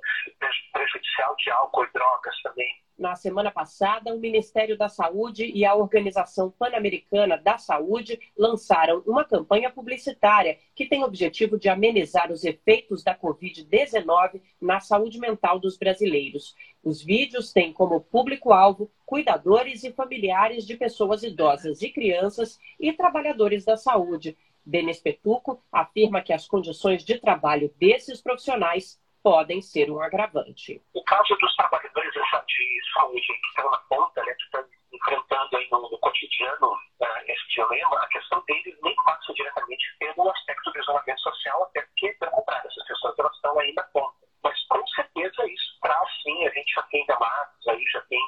prejudicial 0.73 1.35
de 1.35 1.51
álcool 1.51 1.83
e 1.83 1.91
drogas 1.91 2.41
também 2.43 2.86
na 2.97 3.15
semana 3.15 3.51
passada, 3.51 4.13
o 4.13 4.19
Ministério 4.19 4.77
da 4.77 4.89
Saúde 4.89 5.45
e 5.45 5.63
a 5.63 5.75
Organização 5.75 6.49
Pan-Americana 6.49 7.37
da 7.37 7.57
Saúde 7.57 8.19
lançaram 8.35 9.03
uma 9.05 9.23
campanha 9.23 9.69
publicitária 9.69 10.57
que 10.73 10.87
tem 10.87 11.03
o 11.03 11.05
objetivo 11.05 11.59
de 11.59 11.69
amenizar 11.69 12.31
os 12.31 12.43
efeitos 12.43 13.03
da 13.03 13.15
Covid-19 13.15 14.41
na 14.59 14.79
saúde 14.79 15.19
mental 15.19 15.59
dos 15.59 15.77
brasileiros. 15.77 16.55
Os 16.83 17.03
vídeos 17.03 17.53
têm 17.53 17.71
como 17.71 18.01
público-alvo 18.01 18.89
cuidadores 19.05 19.83
e 19.83 19.91
familiares 19.91 20.65
de 20.65 20.75
pessoas 20.75 21.21
idosas 21.21 21.81
e 21.81 21.89
crianças 21.89 22.59
e 22.79 22.91
trabalhadores 22.91 23.63
da 23.63 23.77
saúde. 23.77 24.35
Denis 24.65 24.99
Petuco 24.99 25.61
afirma 25.71 26.21
que 26.21 26.33
as 26.33 26.47
condições 26.47 27.03
de 27.05 27.19
trabalho 27.19 27.71
desses 27.79 28.21
profissionais 28.21 28.99
podem 29.27 29.61
ser 29.61 29.91
um 29.91 29.99
agravante. 29.99 30.81
O 30.93 31.03
caso 31.03 31.35
dos 31.35 31.53
trabalhadores 31.57 32.13
de 32.13 32.91
saúde 32.93 33.27
que 33.27 33.47
estão 33.49 33.69
na 33.69 33.77
ponta, 33.79 34.23
né, 34.23 34.33
que 34.33 34.43
estão 34.43 34.63
enfrentando 34.93 35.57
aí 35.57 35.67
no, 35.69 35.81
no 35.81 35.97
cotidiano 35.99 36.71
uh, 36.71 37.05
esse 37.27 37.47
dilema, 37.49 37.99
a 37.99 38.07
questão 38.07 38.41
deles 38.47 38.73
nem 38.81 38.95
passa 39.03 39.33
diretamente 39.33 39.83
pelo 39.99 40.29
aspecto 40.29 40.71
do 40.71 40.79
isolamento 40.79 41.19
social, 41.19 41.63
até 41.63 41.81
porque, 41.81 42.07
é 42.07 42.13
pelo 42.13 42.31
contrário, 42.31 42.69
essas 42.69 42.87
pessoas 42.87 43.19
elas 43.19 43.35
estão 43.35 43.59
aí 43.59 43.73
na 43.73 43.83
ponta. 43.83 44.15
Mas 44.41 44.65
com 44.67 44.87
certeza 44.87 45.45
isso 45.45 45.77
traz 45.81 46.09
sim, 46.23 46.47
a 46.47 46.51
gente 46.51 46.73
já 46.73 46.83
tem 46.83 47.05
damados, 47.05 47.67
aí 47.67 47.83
já 47.91 48.01
tem 48.03 48.23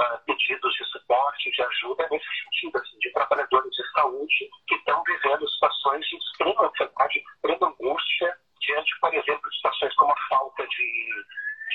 uh, 0.00 0.18
pedidos 0.26 0.74
de 0.74 0.84
suporte, 0.86 1.52
de 1.52 1.62
ajuda 1.62 2.08
nesse 2.10 2.26
sentido, 2.42 2.76
assim, 2.76 2.98
de 2.98 3.12
trabalhadores 3.12 3.70
de 3.70 3.92
saúde 3.92 4.50
que 4.66 4.74
estão 4.74 5.00
vivendo 5.04 5.48
situações 5.48 6.04
de 6.06 6.16
extrema 6.16 6.66
ansiedade, 6.66 7.12
de 7.12 7.20
extrema 7.20 7.68
angústia, 7.68 8.36
diante, 8.60 8.90
por 9.00 9.12
exemplo, 9.14 9.48
de 9.48 9.56
situações 9.56 9.94
como 9.94 10.12
a 10.12 10.28
falta 10.28 10.66
de, 10.66 11.24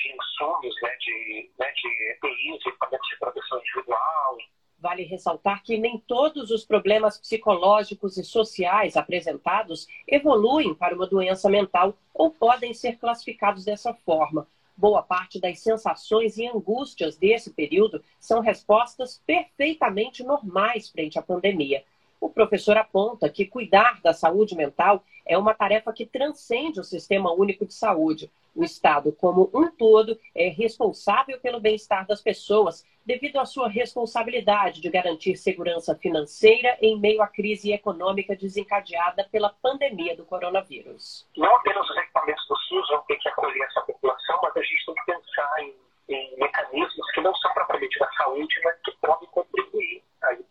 de 0.02 0.16
insumos, 0.16 0.74
né, 0.82 0.96
de, 1.00 1.50
né, 1.58 1.72
de 1.72 1.88
EPIs, 2.12 2.66
equipamentos 2.66 3.08
de 3.08 3.18
proteção 3.18 3.58
individual, 3.58 4.38
Vale 4.78 5.04
ressaltar 5.04 5.62
que 5.62 5.78
nem 5.78 5.98
todos 5.98 6.50
os 6.50 6.64
problemas 6.64 7.16
psicológicos 7.18 8.18
e 8.18 8.24
sociais 8.24 8.96
apresentados 8.96 9.86
evoluem 10.06 10.74
para 10.74 10.94
uma 10.94 11.06
doença 11.06 11.48
mental 11.48 11.96
ou 12.12 12.30
podem 12.30 12.74
ser 12.74 12.98
classificados 12.98 13.64
dessa 13.64 13.94
forma. 13.94 14.46
Boa 14.76 15.02
parte 15.02 15.40
das 15.40 15.60
sensações 15.60 16.36
e 16.36 16.46
angústias 16.46 17.16
desse 17.16 17.54
período 17.54 18.04
são 18.20 18.40
respostas 18.40 19.22
perfeitamente 19.26 20.22
normais 20.22 20.90
frente 20.90 21.18
à 21.18 21.22
pandemia. 21.22 21.82
O 22.20 22.30
professor 22.30 22.76
aponta 22.76 23.28
que 23.28 23.46
cuidar 23.46 24.00
da 24.02 24.12
saúde 24.12 24.54
mental 24.54 25.02
é 25.26 25.36
uma 25.36 25.54
tarefa 25.54 25.92
que 25.92 26.06
transcende 26.06 26.80
o 26.80 26.84
Sistema 26.84 27.32
Único 27.32 27.66
de 27.66 27.74
Saúde. 27.74 28.30
O 28.54 28.64
Estado, 28.64 29.12
como 29.12 29.50
um 29.52 29.70
todo, 29.70 30.18
é 30.34 30.48
responsável 30.48 31.38
pelo 31.40 31.60
bem-estar 31.60 32.06
das 32.06 32.22
pessoas, 32.22 32.86
devido 33.04 33.38
à 33.38 33.44
sua 33.44 33.68
responsabilidade 33.68 34.80
de 34.80 34.88
garantir 34.88 35.36
segurança 35.36 35.94
financeira 35.94 36.78
em 36.80 36.98
meio 36.98 37.20
à 37.20 37.26
crise 37.26 37.70
econômica 37.72 38.34
desencadeada 38.34 39.28
pela 39.30 39.50
pandemia 39.50 40.16
do 40.16 40.24
coronavírus. 40.24 41.26
Não 41.36 41.54
apenas 41.54 41.88
os 41.88 41.96
equipamentos 41.96 42.46
do 42.48 42.56
SUS 42.56 42.88
vão 42.88 43.02
ter 43.02 43.16
que 43.16 43.28
acolher 43.28 43.62
essa 43.62 43.82
população, 43.82 44.40
mas 44.42 44.56
a 44.56 44.62
gente 44.62 44.86
tem 44.86 44.94
que 44.94 45.04
pensar 45.04 45.54
em, 45.60 45.74
em 46.08 46.36
mecanismos 46.38 47.10
que 47.12 47.20
não 47.20 47.34
são 47.36 47.52
propriamente 47.52 47.98
da 47.98 48.10
saúde, 48.12 48.54
mas 48.64 48.80
que 48.82 48.92
podem 49.02 49.28
contribuir 49.28 50.02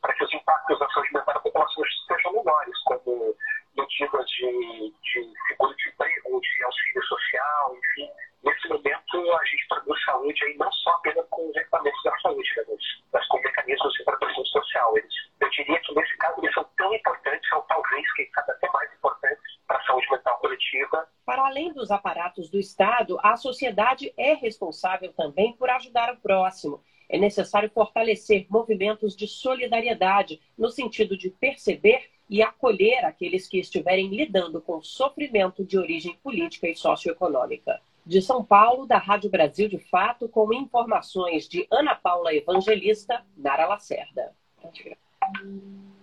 para 0.02 0.14
que 0.14 0.24
os 0.24 0.34
impactos 0.34 0.80
da 0.80 0.90
saúde 0.90 1.14
mental 1.14 1.34
da 1.34 1.40
população 1.40 1.84
sejam 2.08 2.34
menores, 2.34 2.78
como 2.86 3.36
medidas 3.76 4.26
de, 4.30 4.94
de 5.04 5.34
seguro 5.48 5.76
de 5.76 5.90
emprego, 5.90 6.42
de 6.42 6.64
auxílio 6.64 7.04
social, 7.04 7.78
enfim. 7.78 8.10
Nesse 8.44 8.68
momento, 8.70 9.34
a 9.34 9.46
gente 9.46 9.68
produz 9.68 10.04
saúde 10.06 10.46
aí 10.46 10.58
não 10.58 10.72
só 10.72 10.92
apenas 10.92 11.26
com 11.30 11.50
os 11.50 11.56
equipamentos 11.56 12.04
da 12.04 12.18
saúde, 12.20 12.50
né, 12.58 12.64
mas 13.12 13.28
com 13.28 13.40
mecanismos 13.42 13.94
de 13.94 14.04
proteção 14.04 14.46
social. 14.46 14.98
Eles, 14.98 15.14
eu 15.40 15.50
diria 15.50 15.80
que, 15.80 15.96
nesse 15.96 16.18
caso, 16.18 16.40
eles 16.42 16.54
são 16.54 16.64
tão 16.78 16.94
importantes, 16.94 17.50
são 17.50 17.62
talvez, 17.68 18.14
quem 18.14 18.30
sabe, 18.34 18.52
até 18.52 18.70
mais 18.72 18.94
importantes 18.94 19.60
para 19.68 19.78
a 19.78 19.84
saúde 19.86 20.08
mental 20.12 20.38
coletiva. 20.38 21.08
Para 21.26 21.48
além 21.48 21.74
dos 21.74 21.90
aparatos 21.90 22.50
do 22.50 22.60
Estado, 22.60 23.18
a 23.24 23.36
sociedade 23.36 24.14
é 24.16 24.34
responsável 24.34 25.12
também 25.14 25.54
por 25.54 25.70
ajudar 25.72 26.14
o 26.14 26.18
próximo. 26.18 26.84
É 27.10 27.18
necessário 27.18 27.70
fortalecer 27.70 28.46
movimentos 28.50 29.16
de 29.16 29.28
solidariedade, 29.28 30.40
no 30.58 30.70
sentido 30.70 31.18
de 31.18 31.30
perceber 31.30 32.10
e 32.30 32.42
acolher 32.42 33.06
aqueles 33.06 33.48
que 33.48 33.60
estiverem 33.60 34.10
lidando 34.10 34.62
com 34.62 34.82
sofrimento 34.82 35.64
de 35.64 35.78
origem 35.78 36.18
política 36.24 36.68
e 36.68 36.76
socioeconômica. 36.76 37.80
De 38.06 38.22
São 38.22 38.44
Paulo, 38.44 38.86
da 38.86 38.98
Rádio 38.98 39.30
Brasil 39.30 39.68
de 39.68 39.80
Fato, 39.80 40.28
com 40.30 40.54
informações 40.54 41.48
de 41.48 41.68
Ana 41.72 41.96
Paula 41.96 42.34
Evangelista, 42.34 43.26
Nara 43.36 43.66
Lacerda. 43.66 44.36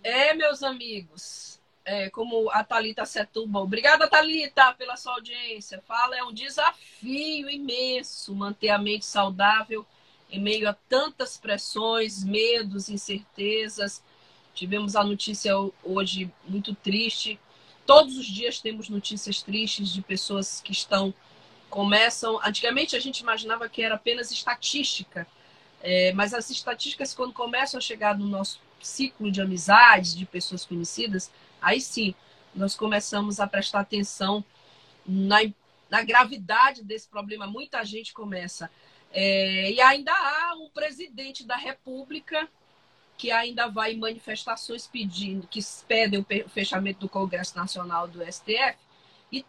É, 0.03 0.35
meus 0.35 0.63
amigos, 0.63 1.61
é, 1.85 2.11
como 2.11 2.51
a 2.51 2.65
Thalita 2.65 3.05
Setuba. 3.05 3.61
Obrigada, 3.61 4.09
Thalita, 4.09 4.75
pela 4.75 4.97
sua 4.97 5.15
audiência. 5.15 5.81
Fala, 5.87 6.17
é 6.17 6.25
um 6.25 6.33
desafio 6.33 7.49
imenso 7.49 8.35
manter 8.35 8.71
a 8.71 8.79
mente 8.79 9.05
saudável 9.05 9.87
em 10.33 10.41
meio 10.41 10.69
a 10.69 10.73
tantas 10.73 11.37
pressões, 11.37 12.25
medos, 12.25 12.89
incertezas 12.89 14.03
Tivemos 14.55 14.97
a 14.97 15.03
notícia 15.03 15.53
hoje 15.83 16.31
muito 16.47 16.75
triste. 16.75 17.39
Todos 17.87 18.17
os 18.17 18.27
dias 18.27 18.61
temos 18.61 18.89
notícias 18.89 19.43
tristes 19.43 19.89
de 19.89 20.03
pessoas 20.03 20.61
que 20.61 20.73
estão 20.73 21.13
começam. 21.71 22.39
Antigamente 22.45 22.95
a 22.95 23.01
gente 23.01 23.21
imaginava 23.21 23.69
que 23.69 23.83
era 23.83 23.95
apenas 23.95 24.31
estatística, 24.31 25.27
é, 25.81 26.13
mas 26.13 26.35
as 26.35 26.51
estatísticas 26.51 27.15
quando 27.15 27.33
começam 27.33 27.79
a 27.79 27.81
chegar 27.81 28.17
no 28.17 28.27
nosso 28.27 28.61
ciclo 28.81 29.31
de 29.31 29.41
amizades, 29.41 30.15
de 30.15 30.27
pessoas 30.27 30.65
conhecidas, 30.67 31.31
aí 31.61 31.81
sim 31.81 32.15
nós 32.55 32.77
começamos 32.77 33.41
a 33.41 33.47
prestar 33.47 33.81
atenção 33.81 34.45
na, 35.07 35.39
na 35.89 36.03
gravidade 36.03 36.85
desse 36.85 37.09
problema. 37.09 37.47
Muita 37.47 37.83
gente 37.85 38.13
começa. 38.13 38.71
É, 39.13 39.71
e 39.71 39.81
ainda 39.81 40.13
há 40.13 40.55
um 40.57 40.71
presidente 40.71 41.47
da 41.47 41.57
República 41.57 42.49
que 43.19 43.31
ainda 43.31 43.69
vai 43.69 43.93
em 43.93 43.99
manifestações 43.99 44.87
pedindo, 44.87 45.47
que 45.47 45.61
pedem 45.87 46.21
o 46.21 46.49
fechamento 46.49 47.01
do 47.01 47.09
Congresso 47.09 47.57
Nacional 47.57 48.09
do 48.09 48.25
STF, 48.25 48.79
e 49.31 49.45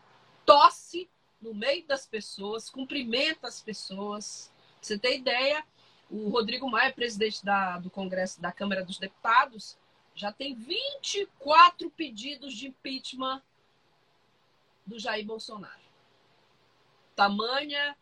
tosse 0.45 1.09
no 1.41 1.53
meio 1.53 1.85
das 1.87 2.05
pessoas, 2.05 2.69
cumprimenta 2.69 3.47
as 3.47 3.61
pessoas. 3.61 4.51
Você 4.81 4.97
tem 4.97 5.19
ideia? 5.19 5.65
O 6.09 6.29
Rodrigo 6.29 6.69
Maia, 6.69 6.93
presidente 6.93 7.43
da, 7.43 7.79
do 7.79 7.89
Congresso 7.89 8.39
da 8.39 8.51
Câmara 8.51 8.85
dos 8.85 8.99
Deputados, 8.99 9.77
já 10.13 10.31
tem 10.31 10.53
24 10.53 11.89
pedidos 11.89 12.53
de 12.53 12.67
impeachment 12.67 13.41
do 14.85 14.99
Jair 14.99 15.25
Bolsonaro. 15.25 15.81
Tamanha 17.15 17.95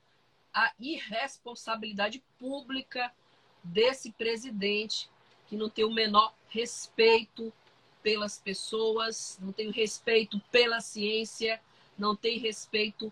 a 0.54 0.72
irresponsabilidade 0.80 2.24
pública 2.38 3.12
desse 3.64 4.12
presidente 4.12 5.10
que 5.48 5.56
não 5.56 5.70
tem 5.70 5.86
o 5.86 5.92
menor 5.92 6.34
respeito 6.50 7.54
pelas 8.02 8.40
pessoas, 8.40 9.38
não 9.42 9.52
tem 9.52 9.72
respeito 9.72 10.40
pela 10.52 10.82
ciência, 10.82 11.62
não 11.98 12.16
tem 12.16 12.40
respeito 12.40 13.12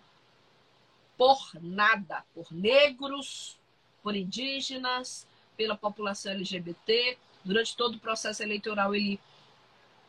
por 1.17 1.51
nada, 1.61 2.23
por 2.33 2.51
negros, 2.51 3.59
por 4.01 4.15
indígenas, 4.15 5.27
pela 5.55 5.75
população 5.75 6.31
LGBT. 6.31 7.17
Durante 7.43 7.75
todo 7.75 7.95
o 7.95 7.99
processo 7.99 8.41
eleitoral, 8.41 8.95
ele 8.95 9.19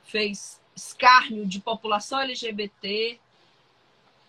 fez 0.04 0.60
escárnio 0.74 1.46
de 1.46 1.60
população 1.60 2.20
LGBT, 2.20 3.20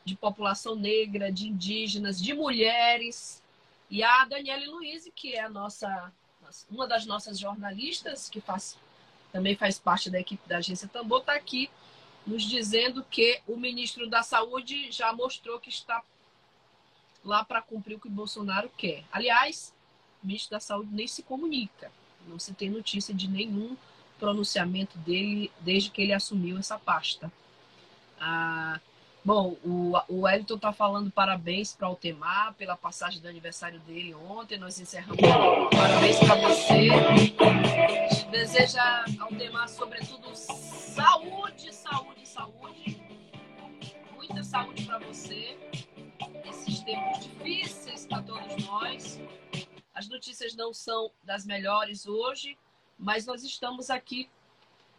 de 0.03 0.15
população 0.15 0.75
negra, 0.75 1.31
de 1.31 1.47
indígenas, 1.47 2.21
de 2.21 2.33
mulheres. 2.33 3.41
E 3.89 4.03
a 4.03 4.25
Daniele 4.25 4.67
Luiz, 4.67 5.09
que 5.15 5.33
é 5.33 5.41
a 5.41 5.49
nossa 5.49 6.11
uma 6.69 6.87
das 6.87 7.05
nossas 7.05 7.39
jornalistas, 7.39 8.29
que 8.29 8.41
faz, 8.41 8.77
também 9.31 9.55
faz 9.55 9.79
parte 9.79 10.09
da 10.09 10.19
equipe 10.19 10.47
da 10.47 10.57
agência 10.57 10.87
Tambor, 10.87 11.21
está 11.21 11.33
aqui 11.33 11.69
nos 12.25 12.43
dizendo 12.43 13.03
que 13.03 13.41
o 13.47 13.55
ministro 13.55 14.09
da 14.09 14.21
Saúde 14.21 14.91
já 14.91 15.13
mostrou 15.13 15.59
que 15.59 15.69
está 15.69 16.03
lá 17.23 17.43
para 17.43 17.61
cumprir 17.61 17.95
o 17.95 17.99
que 17.99 18.09
Bolsonaro 18.09 18.69
quer. 18.77 19.03
Aliás, 19.11 19.73
o 20.21 20.27
ministro 20.27 20.51
da 20.51 20.59
Saúde 20.59 20.93
nem 20.93 21.07
se 21.07 21.23
comunica, 21.23 21.91
não 22.27 22.37
se 22.37 22.53
tem 22.53 22.69
notícia 22.69 23.13
de 23.13 23.27
nenhum 23.27 23.75
pronunciamento 24.19 24.97
dele 24.99 25.51
desde 25.61 25.89
que 25.89 26.01
ele 26.01 26.13
assumiu 26.13 26.57
essa 26.57 26.77
pasta. 26.77 27.31
Ah, 28.19 28.79
Bom, 29.23 29.55
o, 29.63 29.93
o 30.07 30.21
Wellington 30.21 30.55
está 30.55 30.73
falando 30.73 31.11
parabéns 31.11 31.75
para 31.75 31.87
o 31.87 31.91
Altemar 31.91 32.55
pela 32.55 32.75
passagem 32.75 33.21
do 33.21 33.27
aniversário 33.27 33.79
dele 33.81 34.15
ontem. 34.15 34.57
Nós 34.57 34.79
encerramos. 34.79 35.21
Parabéns 35.69 36.17
para 36.17 36.35
você. 36.35 36.87
Deseja, 38.31 39.05
Altemar, 39.19 39.69
sobretudo, 39.69 40.35
saúde, 40.35 41.71
saúde, 41.71 42.27
saúde. 42.27 42.99
Muita 44.15 44.43
saúde 44.43 44.85
para 44.85 44.97
você. 44.97 45.55
Esses 46.49 46.79
tempos 46.79 47.19
difíceis 47.19 48.07
para 48.07 48.23
todos 48.23 48.65
nós. 48.65 49.19
As 49.93 50.09
notícias 50.09 50.55
não 50.55 50.73
são 50.73 51.11
das 51.23 51.45
melhores 51.45 52.07
hoje, 52.07 52.57
mas 52.97 53.27
nós 53.27 53.43
estamos 53.43 53.91
aqui 53.91 54.27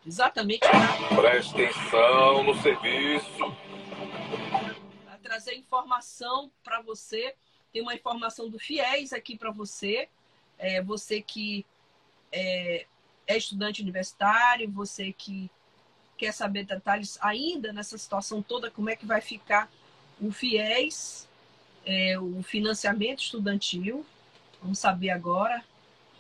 exatamente 0.07 0.61
para. 0.61 1.17
Preste 1.21 1.55
atenção 1.55 2.45
no 2.45 2.55
serviço 2.63 3.73
trazer 5.23 5.55
informação 5.55 6.51
para 6.63 6.83
você. 6.83 7.35
Tem 7.73 7.81
uma 7.81 7.95
informação 7.95 8.51
do 8.51 8.59
FIES 8.59 9.13
aqui 9.13 9.39
para 9.39 9.51
você. 9.51 10.09
É, 10.59 10.83
você 10.83 11.23
que 11.23 11.65
é, 12.31 12.87
é, 13.27 13.37
estudante 13.37 13.81
universitário, 13.81 14.71
você 14.71 15.13
que 15.13 15.51
quer 16.19 16.33
saber 16.33 16.65
detalhes 16.65 17.19
ainda 17.21 17.73
nessa 17.73 17.97
situação 17.97 18.43
toda, 18.43 18.71
como 18.71 18.91
é 18.91 18.97
que 18.97 19.07
vai 19.07 19.21
ficar 19.21 19.71
o 20.21 20.31
FIES, 20.31 21.29
é, 21.85 22.19
o 22.19 22.43
financiamento 22.43 23.23
estudantil. 23.23 24.05
Vamos 24.61 24.79
saber 24.79 25.11
agora. 25.11 25.65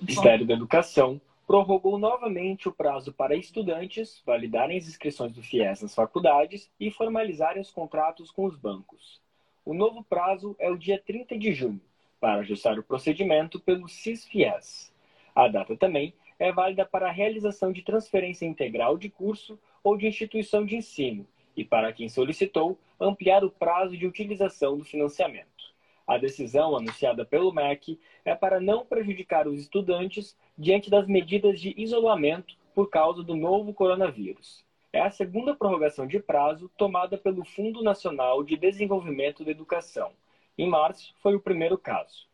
Ministério 0.01 0.47
da 0.47 0.55
Educação 0.55 1.21
prorrogou 1.47 1.99
novamente 1.99 2.69
o 2.69 2.73
prazo 2.73 3.13
para 3.13 3.35
estudantes 3.35 4.23
validarem 4.25 4.79
as 4.79 4.87
inscrições 4.87 5.33
do 5.33 5.43
FIES 5.43 5.83
nas 5.83 5.95
faculdades 5.95 6.71
e 6.79 6.91
formalizarem 6.91 7.61
os 7.61 7.71
contratos 7.71 8.31
com 8.31 8.45
os 8.45 8.57
bancos. 8.57 9.21
O 9.65 9.75
novo 9.75 10.03
prazo 10.05 10.57
é 10.59 10.71
o 10.71 10.77
dia 10.77 11.01
30 11.05 11.39
de 11.39 11.53
junho, 11.53 11.81
para 12.21 12.41
ajustar 12.41 12.79
o 12.79 12.83
procedimento 12.83 13.61
pelo 13.61 13.89
CIS-FIES. 13.89 14.93
A 15.35 15.49
data 15.49 15.77
também 15.77 16.15
é 16.39 16.53
válida 16.53 16.85
para 16.85 17.09
a 17.09 17.13
realização 17.13 17.73
de 17.73 17.83
transferência 17.83 18.47
integral 18.47 18.97
de 18.97 19.09
curso 19.09 19.59
ou 19.83 19.97
de 19.97 20.07
instituição 20.07 20.65
de 20.65 20.77
ensino, 20.77 21.27
e 21.57 21.65
para 21.65 21.93
quem 21.93 22.09
solicitou, 22.09 22.79
ampliar 22.99 23.45
o 23.45 23.51
prazo 23.51 23.97
de 23.97 24.07
utilização 24.07 24.79
do 24.79 24.85
financiamento. 24.85 25.72
A 26.13 26.19
decisão 26.19 26.77
anunciada 26.77 27.25
pelo 27.25 27.51
MEC 27.51 27.99
é 28.23 28.35
para 28.35 28.61
não 28.61 28.85
prejudicar 28.85 29.49
os 29.49 29.59
estudantes 29.59 30.37
diante 30.59 30.91
das 30.91 31.07
medidas 31.07 31.59
de 31.59 31.73
isolamento 31.75 32.55
por 32.75 32.91
causa 32.91 33.23
do 33.23 33.35
novo 33.35 33.73
coronavírus. 33.73 34.63
É 34.93 35.01
a 35.01 35.11
segunda 35.11 35.55
prorrogação 35.55 36.07
de 36.07 36.21
prazo 36.21 36.71
tomada 36.77 37.17
pelo 37.17 37.47
Fundo 37.47 37.83
Nacional 37.83 38.45
de 38.45 38.59
Desenvolvimento 38.59 39.43
da 39.43 39.53
Educação. 39.53 40.13
Em 40.59 40.69
março, 40.69 41.15
foi 41.23 41.35
o 41.35 41.41
primeiro 41.41 41.79
caso. 41.79 42.27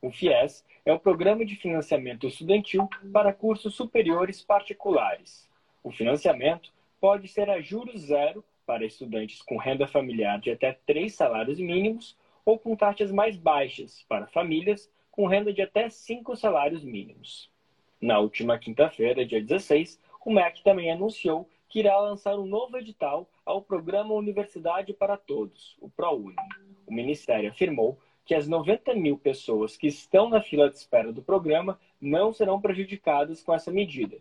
O 0.00 0.12
FIES 0.12 0.64
é 0.84 0.92
o 0.92 1.00
Programa 1.00 1.44
de 1.44 1.56
Financiamento 1.56 2.28
Estudantil 2.28 2.88
para 3.12 3.32
cursos 3.32 3.74
superiores 3.74 4.40
particulares. 4.40 5.50
O 5.82 5.90
financiamento 5.90 6.70
pode 7.00 7.26
ser 7.26 7.50
a 7.50 7.60
juros 7.60 8.02
zero 8.02 8.44
para 8.64 8.86
estudantes 8.86 9.42
com 9.42 9.56
renda 9.56 9.88
familiar 9.88 10.38
de 10.38 10.52
até 10.52 10.78
três 10.86 11.16
salários 11.16 11.58
mínimos 11.58 12.16
ou 12.46 12.56
com 12.56 12.76
taxas 12.76 13.10
mais 13.10 13.36
baixas 13.36 14.04
para 14.08 14.28
famílias 14.28 14.88
com 15.10 15.26
renda 15.26 15.52
de 15.52 15.60
até 15.60 15.90
cinco 15.90 16.36
salários 16.36 16.84
mínimos. 16.84 17.50
Na 18.00 18.20
última 18.20 18.56
quinta-feira, 18.56 19.26
dia 19.26 19.42
16, 19.42 20.00
o 20.24 20.30
MEC 20.30 20.62
também 20.62 20.92
anunciou 20.92 21.48
que 21.68 21.80
irá 21.80 21.98
lançar 21.98 22.38
um 22.38 22.46
novo 22.46 22.78
edital 22.78 23.28
ao 23.44 23.60
programa 23.60 24.14
Universidade 24.14 24.92
para 24.92 25.16
Todos, 25.16 25.76
o 25.80 25.88
ProUni. 25.90 26.36
O 26.86 26.94
Ministério 26.94 27.50
afirmou 27.50 27.98
que 28.24 28.34
as 28.34 28.46
90 28.46 28.94
mil 28.94 29.18
pessoas 29.18 29.76
que 29.76 29.88
estão 29.88 30.28
na 30.28 30.40
fila 30.40 30.70
de 30.70 30.76
espera 30.76 31.12
do 31.12 31.22
programa 31.22 31.80
não 32.00 32.32
serão 32.32 32.60
prejudicadas 32.60 33.42
com 33.42 33.52
essa 33.52 33.72
medida. 33.72 34.18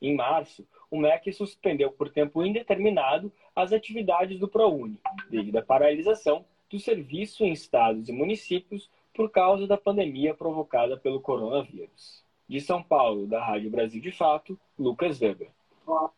Em 0.00 0.14
março, 0.14 0.66
o 0.90 0.98
MEC 0.98 1.32
suspendeu 1.32 1.90
por 1.90 2.08
tempo 2.08 2.42
indeterminado 2.42 3.30
as 3.54 3.72
atividades 3.72 4.38
do 4.38 4.48
ProUni, 4.48 5.00
devido 5.28 5.56
à 5.56 5.62
paralisação 5.62 6.44
do 6.70 6.78
serviço 6.78 7.44
em 7.44 7.52
estados 7.52 8.08
e 8.08 8.12
municípios 8.12 8.90
por 9.14 9.30
causa 9.30 9.66
da 9.66 9.76
pandemia 9.76 10.34
provocada 10.34 10.96
pelo 10.96 11.20
coronavírus. 11.20 12.24
De 12.48 12.60
São 12.60 12.82
Paulo, 12.82 13.26
da 13.26 13.44
Rádio 13.44 13.70
Brasil 13.70 14.00
de 14.00 14.12
Fato, 14.12 14.58
Lucas 14.78 15.20
Weber. 15.20 15.50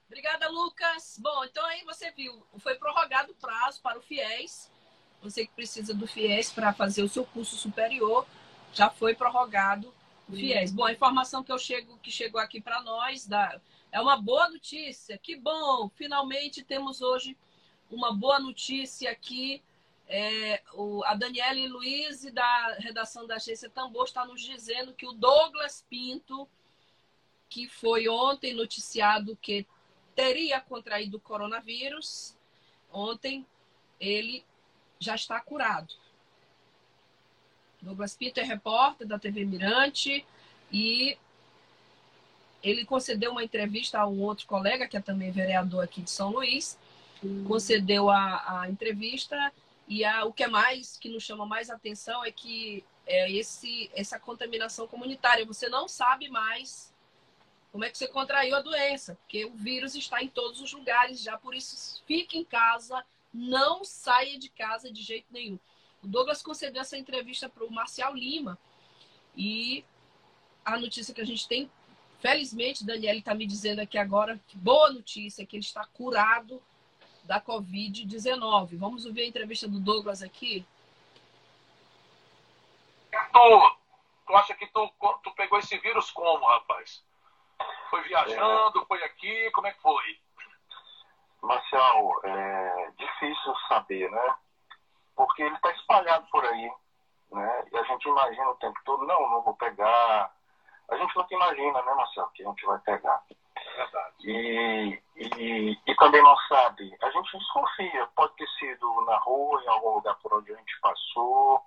Obrigada, 0.06 0.48
Lucas. 0.48 1.18
Bom, 1.22 1.44
então 1.44 1.64
aí 1.66 1.84
você 1.84 2.10
viu, 2.10 2.42
foi 2.58 2.74
prorrogado 2.74 3.32
o 3.32 3.34
prazo 3.34 3.80
para 3.82 3.98
o 3.98 4.02
FIES. 4.02 4.70
Você 5.22 5.46
que 5.46 5.52
precisa 5.52 5.92
do 5.94 6.06
FIES 6.06 6.52
para 6.52 6.72
fazer 6.72 7.02
o 7.02 7.08
seu 7.08 7.24
curso 7.24 7.56
superior, 7.56 8.26
já 8.72 8.88
foi 8.88 9.14
prorrogado 9.14 9.92
o 10.28 10.32
FIES. 10.32 10.72
Bom, 10.72 10.84
a 10.84 10.92
informação 10.92 11.42
que 11.42 11.52
eu 11.52 11.58
chego, 11.58 11.98
que 11.98 12.10
chegou 12.10 12.40
aqui 12.40 12.60
para 12.60 12.82
nós 12.82 13.26
da, 13.26 13.60
é 13.92 14.00
uma 14.00 14.16
boa 14.16 14.48
notícia. 14.50 15.18
Que 15.18 15.36
bom! 15.36 15.90
Finalmente 15.94 16.64
temos 16.64 17.00
hoje 17.00 17.36
uma 17.90 18.12
boa 18.12 18.38
notícia 18.38 19.10
aqui. 19.10 19.62
É, 20.08 20.62
o, 20.72 21.04
a 21.04 21.14
Daniela 21.14 21.58
e 21.58 21.68
Luiz, 21.68 22.22
da 22.32 22.76
redação 22.78 23.26
da 23.26 23.36
agência 23.36 23.68
Tambor, 23.68 24.04
está 24.04 24.24
nos 24.24 24.40
dizendo 24.40 24.94
que 24.94 25.06
o 25.06 25.12
Douglas 25.12 25.84
Pinto, 25.88 26.48
que 27.48 27.68
foi 27.68 28.08
ontem 28.08 28.54
noticiado 28.54 29.36
que 29.36 29.66
teria 30.14 30.60
contraído 30.60 31.18
o 31.18 31.20
coronavírus, 31.20 32.34
ontem 32.90 33.46
ele 34.00 34.42
já 34.98 35.14
está 35.14 35.38
curado. 35.40 35.94
Douglas 37.82 38.16
Pinto 38.16 38.40
é 38.40 38.42
repórter 38.42 39.06
da 39.06 39.18
TV 39.18 39.44
Mirante 39.44 40.26
e 40.72 41.18
ele 42.62 42.84
concedeu 42.84 43.30
uma 43.30 43.44
entrevista 43.44 44.00
a 44.00 44.06
um 44.06 44.22
outro 44.22 44.46
colega, 44.46 44.88
que 44.88 44.96
é 44.96 45.00
também 45.00 45.30
vereador 45.30 45.84
aqui 45.84 46.00
de 46.00 46.10
São 46.10 46.30
Luís, 46.30 46.78
concedeu 47.46 48.10
a, 48.10 48.62
a 48.62 48.70
entrevista 48.70 49.52
e 49.88 50.04
a, 50.04 50.24
o 50.24 50.32
que 50.32 50.44
é 50.44 50.48
mais, 50.48 50.96
que 50.96 51.08
nos 51.08 51.22
chama 51.22 51.46
mais 51.46 51.70
atenção 51.70 52.24
é 52.24 52.30
que 52.30 52.84
é 53.06 53.30
esse, 53.32 53.90
essa 53.94 54.18
contaminação 54.18 54.86
comunitária. 54.86 55.46
Você 55.46 55.68
não 55.68 55.88
sabe 55.88 56.28
mais 56.28 56.92
como 57.72 57.84
é 57.84 57.90
que 57.90 57.96
você 57.96 58.06
contraiu 58.06 58.56
a 58.56 58.60
doença, 58.60 59.14
porque 59.16 59.44
o 59.44 59.54
vírus 59.54 59.94
está 59.94 60.22
em 60.22 60.28
todos 60.28 60.60
os 60.60 60.72
lugares 60.72 61.20
já, 61.20 61.36
por 61.38 61.54
isso 61.54 62.02
fique 62.06 62.38
em 62.38 62.44
casa, 62.44 63.04
não 63.32 63.84
saia 63.84 64.38
de 64.38 64.48
casa 64.48 64.92
de 64.92 65.02
jeito 65.02 65.26
nenhum. 65.30 65.58
O 66.02 66.06
Douglas 66.06 66.42
concedeu 66.42 66.82
essa 66.82 66.96
entrevista 66.96 67.48
para 67.48 67.64
o 67.64 67.72
Marcial 67.72 68.14
Lima 68.14 68.58
e 69.36 69.84
a 70.64 70.78
notícia 70.78 71.14
que 71.14 71.20
a 71.20 71.26
gente 71.26 71.48
tem 71.48 71.70
Felizmente, 72.18 72.84
Daniele 72.84 73.20
está 73.20 73.32
me 73.32 73.46
dizendo 73.46 73.80
aqui 73.80 73.96
agora 73.96 74.40
que 74.48 74.56
boa 74.56 74.90
notícia, 74.90 75.46
que 75.46 75.56
ele 75.56 75.64
está 75.64 75.84
curado 75.86 76.60
da 77.28 77.38
Covid-19. 77.42 78.78
Vamos 78.78 79.04
ouvir 79.04 79.20
a 79.20 79.26
entrevista 79.26 79.68
do 79.68 79.78
Douglas 79.78 80.22
aqui? 80.22 80.66
Tu, 83.10 83.76
tu 84.26 84.34
acha 84.34 84.54
que 84.54 84.66
tu, 84.68 84.90
tu 85.22 85.30
pegou 85.34 85.58
esse 85.58 85.76
vírus 85.78 86.10
como, 86.10 86.46
rapaz? 86.46 87.04
Foi 87.90 88.02
viajando, 88.04 88.80
é... 88.80 88.84
foi 88.86 89.04
aqui, 89.04 89.50
como 89.50 89.66
é 89.66 89.72
que 89.72 89.82
foi? 89.82 90.18
Marcial, 91.42 92.18
é 92.24 92.92
difícil 92.96 93.54
saber, 93.68 94.10
né? 94.10 94.34
Porque 95.14 95.42
ele 95.42 95.54
está 95.54 95.70
espalhado 95.72 96.26
por 96.30 96.42
aí, 96.46 96.72
né? 97.30 97.64
E 97.70 97.76
a 97.76 97.82
gente 97.82 98.08
imagina 98.08 98.48
o 98.48 98.56
tempo 98.56 98.80
todo, 98.86 99.06
não, 99.06 99.30
não 99.30 99.42
vou 99.42 99.54
pegar, 99.54 100.32
a 100.88 100.96
gente 100.96 101.14
nunca 101.14 101.34
imagina, 101.34 101.82
né, 101.82 101.94
Marcelo, 101.94 102.30
que 102.30 102.42
a 102.42 102.48
gente 102.48 102.64
vai 102.64 102.78
pegar. 102.78 103.22
Verdade. 103.78 104.16
E, 104.24 105.02
e, 105.14 105.78
e 105.86 105.94
também 105.94 106.20
não 106.20 106.36
sabe, 106.48 106.96
a 107.00 107.10
gente 107.10 107.38
desconfia, 107.38 108.08
pode 108.16 108.34
ter 108.34 108.48
sido 108.58 109.04
na 109.06 109.16
rua, 109.18 109.62
em 109.62 109.68
algum 109.68 109.90
lugar 109.94 110.16
por 110.16 110.34
onde 110.34 110.52
a 110.52 110.56
gente 110.56 110.80
passou, 110.80 111.62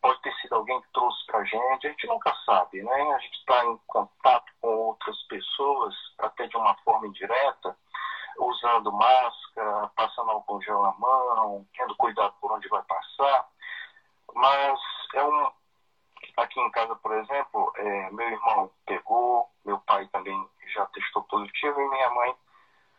pode 0.00 0.22
ter 0.22 0.32
sido 0.36 0.54
alguém 0.54 0.80
que 0.80 0.92
trouxe 0.92 1.26
pra 1.26 1.42
gente, 1.42 1.88
a 1.88 1.90
gente 1.90 2.06
nunca 2.06 2.32
sabe, 2.46 2.80
né? 2.84 3.12
A 3.14 3.18
gente 3.18 3.36
está 3.36 3.64
em 3.66 3.76
contato 3.88 4.52
com 4.60 4.68
outras 4.68 5.20
pessoas, 5.24 5.92
até 6.20 6.46
de 6.46 6.56
uma 6.56 6.74
forma 6.84 7.08
indireta, 7.08 7.76
usando 8.38 8.92
máscara, 8.92 9.90
passando 9.96 10.30
álcool 10.30 10.62
gel 10.62 10.80
na 10.82 10.92
mão, 10.92 11.66
tendo 11.76 11.96
cuidado 11.96 12.32
por 12.40 12.52
onde 12.52 12.68
vai 12.68 12.82
passar, 12.84 13.48
mas 14.34 14.78
é 15.14 15.24
um, 15.24 15.50
Aqui 16.36 16.60
em 16.60 16.70
casa, 16.70 16.94
por 16.96 17.12
exemplo, 17.12 17.72
é, 17.76 18.10
meu 18.12 18.28
irmão 18.28 18.70
pegou, 18.86 19.48
meu 19.64 19.78
pai 19.80 20.06
também 20.08 20.48
já 20.72 20.86
testou 20.86 21.22
positivo 21.24 21.80
e 21.80 21.88
minha 21.88 22.10
mãe 22.10 22.34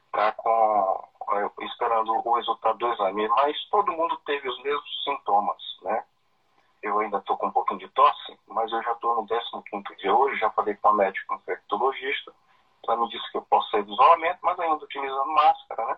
está 0.05 0.31
com, 0.33 1.07
esperando 1.61 2.11
o 2.13 2.35
resultado 2.35 2.77
do 2.77 2.93
exame. 2.93 3.27
Mas 3.29 3.57
todo 3.69 3.91
mundo 3.91 4.17
teve 4.25 4.47
os 4.49 4.61
mesmos 4.63 5.03
sintomas, 5.03 5.61
né? 5.83 6.05
Eu 6.81 6.99
ainda 6.99 7.17
estou 7.17 7.37
com 7.37 7.47
um 7.47 7.51
pouquinho 7.51 7.79
de 7.79 7.87
tosse, 7.89 8.39
mas 8.47 8.71
eu 8.71 8.81
já 8.81 8.91
estou 8.93 9.15
no 9.15 9.27
15 9.27 9.95
dia 9.97 10.15
hoje, 10.15 10.39
já 10.39 10.49
falei 10.49 10.75
com 10.75 10.89
a 10.89 10.93
médica 10.93 11.35
infectologista, 11.35 12.33
ela 12.87 12.97
me 12.97 13.09
disse 13.09 13.31
que 13.31 13.37
eu 13.37 13.43
posso 13.43 13.69
sair 13.69 13.83
do 13.83 13.93
isolamento, 13.93 14.39
mas 14.41 14.59
ainda 14.59 14.83
utilizando 14.83 15.31
máscara, 15.33 15.85
né? 15.85 15.97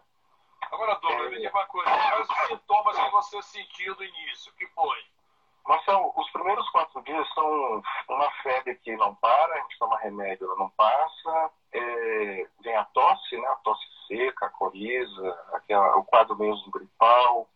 Agora, 0.71 0.95
Douglas, 0.95 1.27
é... 1.27 1.29
me 1.29 1.37
diga 1.37 1.57
uma 1.57 1.65
coisa, 1.67 1.89
quais 1.89 2.29
os 2.29 2.47
sintomas 2.47 2.99
que 2.99 3.09
você 3.11 3.41
sentiu 3.43 3.95
no 3.95 4.03
início? 4.03 4.51
O 4.51 4.55
que 4.55 4.67
foi? 4.67 5.05
Marcelo, 5.67 6.13
os 6.17 6.29
primeiros 6.31 6.69
quatro 6.71 7.01
dias 7.03 7.27
são 7.33 7.81
uma 8.09 8.31
febre 8.43 8.75
que 8.75 8.95
não 8.97 9.15
para, 9.15 9.53
a 9.53 9.61
gente 9.61 9.79
toma 9.79 9.97
remédio, 9.99 10.45
ela 10.45 10.57
não 10.57 10.69
passa, 10.71 11.51
é, 11.71 12.47
vem 12.61 12.75
a 12.75 12.83
tosse, 12.85 13.37
né, 13.37 13.47
a 13.47 13.55
tosse 13.57 13.85
seca, 14.07 14.47
a 14.47 14.49
coriza, 14.49 15.39
aquela, 15.53 15.95
o 15.97 16.03
quadro 16.03 16.37
mesmo 16.37 16.69
gripal, 16.69 17.47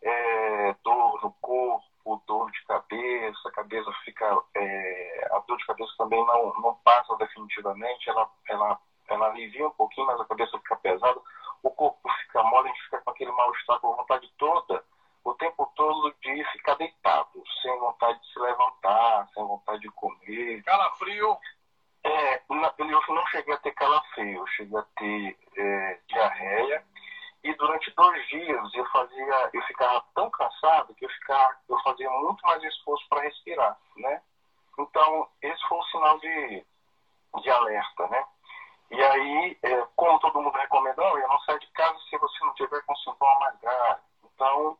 é, 0.00 0.74
dor 0.82 1.22
no 1.22 1.32
corpo, 1.42 2.22
dor 2.26 2.50
de 2.50 2.64
cabeça, 2.64 3.48
a 3.48 3.52
cabeça 3.52 3.92
fica, 4.04 4.42
é, 4.54 5.28
a 5.32 5.38
dor 5.40 5.58
de 5.58 5.66
cabeça 5.66 5.92
também 5.98 6.24
não, 6.24 6.54
não 6.54 6.74
passa 6.76 7.14
definitivamente, 7.16 8.08
ela, 8.08 8.30
ela, 8.48 8.80
ela 9.08 9.26
alivia 9.26 9.68
um 9.68 9.72
pouquinho, 9.72 10.06
mas 10.06 10.18
a 10.18 10.24
cabeça 10.24 10.56
fica 10.56 10.76
pesada, 10.76 11.20
o 11.62 11.70
corpo 11.70 12.08
fica 12.22 12.42
mole, 12.44 12.70
a 12.70 12.72
gente 12.72 12.84
fica 12.84 13.00
com 13.02 13.10
aquele 13.10 13.30
mal-estar, 13.32 13.78
com 13.78 13.94
vontade 13.94 14.32
toda 14.38 14.82
o 15.24 15.34
tempo 15.34 15.70
todo 15.76 16.14
de 16.20 16.44
ficar 16.52 16.74
deitado, 16.74 17.42
sem 17.60 17.78
vontade 17.78 18.20
de 18.20 18.32
se 18.32 18.38
levantar, 18.38 19.28
sem 19.32 19.44
vontade 19.44 19.80
de 19.80 19.90
comer. 19.90 20.62
Calafrio? 20.64 21.38
É, 22.04 22.42
eu 22.48 23.14
não 23.14 23.26
cheguei 23.28 23.54
a 23.54 23.58
ter 23.58 23.72
calafrio, 23.72 24.38
eu 24.38 24.46
cheguei 24.48 24.78
a 24.78 24.82
ter 24.96 25.38
é, 25.56 26.00
diarreia. 26.08 26.84
E 27.44 27.54
durante 27.54 27.90
dois 27.92 28.28
dias 28.28 28.74
eu 28.74 28.86
fazia, 28.86 29.50
eu 29.52 29.62
ficava 29.62 30.04
tão 30.14 30.30
cansado 30.30 30.94
que 30.94 31.04
eu, 31.04 31.10
ficava, 31.10 31.56
eu 31.68 31.78
fazia 31.80 32.10
muito 32.10 32.40
mais 32.46 32.62
esforço 32.62 33.04
para 33.08 33.22
respirar, 33.22 33.76
né? 33.96 34.22
Então, 34.78 35.28
esse 35.42 35.68
foi 35.68 35.78
um 35.78 35.82
sinal 35.84 36.18
de, 36.20 36.64
de 37.42 37.50
alerta, 37.50 38.06
né? 38.08 38.24
E 38.90 39.02
aí, 39.02 39.58
é, 39.62 39.86
como 39.96 40.18
todo 40.20 40.40
mundo 40.40 40.56
recomendou, 40.56 41.18
eu 41.18 41.28
não 41.28 41.40
saio 41.40 41.58
de 41.58 41.66
casa 41.68 41.98
se 42.10 42.16
você 42.18 42.44
não 42.44 42.54
tiver 42.54 42.80
com 42.82 42.94
sintoma 42.96 43.38
mais 43.40 43.60
grave. 43.60 44.02
Então, 44.24 44.78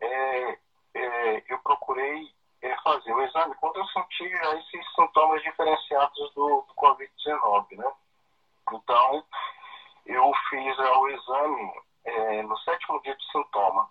é, 0.00 0.58
é, 0.94 1.44
eu 1.48 1.58
procurei 1.58 2.32
é, 2.62 2.76
fazer 2.82 3.12
o 3.12 3.22
exame 3.22 3.54
quando 3.56 3.76
eu 3.76 3.86
senti 3.86 4.24
esses 4.24 4.94
sintomas 4.94 5.42
diferenciados 5.42 6.34
do, 6.34 6.64
do 6.66 6.74
Covid-19, 6.74 7.76
né? 7.76 7.92
Então, 8.72 9.24
eu 10.06 10.32
fiz 10.48 10.76
fiz 10.76 10.78
o 10.78 11.08
exame 11.08 11.72
é, 12.04 12.42
no 12.42 12.56
sétimo 12.58 13.00
dia 13.02 13.14
de 13.14 13.32
sintoma. 13.32 13.88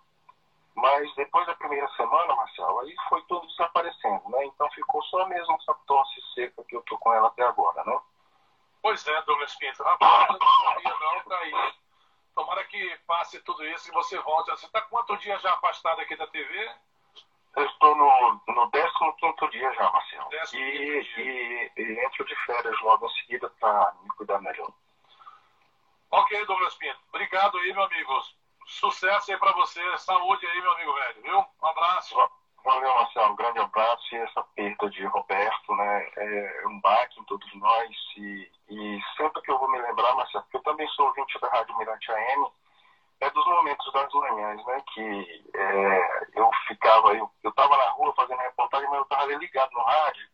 Mas 0.74 1.14
depois 1.14 1.46
da 1.46 1.54
primeira 1.54 1.88
semana, 1.90 2.34
Marcelo, 2.34 2.80
aí 2.80 2.94
foi 3.08 3.22
tudo 3.22 3.46
desaparecendo, 3.46 4.28
né? 4.28 4.44
Então 4.46 4.68
ficou 4.72 5.02
só 5.04 5.24
mesmo 5.26 5.54
essa 5.54 5.74
tosse 5.86 6.20
seca 6.34 6.64
que 6.64 6.74
eu 6.74 6.82
tô 6.82 6.98
com 6.98 7.12
ela 7.12 7.28
até 7.28 7.44
agora, 7.44 7.84
né? 7.84 8.00
Pois 8.82 9.06
é, 9.06 9.22
Douglas 9.22 9.54
Pinto. 9.54 9.82
Rapaz, 9.82 10.28
eu 10.30 10.38
não 10.38 10.74
sabia 10.74 10.96
não, 11.00 11.20
tá 11.24 11.38
aí. 11.38 11.74
Tomara 12.34 12.64
que 12.64 12.98
passe 13.06 13.40
tudo 13.40 13.64
isso 13.66 13.88
e 13.88 13.92
você 13.92 14.18
volte. 14.20 14.50
Você 14.50 14.66
está 14.66 14.80
quantos 14.82 15.20
dias 15.20 15.40
já 15.40 15.52
afastado 15.52 16.00
aqui 16.00 16.16
da 16.16 16.26
TV? 16.26 16.72
Eu 17.56 17.66
estou 17.66 17.94
no, 17.94 18.40
no 18.48 18.70
15 18.70 19.50
dia 19.52 19.72
já, 19.74 19.92
Marcelo. 19.92 20.28
E, 20.32 21.02
dia. 21.02 21.22
e, 21.22 21.72
e 21.76 22.04
entro 22.04 22.24
de 22.24 22.34
férias 22.44 22.80
logo 22.80 23.06
em 23.06 23.14
seguida 23.20 23.48
para 23.60 23.94
me 24.02 24.08
cuidar 24.10 24.40
melhor. 24.40 24.72
Ok, 26.10 26.44
Douglas 26.46 26.74
Pinto. 26.74 26.98
Obrigado 27.08 27.56
aí, 27.58 27.72
meu 27.72 27.84
amigo. 27.84 28.12
Sucesso 28.66 29.30
aí 29.30 29.38
pra 29.38 29.52
você. 29.52 29.98
Saúde 29.98 30.46
aí, 30.46 30.60
meu 30.60 30.72
amigo 30.72 30.94
velho. 30.94 31.22
Viu? 31.22 31.46
Um 31.62 31.66
abraço. 31.66 32.16
Valeu, 32.64 32.94
Marcelo. 32.94 33.32
Um 33.32 33.36
grande 33.36 33.58
abraço. 33.58 34.14
E 34.14 34.16
essa 34.16 34.42
perda 34.56 34.90
de 34.90 35.04
Roberto, 35.04 35.76
né, 35.76 36.10
é 36.16 36.66
um 36.66 36.80
baque 36.80 37.20
em 37.20 37.24
todos 37.24 37.54
nós. 37.56 37.90
E, 38.16 38.50
e 38.70 39.00
sempre 39.16 39.42
que 39.42 39.50
eu 39.50 39.58
vou 39.58 39.70
me 39.70 39.78
lembrar, 39.78 40.14
Marcelo, 40.14 40.42
porque 40.44 40.56
eu 40.56 40.62
também 40.62 40.88
sou 40.88 41.06
ouvinte 41.06 41.38
da 41.40 41.48
Rádio 41.48 41.76
Mirante 41.76 42.10
AM, 42.10 42.46
é 43.20 43.30
dos 43.30 43.46
momentos 43.46 43.92
das 43.92 44.12
manhãs, 44.12 44.64
né, 44.66 44.82
que 44.92 45.44
é, 45.54 46.26
eu 46.34 46.50
ficava, 46.66 47.14
eu, 47.14 47.30
eu 47.42 47.52
tava 47.52 47.76
na 47.76 47.90
rua 47.90 48.12
fazendo 48.14 48.38
reportagem, 48.40 48.88
mas 48.88 48.98
eu 48.98 49.04
tava 49.06 49.22
ali 49.22 49.36
ligado 49.36 49.70
no 49.72 49.82
rádio, 49.82 50.28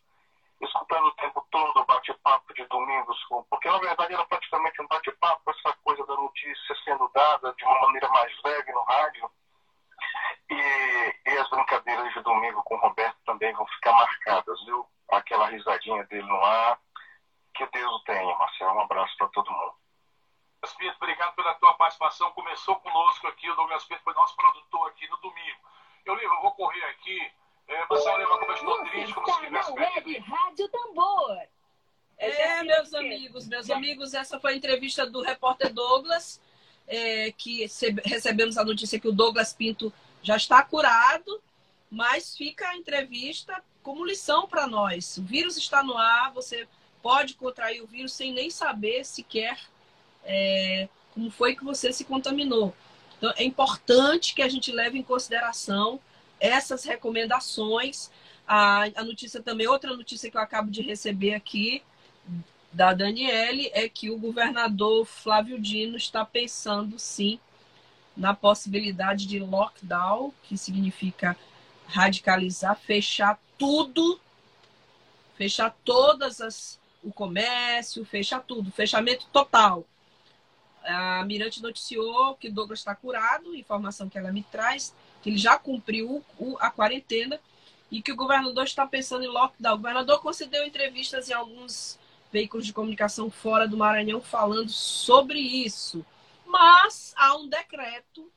escutando 0.60 1.06
o 1.06 1.12
tempo 1.12 1.46
todo 1.50 1.80
o 1.80 1.84
bate-papo 1.84 2.54
de 2.54 2.64
domingos, 2.66 3.18
porque 3.48 3.68
na 3.68 3.78
verdade 3.78 4.14
era 4.14 4.24
praticamente 4.24 4.80
um 4.82 4.86
bate-papo, 4.86 5.50
essa 5.50 5.76
coisa 5.84 6.04
da 6.06 6.14
notícia 6.14 6.76
sendo 6.84 7.08
dada 7.14 7.52
de 7.54 7.64
uma 7.64 7.80
maneira 7.82 8.08
mais 8.08 8.32
leve 8.44 8.72
no 8.72 8.82
rádio. 8.82 9.19
Entrevista 34.90 35.06
do 35.06 35.22
repórter 35.22 35.72
Douglas, 35.72 36.40
é, 36.86 37.32
que 37.32 37.60
recebe- 37.60 38.02
recebemos 38.04 38.58
a 38.58 38.64
notícia 38.64 38.98
que 38.98 39.08
o 39.08 39.12
Douglas 39.12 39.52
Pinto 39.52 39.92
já 40.22 40.36
está 40.36 40.62
curado, 40.62 41.40
mas 41.90 42.36
fica 42.36 42.68
a 42.68 42.76
entrevista 42.76 43.62
como 43.82 44.04
lição 44.04 44.46
para 44.46 44.66
nós. 44.66 45.16
O 45.16 45.22
vírus 45.22 45.56
está 45.56 45.82
no 45.82 45.96
ar, 45.96 46.32
você 46.32 46.66
pode 47.00 47.34
contrair 47.34 47.82
o 47.82 47.86
vírus 47.86 48.12
sem 48.12 48.32
nem 48.32 48.50
saber 48.50 49.04
sequer 49.04 49.58
é, 50.24 50.88
como 51.14 51.30
foi 51.30 51.54
que 51.54 51.64
você 51.64 51.92
se 51.92 52.04
contaminou. 52.04 52.74
Então, 53.16 53.32
é 53.36 53.44
importante 53.44 54.34
que 54.34 54.42
a 54.42 54.48
gente 54.48 54.72
leve 54.72 54.98
em 54.98 55.02
consideração 55.02 56.00
essas 56.38 56.84
recomendações. 56.84 58.10
A, 58.46 58.84
a 58.96 59.04
notícia 59.04 59.40
também, 59.40 59.66
outra 59.66 59.96
notícia 59.96 60.30
que 60.30 60.36
eu 60.36 60.40
acabo 60.40 60.70
de 60.70 60.82
receber 60.82 61.34
aqui, 61.34 61.82
da 62.72 62.92
Daniele 62.94 63.70
é 63.72 63.88
que 63.88 64.10
o 64.10 64.18
governador 64.18 65.04
Flávio 65.04 65.60
Dino 65.60 65.96
está 65.96 66.24
pensando 66.24 66.98
sim 66.98 67.38
na 68.16 68.34
possibilidade 68.34 69.26
de 69.26 69.38
lockdown, 69.38 70.32
que 70.44 70.56
significa 70.56 71.36
radicalizar, 71.86 72.76
fechar 72.76 73.38
tudo, 73.58 74.20
fechar 75.36 75.74
todas 75.84 76.40
as 76.40 76.80
o 77.02 77.12
comércio, 77.12 78.04
fechar 78.04 78.40
tudo, 78.40 78.70
fechamento 78.70 79.26
total. 79.32 79.86
A 80.84 81.24
Mirante 81.24 81.62
noticiou 81.62 82.34
que 82.34 82.50
Douglas 82.50 82.80
está 82.80 82.94
curado, 82.94 83.54
informação 83.54 84.08
que 84.08 84.18
ela 84.18 84.32
me 84.32 84.42
traz, 84.42 84.94
que 85.22 85.30
ele 85.30 85.38
já 85.38 85.58
cumpriu 85.58 86.24
a 86.58 86.70
quarentena 86.70 87.40
e 87.90 88.00
que 88.00 88.12
o 88.12 88.16
governador 88.16 88.64
está 88.64 88.86
pensando 88.86 89.24
em 89.24 89.28
lockdown. 89.28 89.74
O 89.74 89.78
governador 89.78 90.20
concedeu 90.20 90.64
entrevistas 90.64 91.28
em 91.28 91.32
alguns 91.32 91.98
veículos 92.32 92.66
de 92.66 92.72
comunicação 92.72 93.30
fora 93.30 93.66
do 93.66 93.76
Maranhão 93.76 94.20
falando 94.20 94.70
sobre 94.70 95.38
isso. 95.38 96.04
Mas 96.46 97.14
há 97.16 97.36
um 97.36 97.48
decreto, 97.48 98.30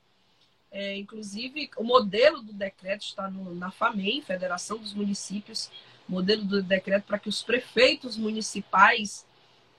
é, 0.70 0.96
inclusive 0.96 1.70
o 1.76 1.84
modelo 1.84 2.42
do 2.42 2.52
decreto 2.52 3.02
está 3.02 3.30
no- 3.30 3.54
na 3.54 3.70
FAMEM, 3.70 4.22
Federação 4.22 4.78
dos 4.78 4.94
Municípios, 4.94 5.70
modelo 6.08 6.44
do 6.44 6.62
decreto 6.62 7.04
para 7.04 7.18
que 7.18 7.28
os 7.28 7.42
prefeitos 7.42 8.16
municipais 8.16 9.26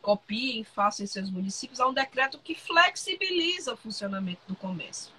copiem, 0.02 0.64
façam 0.64 1.04
em 1.04 1.08
seus 1.08 1.30
municípios. 1.32 1.80
Há 1.80 1.88
um 1.88 1.94
decreto 1.94 2.38
que 2.38 2.56
flexibiliza 2.56 3.74
o 3.74 3.78
funcionamento 3.78 4.42
do 4.48 4.56
comércio, 4.56 5.12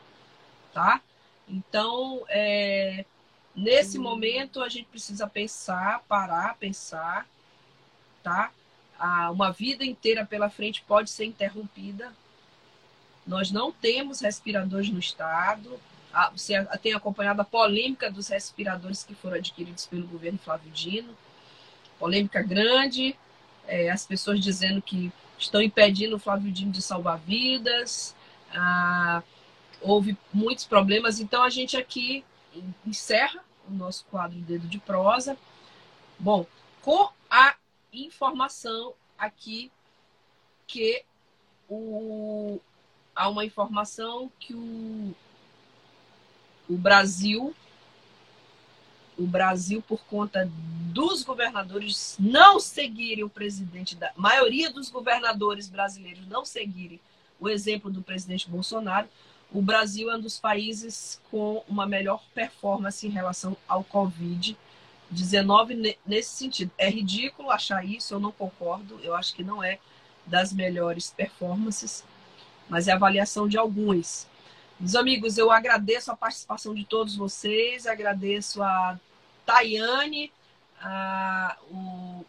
tá? 0.73 1.03
Então, 1.49 2.25
é, 2.29 3.05
nesse 3.55 3.99
momento, 3.99 4.63
a 4.63 4.69
gente 4.69 4.87
precisa 4.87 5.27
pensar, 5.27 6.05
parar, 6.09 6.57
pensar, 6.57 7.27
tá? 8.23 8.53
Uma 9.33 9.51
vida 9.51 9.85
inteira 9.85 10.25
pela 10.25 10.49
frente 10.49 10.83
pode 10.87 11.11
ser 11.11 11.25
interrompida. 11.25 12.13
Nós 13.27 13.51
não 13.51 13.73
temos 13.73 14.21
respiradores 14.21 14.89
no 14.91 14.99
estado. 14.99 15.79
Você 16.33 16.65
tem 16.83 16.95
acompanhado 16.95 17.43
a 17.43 17.45
polêmica 17.45 18.11
dos 18.11 18.29
respiradores 18.29 19.05
que 19.05 19.15
foram 19.15 19.37
adquiridos 19.37 19.87
pelo 19.87 20.07
governo 20.07 20.39
Flávio 20.39 20.71
Dino. 20.71 21.15
Polêmica 21.99 22.43
grande, 22.43 23.17
é, 23.67 23.91
as 23.91 24.07
pessoas 24.07 24.41
dizendo 24.41 24.81
que 24.81 25.13
estão 25.39 25.61
impedindo 25.61 26.17
o 26.17 26.19
Flávio 26.19 26.53
Dino 26.53 26.73
de 26.73 26.81
salvar 26.81 27.19
vidas. 27.19 28.15
Ah, 28.55 29.23
houve 29.81 30.17
muitos 30.33 30.65
problemas. 30.65 31.21
Então, 31.21 31.43
a 31.43 31.51
gente 31.51 31.77
aqui 31.77 32.25
encerra 32.87 33.45
o 33.69 33.73
nosso 33.73 34.05
quadro 34.07 34.39
Dedo 34.39 34.67
de 34.67 34.79
Prosa. 34.79 35.37
Bom, 36.19 36.47
com 36.83 37.11
a 37.31 37.55
informação 37.93 38.95
aqui 39.19 39.71
que 40.67 41.05
o, 41.69 42.61
há 43.15 43.29
uma 43.29 43.45
informação 43.45 44.31
que 44.39 44.55
o, 44.55 45.15
o 46.69 46.77
Brasil, 46.77 47.55
o 49.19 49.27
Brasil, 49.27 49.83
por 49.83 50.05
conta 50.05 50.51
dos 50.93 51.23
governadores 51.23 52.17
não 52.19 52.61
seguirem 52.61 53.25
o 53.25 53.31
presidente 53.31 53.97
da 53.97 54.13
maioria 54.17 54.71
dos 54.71 54.91
governadores 54.91 55.69
brasileiros 55.69 56.27
não 56.27 56.45
seguirem 56.45 57.01
o 57.39 57.49
exemplo 57.49 57.91
do 57.91 58.03
presidente 58.03 58.49
Bolsonaro, 58.49 59.09
o 59.53 59.63
Brasil 59.63 60.11
é 60.11 60.17
um 60.17 60.21
dos 60.21 60.39
países 60.39 61.21
com 61.31 61.63
uma 61.69 61.87
melhor 61.87 62.23
performance 62.35 63.07
em 63.07 63.11
relação 63.11 63.57
ao 63.69 63.85
Covid-19 65.13 65.97
nesse 66.07 66.31
sentido. 66.31 66.71
É 66.79 66.89
ridículo 66.89 67.51
achar 67.51 67.85
isso, 67.85 68.15
eu 68.15 68.21
não 68.21 68.33
concordo, 68.33 69.01
eu 69.03 69.15
acho 69.15 69.35
que 69.35 69.45
não 69.45 69.63
é 69.63 69.79
das 70.27 70.53
melhores 70.53 71.11
performances, 71.11 72.05
mas 72.69 72.89
é 72.89 72.93
avaliação 72.93 73.49
de 73.49 73.57
alguns. 73.57 74.27
Meus 74.79 74.95
amigos, 74.95 75.39
eu 75.39 75.51
agradeço 75.51 76.11
a 76.11 76.17
participação 76.17 76.75
de 76.75 76.85
todos 76.85 77.17
vocês, 77.17 77.87
agradeço 77.87 78.63
a 78.63 78.99
Tayane, 79.47 80.33
a, 80.81 81.57
o, 81.71 82.25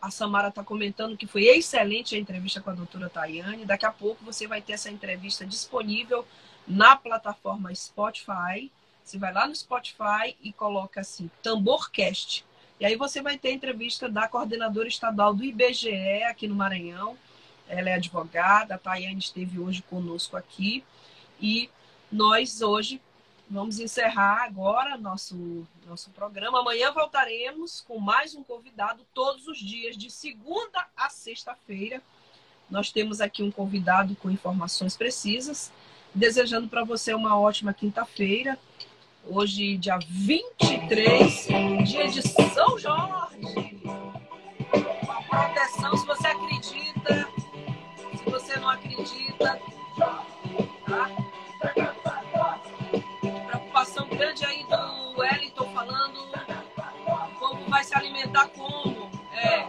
a 0.00 0.10
Samara 0.10 0.48
está 0.48 0.62
comentando 0.62 1.16
que 1.16 1.26
foi 1.26 1.44
excelente 1.46 2.14
a 2.14 2.18
entrevista 2.18 2.60
com 2.60 2.70
a 2.70 2.74
doutora 2.74 3.08
Tayane. 3.08 3.64
Daqui 3.64 3.86
a 3.86 3.90
pouco 3.90 4.24
você 4.24 4.46
vai 4.46 4.60
ter 4.60 4.74
essa 4.74 4.90
entrevista 4.90 5.44
disponível 5.44 6.24
na 6.68 6.94
plataforma 6.94 7.74
Spotify. 7.74 8.70
Você 9.04 9.18
vai 9.18 9.32
lá 9.32 9.46
no 9.46 9.54
Spotify 9.54 10.34
e 10.42 10.52
coloca 10.52 11.02
assim, 11.02 11.30
Tamborcast. 11.42 12.44
E 12.80 12.86
aí 12.86 12.96
você 12.96 13.20
vai 13.20 13.38
ter 13.38 13.52
entrevista 13.52 14.08
da 14.08 14.26
coordenadora 14.26 14.88
estadual 14.88 15.34
do 15.34 15.44
IBGE 15.44 16.22
aqui 16.24 16.48
no 16.48 16.54
Maranhão. 16.54 17.16
Ela 17.68 17.90
é 17.90 17.94
advogada, 17.94 18.74
a 18.74 18.78
Tayane 18.78 19.18
esteve 19.18 19.58
hoje 19.58 19.82
conosco 19.82 20.36
aqui. 20.36 20.82
E 21.40 21.70
nós 22.10 22.62
hoje 22.62 23.00
vamos 23.48 23.78
encerrar 23.78 24.44
agora 24.44 24.96
nosso, 24.96 25.66
nosso 25.86 26.10
programa. 26.10 26.60
Amanhã 26.60 26.90
voltaremos 26.90 27.82
com 27.82 27.98
mais 27.98 28.34
um 28.34 28.42
convidado 28.42 29.06
todos 29.12 29.46
os 29.46 29.58
dias, 29.58 29.96
de 29.96 30.10
segunda 30.10 30.86
a 30.96 31.10
sexta-feira. 31.10 32.02
Nós 32.70 32.90
temos 32.90 33.20
aqui 33.20 33.42
um 33.42 33.50
convidado 33.50 34.16
com 34.16 34.30
informações 34.30 34.96
precisas. 34.96 35.70
Desejando 36.14 36.68
para 36.68 36.84
você 36.84 37.12
uma 37.12 37.38
ótima 37.38 37.74
quinta-feira. 37.74 38.58
Hoje, 39.26 39.78
dia 39.78 39.98
23, 40.06 41.48
dia 41.84 42.08
de 42.08 42.20
São 42.22 42.78
Jorge. 42.78 43.80
Com 44.70 45.12
a 45.12 45.22
proteção, 45.22 45.96
se 45.96 46.06
você 46.06 46.26
acredita, 46.26 47.28
se 48.18 48.30
você 48.30 48.56
não 48.58 48.68
acredita. 48.68 49.58
Tá? 49.98 51.10
Preocupação 53.46 54.06
grande 54.08 54.44
aí 54.44 54.62
do 54.64 55.18
Wellington 55.18 55.72
falando. 55.72 56.20
O 57.08 57.38
povo 57.38 57.70
vai 57.70 57.82
se 57.82 57.96
alimentar 57.96 58.48
como? 58.48 59.10
É. 59.32 59.66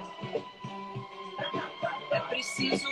É 2.12 2.20
preciso 2.20 2.88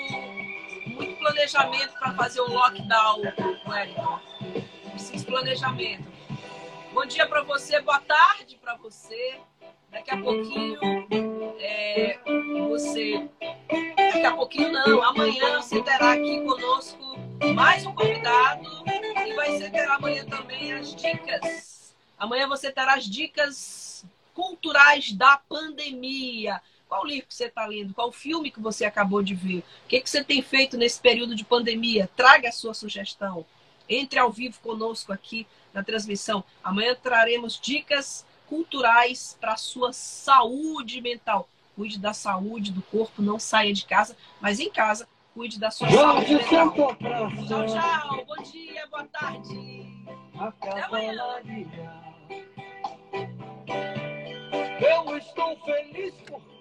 muito 0.88 1.18
planejamento 1.20 1.94
para 2.00 2.14
fazer 2.14 2.40
o 2.40 2.50
lockdown, 2.50 3.22
Wellington. 3.68 4.20
Preciso 4.92 5.26
planejamento. 5.26 6.13
Bom 6.94 7.08
dia 7.08 7.28
para 7.28 7.42
você, 7.42 7.82
boa 7.82 8.00
tarde 8.00 8.56
para 8.62 8.76
você. 8.76 9.40
Daqui 9.90 10.12
a 10.12 10.18
pouquinho 10.18 10.80
é, 11.60 12.20
você. 12.70 13.28
Daqui 13.98 14.26
a 14.26 14.36
pouquinho 14.36 14.72
não, 14.72 15.02
amanhã 15.02 15.60
você 15.60 15.82
terá 15.82 16.14
aqui 16.14 16.40
conosco 16.42 17.18
mais 17.56 17.84
um 17.84 17.96
convidado 17.96 18.70
e 19.26 19.34
vai 19.34 19.58
ser 19.58 19.72
ter 19.72 19.90
amanhã 19.90 20.24
também 20.26 20.72
as 20.72 20.96
dicas. 20.96 21.96
Amanhã 22.16 22.48
você 22.48 22.72
terá 22.72 22.94
as 22.94 23.06
dicas 23.06 24.06
culturais 24.36 25.12
da 25.14 25.38
pandemia. 25.38 26.62
Qual 26.88 27.04
livro 27.08 27.28
que 27.28 27.34
você 27.34 27.46
está 27.46 27.66
lendo? 27.66 27.96
Qual 27.96 28.12
filme 28.12 28.52
que 28.52 28.62
você 28.62 28.86
acabou 28.86 29.24
de 29.24 29.34
ver? 29.34 29.64
O 29.86 29.88
que, 29.88 30.00
que 30.00 30.10
você 30.10 30.24
tem 30.24 30.44
feito 30.44 30.78
nesse 30.78 31.02
período 31.02 31.36
de 31.36 31.44
pandemia? 31.44 32.08
Traga 32.16 32.50
a 32.50 32.52
sua 32.52 32.76
sugestão. 32.76 33.44
Entre 33.90 34.20
ao 34.20 34.32
vivo 34.32 34.60
conosco 34.62 35.12
aqui 35.12 35.48
na 35.74 35.84
transmissão. 35.84 36.44
Amanhã 36.64 36.96
traremos 36.96 37.60
dicas 37.60 38.26
culturais 38.48 39.38
para 39.40 39.54
a 39.54 39.58
sua 39.58 39.92
saúde 39.92 41.02
mental. 41.02 41.50
Cuide 41.76 41.98
da 41.98 42.14
saúde 42.14 42.72
do 42.72 42.82
corpo, 42.84 43.22
não 43.22 43.40
saia 43.40 43.74
de 43.74 43.86
casa, 43.86 44.16
mas 44.40 44.60
em 44.60 44.70
casa, 44.70 45.08
cuide 45.34 45.60
da 45.60 45.72
sua 45.72 45.90
saúde 45.90 46.36
mental. 46.36 46.74
Tchau, 46.74 47.66
tchau. 47.66 48.26
Bom 48.26 48.44
dia, 48.44 48.88
boa 48.88 49.06
tarde. 49.06 49.88
Até 50.40 50.82
amanhã. 50.82 51.42
Eu 54.80 55.18
estou 55.18 55.58
feliz 55.66 56.14
por 56.28 56.53